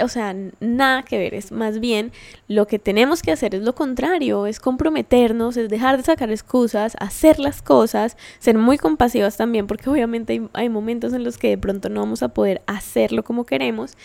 o 0.00 0.06
sea, 0.06 0.34
nada 0.60 1.02
que 1.02 1.18
ver, 1.18 1.34
es 1.34 1.50
más 1.50 1.80
bien 1.80 2.12
lo 2.46 2.68
que 2.68 2.78
tenemos 2.78 3.22
que 3.22 3.32
hacer 3.32 3.56
es 3.56 3.62
lo 3.62 3.74
contrario, 3.74 4.46
es 4.46 4.60
comprometernos, 4.60 5.56
es 5.56 5.68
dejar 5.68 5.96
de 5.96 6.04
sacar 6.04 6.30
excusas, 6.30 6.96
hacer 7.00 7.40
las 7.40 7.60
cosas, 7.60 8.16
ser 8.38 8.56
muy 8.56 8.78
compasivas 8.78 9.36
también, 9.36 9.66
porque 9.66 9.90
obviamente 9.90 10.34
hay, 10.34 10.48
hay 10.52 10.68
momentos 10.68 11.12
en 11.12 11.24
los 11.24 11.38
que 11.38 11.48
de 11.48 11.58
pronto 11.58 11.88
no 11.88 12.00
vamos 12.00 12.22
a 12.22 12.28
poder 12.28 12.62
hacerlo 12.66 13.24
como 13.24 13.44
queremos, 13.44 13.96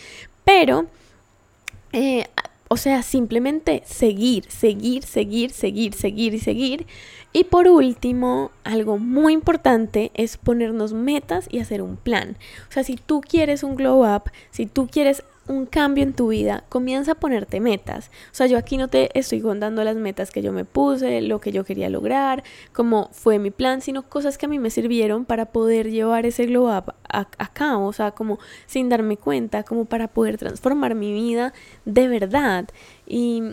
pero... 0.44 0.88
Eh, 1.94 2.26
o 2.70 2.78
sea, 2.78 3.04
simplemente 3.04 3.84
seguir, 3.86 4.46
seguir, 4.50 5.04
seguir, 5.04 5.52
seguir, 5.52 5.94
seguir 5.94 6.34
y 6.34 6.40
seguir 6.40 6.86
y 7.34 7.44
por 7.44 7.68
último, 7.68 8.52
algo 8.64 8.98
muy 8.98 9.34
importante 9.34 10.12
es 10.16 10.38
ponernos 10.38 10.94
metas 10.94 11.48
y 11.52 11.60
hacer 11.60 11.82
un 11.82 11.98
plan. 11.98 12.38
O 12.70 12.72
sea, 12.72 12.84
si 12.84 12.96
tú 12.96 13.22
quieres 13.22 13.64
un 13.64 13.76
glow 13.76 14.04
up, 14.04 14.32
si 14.50 14.66
tú 14.66 14.88
quieres 14.88 15.24
un 15.48 15.66
cambio 15.66 16.04
en 16.04 16.14
tu 16.14 16.30
vida, 16.30 16.64
comienza 16.70 17.14
a 17.14 17.16
ponerte 17.16 17.60
metas. 17.60 18.12
O 18.32 18.36
sea, 18.36 18.48
yo 18.48 18.58
aquí 18.58 18.78
no 18.78 18.88
te 18.88 19.18
estoy 19.18 19.42
contando 19.42 19.84
las 19.84 19.96
metas 19.96 20.32
que 20.32 20.42
yo 20.42 20.52
me 20.52 20.66
puse, 20.66 21.22
lo 21.22 21.40
que 21.40 21.52
yo 21.52 21.64
quería 21.64 21.90
lograr, 21.90 22.44
cómo 22.74 23.10
fue 23.12 23.40
mi 23.40 23.52
plan, 23.52 23.82
sino 23.82 24.04
cosas 24.04 24.38
que 24.38 24.46
a 24.46 24.50
mí 24.50 24.60
me 24.60 24.70
sirvieron 24.70 25.26
para 25.26 25.46
poder 25.46 25.90
llevar 25.90 26.26
ese 26.26 26.46
glow 26.46 26.66
up 26.66 26.94
a, 27.10 27.28
a 27.38 27.54
cabo, 27.54 27.88
o 27.88 27.94
sea, 27.94 28.12
como 28.12 28.40
sin 28.66 28.90
darme 28.90 29.18
cuenta, 29.18 29.64
como 29.64 29.86
para 29.86 30.08
poder 30.08 30.38
transformar 30.38 30.96
mi 30.96 31.14
vida 31.14 31.54
de 31.86 32.08
verdad. 32.08 32.68
Y 33.06 33.44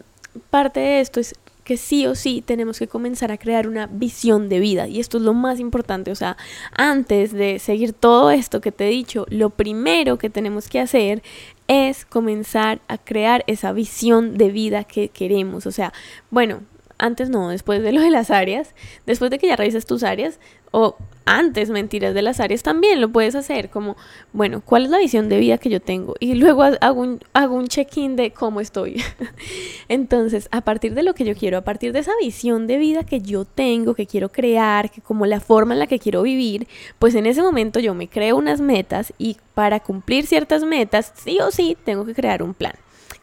parte 0.51 0.81
de 0.81 1.01
esto 1.01 1.21
es 1.21 1.35
que 1.65 1.77
sí 1.79 2.07
o 2.07 2.15
sí 2.15 2.43
tenemos 2.45 2.79
que 2.79 2.87
comenzar 2.87 3.33
a 3.33 3.39
crear 3.39 3.67
una 3.67 3.87
visión 3.87 4.49
de 4.49 4.61
vida. 4.61 4.87
Y 4.87 5.01
esto 5.01 5.17
es 5.17 5.25
lo 5.25 5.35
más 5.35 5.59
importante. 5.59 6.11
O 6.13 6.15
sea, 6.15 6.37
antes 6.73 7.33
de 7.33 7.59
seguir 7.59 7.95
todo 7.95 8.31
esto 8.31 8.61
que 8.61 8.71
te 8.71 8.87
he 8.87 8.91
dicho, 8.91 9.27
lo 9.31 9.51
primero 9.51 10.19
que 10.19 10.31
tenemos 10.31 10.69
que 10.69 10.81
hacer 10.81 11.23
es 11.69 12.05
comenzar 12.05 12.81
a 12.89 12.99
crear 12.99 13.45
esa 13.47 13.73
visión 13.73 14.37
de 14.37 14.51
vida 14.51 14.85
que 14.85 15.09
queremos. 15.09 15.67
O 15.67 15.73
sea, 15.73 15.93
bueno, 16.31 16.63
antes 16.99 17.31
no, 17.31 17.49
después 17.49 17.83
de 17.83 17.93
lo 17.93 18.01
de 18.01 18.11
las 18.11 18.31
áreas, 18.31 18.75
después 19.07 19.31
de 19.31 19.39
que 19.39 19.49
ya 19.49 19.57
revises 19.57 19.87
tus 19.87 20.03
áreas, 20.03 20.39
o 20.75 20.97
antes, 21.25 21.71
mentiras 21.71 22.15
de 22.15 22.21
las 22.21 22.41
áreas, 22.41 22.65
también 22.65 23.01
lo 23.01 23.09
puedes 23.09 23.37
hacer, 23.37 23.71
como, 23.71 23.97
bueno, 24.33 24.61
¿cuál 24.61 24.85
es 24.85 24.91
la 24.91 24.99
visión 24.99 25.29
de 25.29 25.39
vida 25.39 25.57
que 25.57 25.71
yo 25.71 25.81
tengo? 25.81 26.17
Y 26.19 26.35
luego 26.35 26.65
hago 26.65 27.01
un, 27.01 27.21
hago 27.33 27.55
un 27.55 27.69
check-in 27.69 28.17
de 28.17 28.33
cómo 28.33 28.61
estoy. 28.61 29.01
Entonces, 29.89 30.49
a 30.51 30.63
partir 30.63 30.95
de 30.95 31.05
lo 31.05 31.15
que 31.15 31.25
yo 31.25 31.37
quiero, 31.37 31.59
a 31.59 31.63
partir 31.63 31.93
de 31.93 32.01
esa 32.01 32.11
visión 32.21 32.67
de 32.67 32.77
vida 32.77 33.05
que 33.05 33.21
yo 33.21 33.45
tengo, 33.45 33.95
que 33.95 34.07
quiero 34.07 34.31
crear, 34.31 34.91
que 34.91 35.01
como 35.01 35.27
la 35.27 35.41
forma 35.41 35.75
en 35.75 35.79
la 35.79 35.87
que 35.87 36.01
quiero 36.01 36.23
vivir, 36.23 36.67
pues 36.99 37.15
en 37.15 37.27
ese 37.27 37.41
momento 37.41 37.79
yo 37.79 37.95
me 37.95 38.09
creo 38.09 38.37
unas 38.37 38.61
metas 38.61 39.15
y 39.17 39.37
para 39.55 39.79
cumplir 39.81 40.27
ciertas 40.27 40.65
metas, 40.65 41.13
sí 41.15 41.39
o 41.41 41.53
sí, 41.53 41.77
tengo 41.85 42.05
que 42.05 42.15
crear 42.15 42.43
un 42.43 42.53
plan. 42.53 42.75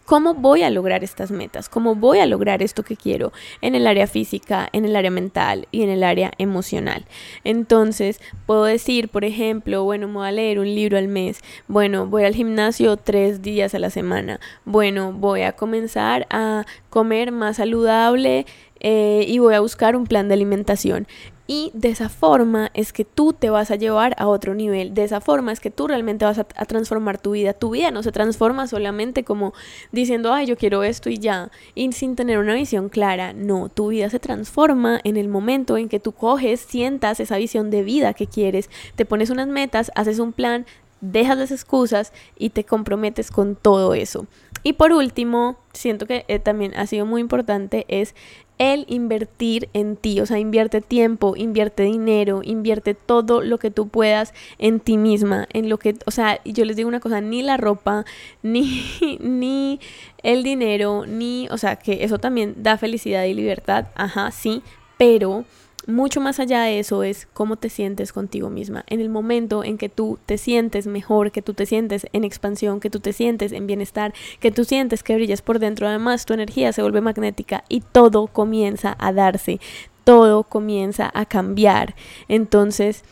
¿Cómo 0.06 0.34
voy 0.34 0.64
a 0.64 0.70
lograr 0.70 1.04
estas 1.04 1.32
metas? 1.32 1.70
¿Cómo 1.70 1.96
voy 1.96 2.20
a 2.20 2.26
lograr 2.26 2.62
esto 2.62 2.84
que 2.84 2.98
quiero 2.98 3.32
en 3.62 3.76
el 3.76 3.88
área 3.88 4.08
física, 4.08 4.68
en 4.74 4.86
el 4.86 4.96
área 4.96 5.12
mental 5.12 5.68
y 5.72 5.84
en 5.84 5.90
el 5.90 6.04
área 6.04 6.32
emocional? 6.38 7.06
Entonces, 7.44 8.20
puedo 8.46 8.66
decir, 8.66 9.10
por 9.10 9.24
ejemplo, 9.24 9.84
bueno, 9.84 10.08
voy 10.08 10.28
a 10.28 10.32
leer 10.32 10.60
un 10.60 10.66
libro 10.66 10.98
al 10.98 11.08
mes, 11.08 11.40
bueno, 11.68 12.08
voy 12.08 12.26
al 12.26 12.36
gimnasio 12.36 12.98
tres 12.98 13.42
días 13.42 13.74
a 13.74 13.80
la 13.80 13.90
semana, 13.90 14.40
bueno, 14.66 15.14
voy 15.14 15.44
a 15.44 15.54
comenzar 15.54 16.28
a 16.30 16.66
comer 16.90 17.32
más 17.32 17.58
saludable 17.58 18.46
eh, 18.82 19.26
y 19.28 19.40
voy 19.40 19.54
a 19.54 19.60
buscar 19.60 19.96
un 19.96 20.06
plan 20.06 20.28
de 20.28 20.34
alimentación. 20.34 21.08
Y 21.48 21.70
de 21.74 21.90
esa 21.90 22.08
forma 22.08 22.72
es 22.74 22.94
que 22.94 23.04
tú 23.04 23.34
te 23.34 23.50
vas 23.50 23.72
a 23.72 23.76
llevar 23.76 24.16
a 24.18 24.28
otro 24.28 24.56
nivel. 24.56 24.94
De 24.94 25.04
esa 25.04 25.20
forma 25.20 25.52
es 25.52 25.60
que 25.60 25.70
tú 25.70 25.86
realmente 25.86 26.24
vas 26.24 26.40
a, 26.40 26.46
transformar 26.46 27.18
tu 27.18 27.32
vida. 27.32 27.54
Tu 27.54 27.72
vida 27.72 27.92
no 27.92 28.04
se 28.04 28.14
transforma 28.14 28.68
solamente 28.68 29.24
como 29.24 29.54
diciendo, 29.92 30.34
ay, 30.34 30.46
yo 30.46 30.56
quiero 30.56 30.84
esto 30.84 31.10
y 31.10 31.18
ya. 31.18 31.52
Y 31.76 31.92
sin 31.92 32.16
tener 32.16 32.38
una 32.38 32.54
visión 32.54 32.88
clara. 32.88 33.34
No, 33.34 33.68
tu 33.68 33.90
vida 33.90 34.10
se 34.10 34.20
transforma 34.20 35.02
en 35.04 35.18
el 35.18 35.28
momento 35.28 35.78
en 35.78 35.90
que 35.90 36.00
tú 36.00 36.14
coges, 36.14 36.62
sientas 36.62 37.20
esa 37.20 37.38
visión 37.38 37.70
de 37.70 37.84
vida 37.84 38.14
que 38.14 38.28
quieres, 38.28 38.70
te 38.96 39.06
pones 39.06 39.30
unas 39.30 39.48
metas, 39.48 39.92
haces 39.94 40.20
un 40.20 40.32
plan, 40.32 40.66
dejas 41.02 41.38
las 41.38 41.52
excusas 41.52 42.14
y 42.38 42.52
te 42.52 42.64
comprometes 42.64 43.30
con 43.30 43.56
todo 43.56 43.94
eso. 43.94 44.26
Y 44.64 44.74
por 44.74 44.92
último, 44.92 45.58
siento 45.74 46.06
que 46.06 46.26
eh, 46.28 46.40
también 46.40 46.76
ha 46.76 46.86
sido 46.86 47.06
muy 47.06 47.22
importante 47.22 47.86
es 47.88 48.16
el 48.62 48.86
invertir 48.88 49.70
en 49.74 49.96
ti, 49.96 50.20
o 50.20 50.28
sea, 50.28 50.38
invierte 50.38 50.82
tiempo, 50.82 51.36
invierte 51.36 51.82
dinero, 51.82 52.42
invierte 52.44 52.94
todo 52.94 53.42
lo 53.42 53.58
que 53.58 53.72
tú 53.72 53.88
puedas 53.88 54.36
en 54.60 54.80
ti 54.80 54.98
misma, 54.98 55.48
en 55.52 55.68
lo 55.68 55.80
que, 55.80 55.96
o 56.06 56.12
sea, 56.12 56.40
yo 56.46 56.64
les 56.64 56.76
digo 56.76 56.88
una 56.88 57.00
cosa, 57.00 57.22
ni 57.22 57.42
la 57.42 57.58
ropa, 57.58 58.06
ni, 58.44 59.18
ni 59.20 59.80
el 60.22 60.44
dinero, 60.44 61.08
ni, 61.08 61.48
o 61.50 61.58
sea, 61.58 61.78
que 61.78 62.04
eso 62.04 62.20
también 62.20 62.54
da 62.58 62.78
felicidad 62.78 63.24
y 63.24 63.34
libertad, 63.34 63.88
ajá, 63.96 64.30
sí, 64.30 64.62
pero 65.00 65.44
mucho 65.88 66.22
más 66.22 66.40
allá 66.40 66.62
de 66.62 66.80
eso 66.80 67.04
es 67.04 67.28
cómo 67.34 67.56
te 67.56 67.70
sientes 67.70 68.14
contigo 68.14 68.50
misma. 68.50 68.84
En 68.88 69.00
el 69.00 69.10
momento 69.10 69.64
en 69.64 69.78
que 69.78 69.90
tú 69.90 70.20
te 70.26 70.38
sientes 70.38 70.88
mejor, 70.88 71.32
que 71.32 71.42
tú 71.42 71.54
te 71.54 71.66
sientes 71.66 72.08
en 72.14 72.24
expansión, 72.24 72.80
que 72.80 72.90
tú 72.90 73.00
te 73.00 73.14
sientes 73.14 73.52
en 73.52 73.68
bienestar, 73.68 74.14
que 74.40 74.52
tú 74.52 74.64
sientes 74.64 75.04
que 75.04 75.16
brillas 75.16 75.42
por 75.42 75.60
dentro, 75.60 75.88
además 75.88 76.26
tu 76.26 76.34
energía 76.34 76.74
se 76.74 76.82
vuelve 76.82 77.02
magnética 77.02 77.64
y 77.70 77.82
todo 77.82 78.28
comienza 78.28 78.96
a 79.00 79.12
darse, 79.12 79.60
todo 80.04 80.44
comienza 80.44 81.10
a 81.14 81.26
cambiar. 81.26 81.96
Entonces, 82.28 83.04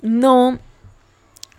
no 0.00 0.58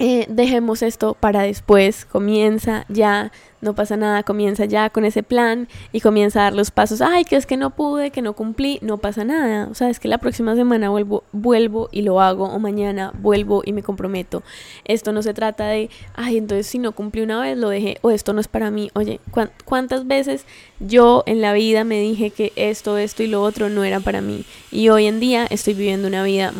eh, 0.06 0.26
dejemos 0.28 0.82
esto 0.82 1.16
para 1.18 1.44
después, 1.44 2.04
comienza 2.04 2.86
ya, 2.90 3.32
no 3.62 3.74
pasa 3.74 3.96
nada, 3.96 4.24
comienza 4.24 4.66
ya 4.66 4.90
con 4.90 5.06
ese 5.06 5.24
plan 5.24 5.70
y 5.94 6.02
comienza 6.02 6.42
a 6.42 6.44
dar 6.44 6.54
los 6.56 6.72
pasos, 6.72 7.00
ay, 7.00 7.24
que 7.24 7.38
es 7.38 7.46
que 7.46 7.56
no 7.56 7.70
pude, 7.70 8.12
que 8.12 8.22
no 8.22 8.34
cumplí, 8.34 8.80
no 8.82 8.98
pasa 8.98 9.24
nada, 9.24 9.70
o 9.72 9.76
sea, 9.76 9.90
es 9.90 10.02
que 10.02 10.10
la 10.10 10.18
próxima 10.18 10.56
semana 10.56 10.90
vuelvo, 10.90 11.24
vuelvo 11.32 11.88
y 11.94 12.02
lo 12.02 12.20
hago, 12.20 12.48
o 12.50 12.60
mañana 12.60 13.14
vuelvo 13.18 13.62
y 13.64 13.72
me 13.72 13.82
comprometo. 13.82 14.44
Esto 14.84 15.14
no 15.14 15.24
se 15.24 15.34
trata 15.34 15.68
de, 15.68 15.90
ay, 16.16 16.38
entonces 16.38 16.68
si 16.68 16.80
no 16.80 16.92
cumplí 16.92 17.22
una 17.22 17.40
vez, 17.40 17.58
lo 17.58 17.70
dejé, 17.70 17.98
o 18.02 18.12
esto 18.12 18.34
no 18.34 18.42
es 18.42 18.50
para 18.50 18.72
mí, 18.72 18.92
oye, 18.96 19.22
¿cuántas 19.64 20.06
veces 20.06 20.46
yo 20.82 21.24
en 21.28 21.40
la 21.40 21.54
vida 21.54 21.86
me 21.86 22.02
dije 22.02 22.30
que 22.30 22.52
esto, 22.58 22.98
esto 22.98 23.24
y 23.24 23.28
lo 23.28 23.42
otro 23.42 23.70
no 23.70 23.86
era 23.86 24.02
para 24.02 24.20
mí? 24.20 24.44
Y 24.70 24.90
hoy 24.90 25.06
en 25.06 25.22
día 25.22 25.48
estoy 25.50 25.76
viviendo 25.76 26.10
una 26.10 26.24
vida 26.24 26.52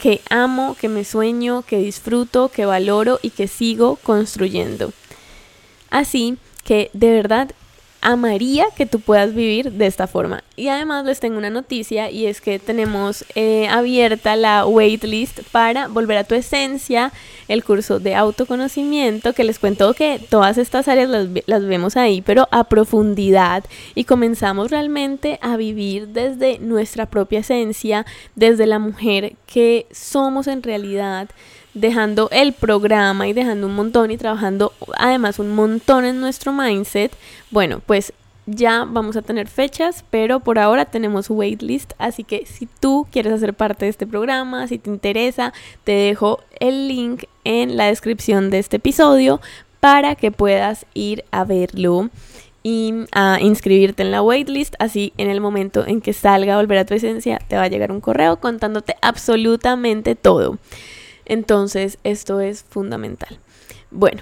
que 0.00 0.20
amo, 0.28 0.76
que 0.78 0.88
me 0.88 1.04
sueño, 1.04 1.62
que 1.62 1.78
disfruto, 1.78 2.48
que 2.48 2.66
valoro 2.66 3.18
y 3.22 3.30
que 3.30 3.48
sigo 3.48 3.96
construyendo. 3.96 4.92
Así 5.90 6.36
que 6.64 6.90
de 6.92 7.10
verdad 7.10 7.52
amaría 8.00 8.66
que 8.76 8.86
tú 8.86 9.00
puedas 9.00 9.34
vivir 9.34 9.72
de 9.72 9.86
esta 9.86 10.06
forma. 10.06 10.42
Y 10.56 10.68
además 10.68 11.04
les 11.04 11.20
tengo 11.20 11.36
una 11.36 11.50
noticia 11.50 12.10
y 12.10 12.26
es 12.26 12.40
que 12.40 12.58
tenemos 12.58 13.26
eh, 13.34 13.68
abierta 13.68 14.36
la 14.36 14.64
waitlist 14.64 15.40
para 15.52 15.86
volver 15.88 16.16
a 16.16 16.24
tu 16.24 16.34
esencia, 16.34 17.12
el 17.48 17.62
curso 17.62 18.00
de 18.00 18.14
autoconocimiento, 18.14 19.34
que 19.34 19.44
les 19.44 19.58
cuento 19.58 19.92
que 19.92 20.18
todas 20.30 20.56
estas 20.56 20.88
áreas 20.88 21.10
las, 21.10 21.28
las 21.44 21.64
vemos 21.66 21.98
ahí, 21.98 22.22
pero 22.22 22.48
a 22.50 22.64
profundidad. 22.64 23.64
Y 23.94 24.04
comenzamos 24.04 24.70
realmente 24.70 25.38
a 25.42 25.58
vivir 25.58 26.08
desde 26.08 26.58
nuestra 26.58 27.04
propia 27.04 27.40
esencia, 27.40 28.06
desde 28.34 28.66
la 28.66 28.78
mujer 28.78 29.34
que 29.46 29.86
somos 29.90 30.46
en 30.46 30.62
realidad 30.62 31.28
dejando 31.74 32.30
el 32.32 32.54
programa 32.54 33.28
y 33.28 33.34
dejando 33.34 33.66
un 33.66 33.74
montón 33.74 34.10
y 34.10 34.16
trabajando 34.16 34.72
además 34.96 35.38
un 35.38 35.54
montón 35.54 36.06
en 36.06 36.22
nuestro 36.22 36.50
mindset, 36.50 37.12
bueno, 37.50 37.82
pues 37.84 38.14
ya 38.46 38.84
vamos 38.84 39.16
a 39.16 39.22
tener 39.22 39.48
fechas, 39.48 40.04
pero 40.10 40.40
por 40.40 40.58
ahora 40.58 40.84
tenemos 40.84 41.28
waitlist, 41.28 41.92
así 41.98 42.24
que 42.24 42.46
si 42.46 42.66
tú 42.66 43.06
quieres 43.10 43.32
hacer 43.32 43.54
parte 43.54 43.84
de 43.84 43.90
este 43.90 44.06
programa, 44.06 44.66
si 44.68 44.78
te 44.78 44.88
interesa, 44.88 45.52
te 45.84 45.92
dejo 45.92 46.40
el 46.60 46.88
link 46.88 47.24
en 47.44 47.76
la 47.76 47.86
descripción 47.86 48.50
de 48.50 48.60
este 48.60 48.76
episodio 48.76 49.40
para 49.80 50.14
que 50.14 50.30
puedas 50.30 50.86
ir 50.94 51.24
a 51.30 51.44
verlo 51.44 52.10
y 52.62 52.92
a 53.12 53.38
inscribirte 53.40 54.02
en 54.02 54.10
la 54.10 54.22
waitlist. 54.22 54.74
Así 54.80 55.12
en 55.18 55.30
el 55.30 55.40
momento 55.40 55.86
en 55.86 56.00
que 56.00 56.12
salga 56.12 56.56
Volver 56.56 56.78
a 56.78 56.84
tu 56.84 56.94
Esencia, 56.94 57.38
te 57.46 57.56
va 57.56 57.62
a 57.62 57.68
llegar 57.68 57.92
un 57.92 58.00
correo 58.00 58.40
contándote 58.40 58.96
absolutamente 59.02 60.16
todo. 60.16 60.58
Entonces, 61.26 61.98
esto 62.02 62.40
es 62.40 62.64
fundamental. 62.64 63.38
Bueno, 63.92 64.20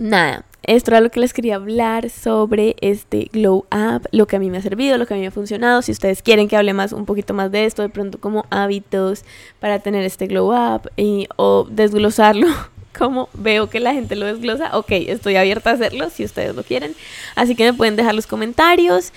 nada, 0.00 0.44
esto 0.62 0.90
era 0.90 1.00
lo 1.00 1.10
que 1.10 1.20
les 1.20 1.32
quería 1.32 1.56
hablar 1.56 2.10
sobre 2.10 2.76
este 2.80 3.30
Glow 3.32 3.66
Up, 3.70 4.08
lo 4.12 4.26
que 4.26 4.36
a 4.36 4.38
mí 4.38 4.50
me 4.50 4.58
ha 4.58 4.62
servido, 4.62 4.98
lo 4.98 5.06
que 5.06 5.14
a 5.14 5.16
mí 5.16 5.22
me 5.22 5.28
ha 5.28 5.32
funcionado. 5.32 5.82
Si 5.82 5.92
ustedes 5.92 6.22
quieren 6.22 6.48
que 6.48 6.56
hable 6.56 6.74
más, 6.74 6.92
un 6.92 7.06
poquito 7.06 7.34
más 7.34 7.50
de 7.50 7.64
esto, 7.64 7.82
de 7.82 7.88
pronto 7.88 8.20
como 8.20 8.44
hábitos 8.50 9.24
para 9.58 9.78
tener 9.78 10.04
este 10.04 10.26
Glow 10.26 10.52
Up 10.52 10.90
y, 10.96 11.28
o 11.36 11.66
desglosarlo, 11.70 12.46
como 12.98 13.28
veo 13.34 13.70
que 13.70 13.80
la 13.80 13.94
gente 13.94 14.16
lo 14.16 14.26
desglosa, 14.26 14.76
ok, 14.76 14.90
estoy 14.90 15.36
abierta 15.36 15.70
a 15.70 15.74
hacerlo 15.74 16.10
si 16.10 16.24
ustedes 16.24 16.54
lo 16.54 16.62
quieren. 16.62 16.94
Así 17.36 17.54
que 17.54 17.64
me 17.64 17.72
pueden 17.72 17.96
dejar 17.96 18.14
los 18.14 18.26
comentarios. 18.26 19.12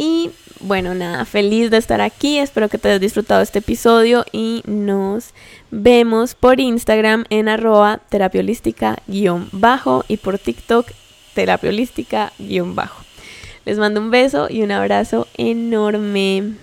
Y 0.00 0.30
bueno, 0.60 0.94
nada, 0.94 1.24
feliz 1.24 1.70
de 1.72 1.76
estar 1.76 2.00
aquí. 2.00 2.38
Espero 2.38 2.68
que 2.68 2.78
te 2.78 2.86
hayas 2.88 3.00
disfrutado 3.00 3.42
este 3.42 3.58
episodio 3.58 4.24
y 4.30 4.62
nos 4.64 5.34
vemos 5.72 6.36
por 6.36 6.60
Instagram 6.60 7.24
en 7.30 7.48
arroba 7.48 8.00
terapiolística-bajo 8.08 10.04
y 10.06 10.16
por 10.18 10.38
TikTok 10.38 10.86
terapiolística-bajo. 11.34 13.04
Les 13.64 13.76
mando 13.76 14.00
un 14.00 14.12
beso 14.12 14.46
y 14.48 14.62
un 14.62 14.70
abrazo 14.70 15.26
enorme. 15.36 16.54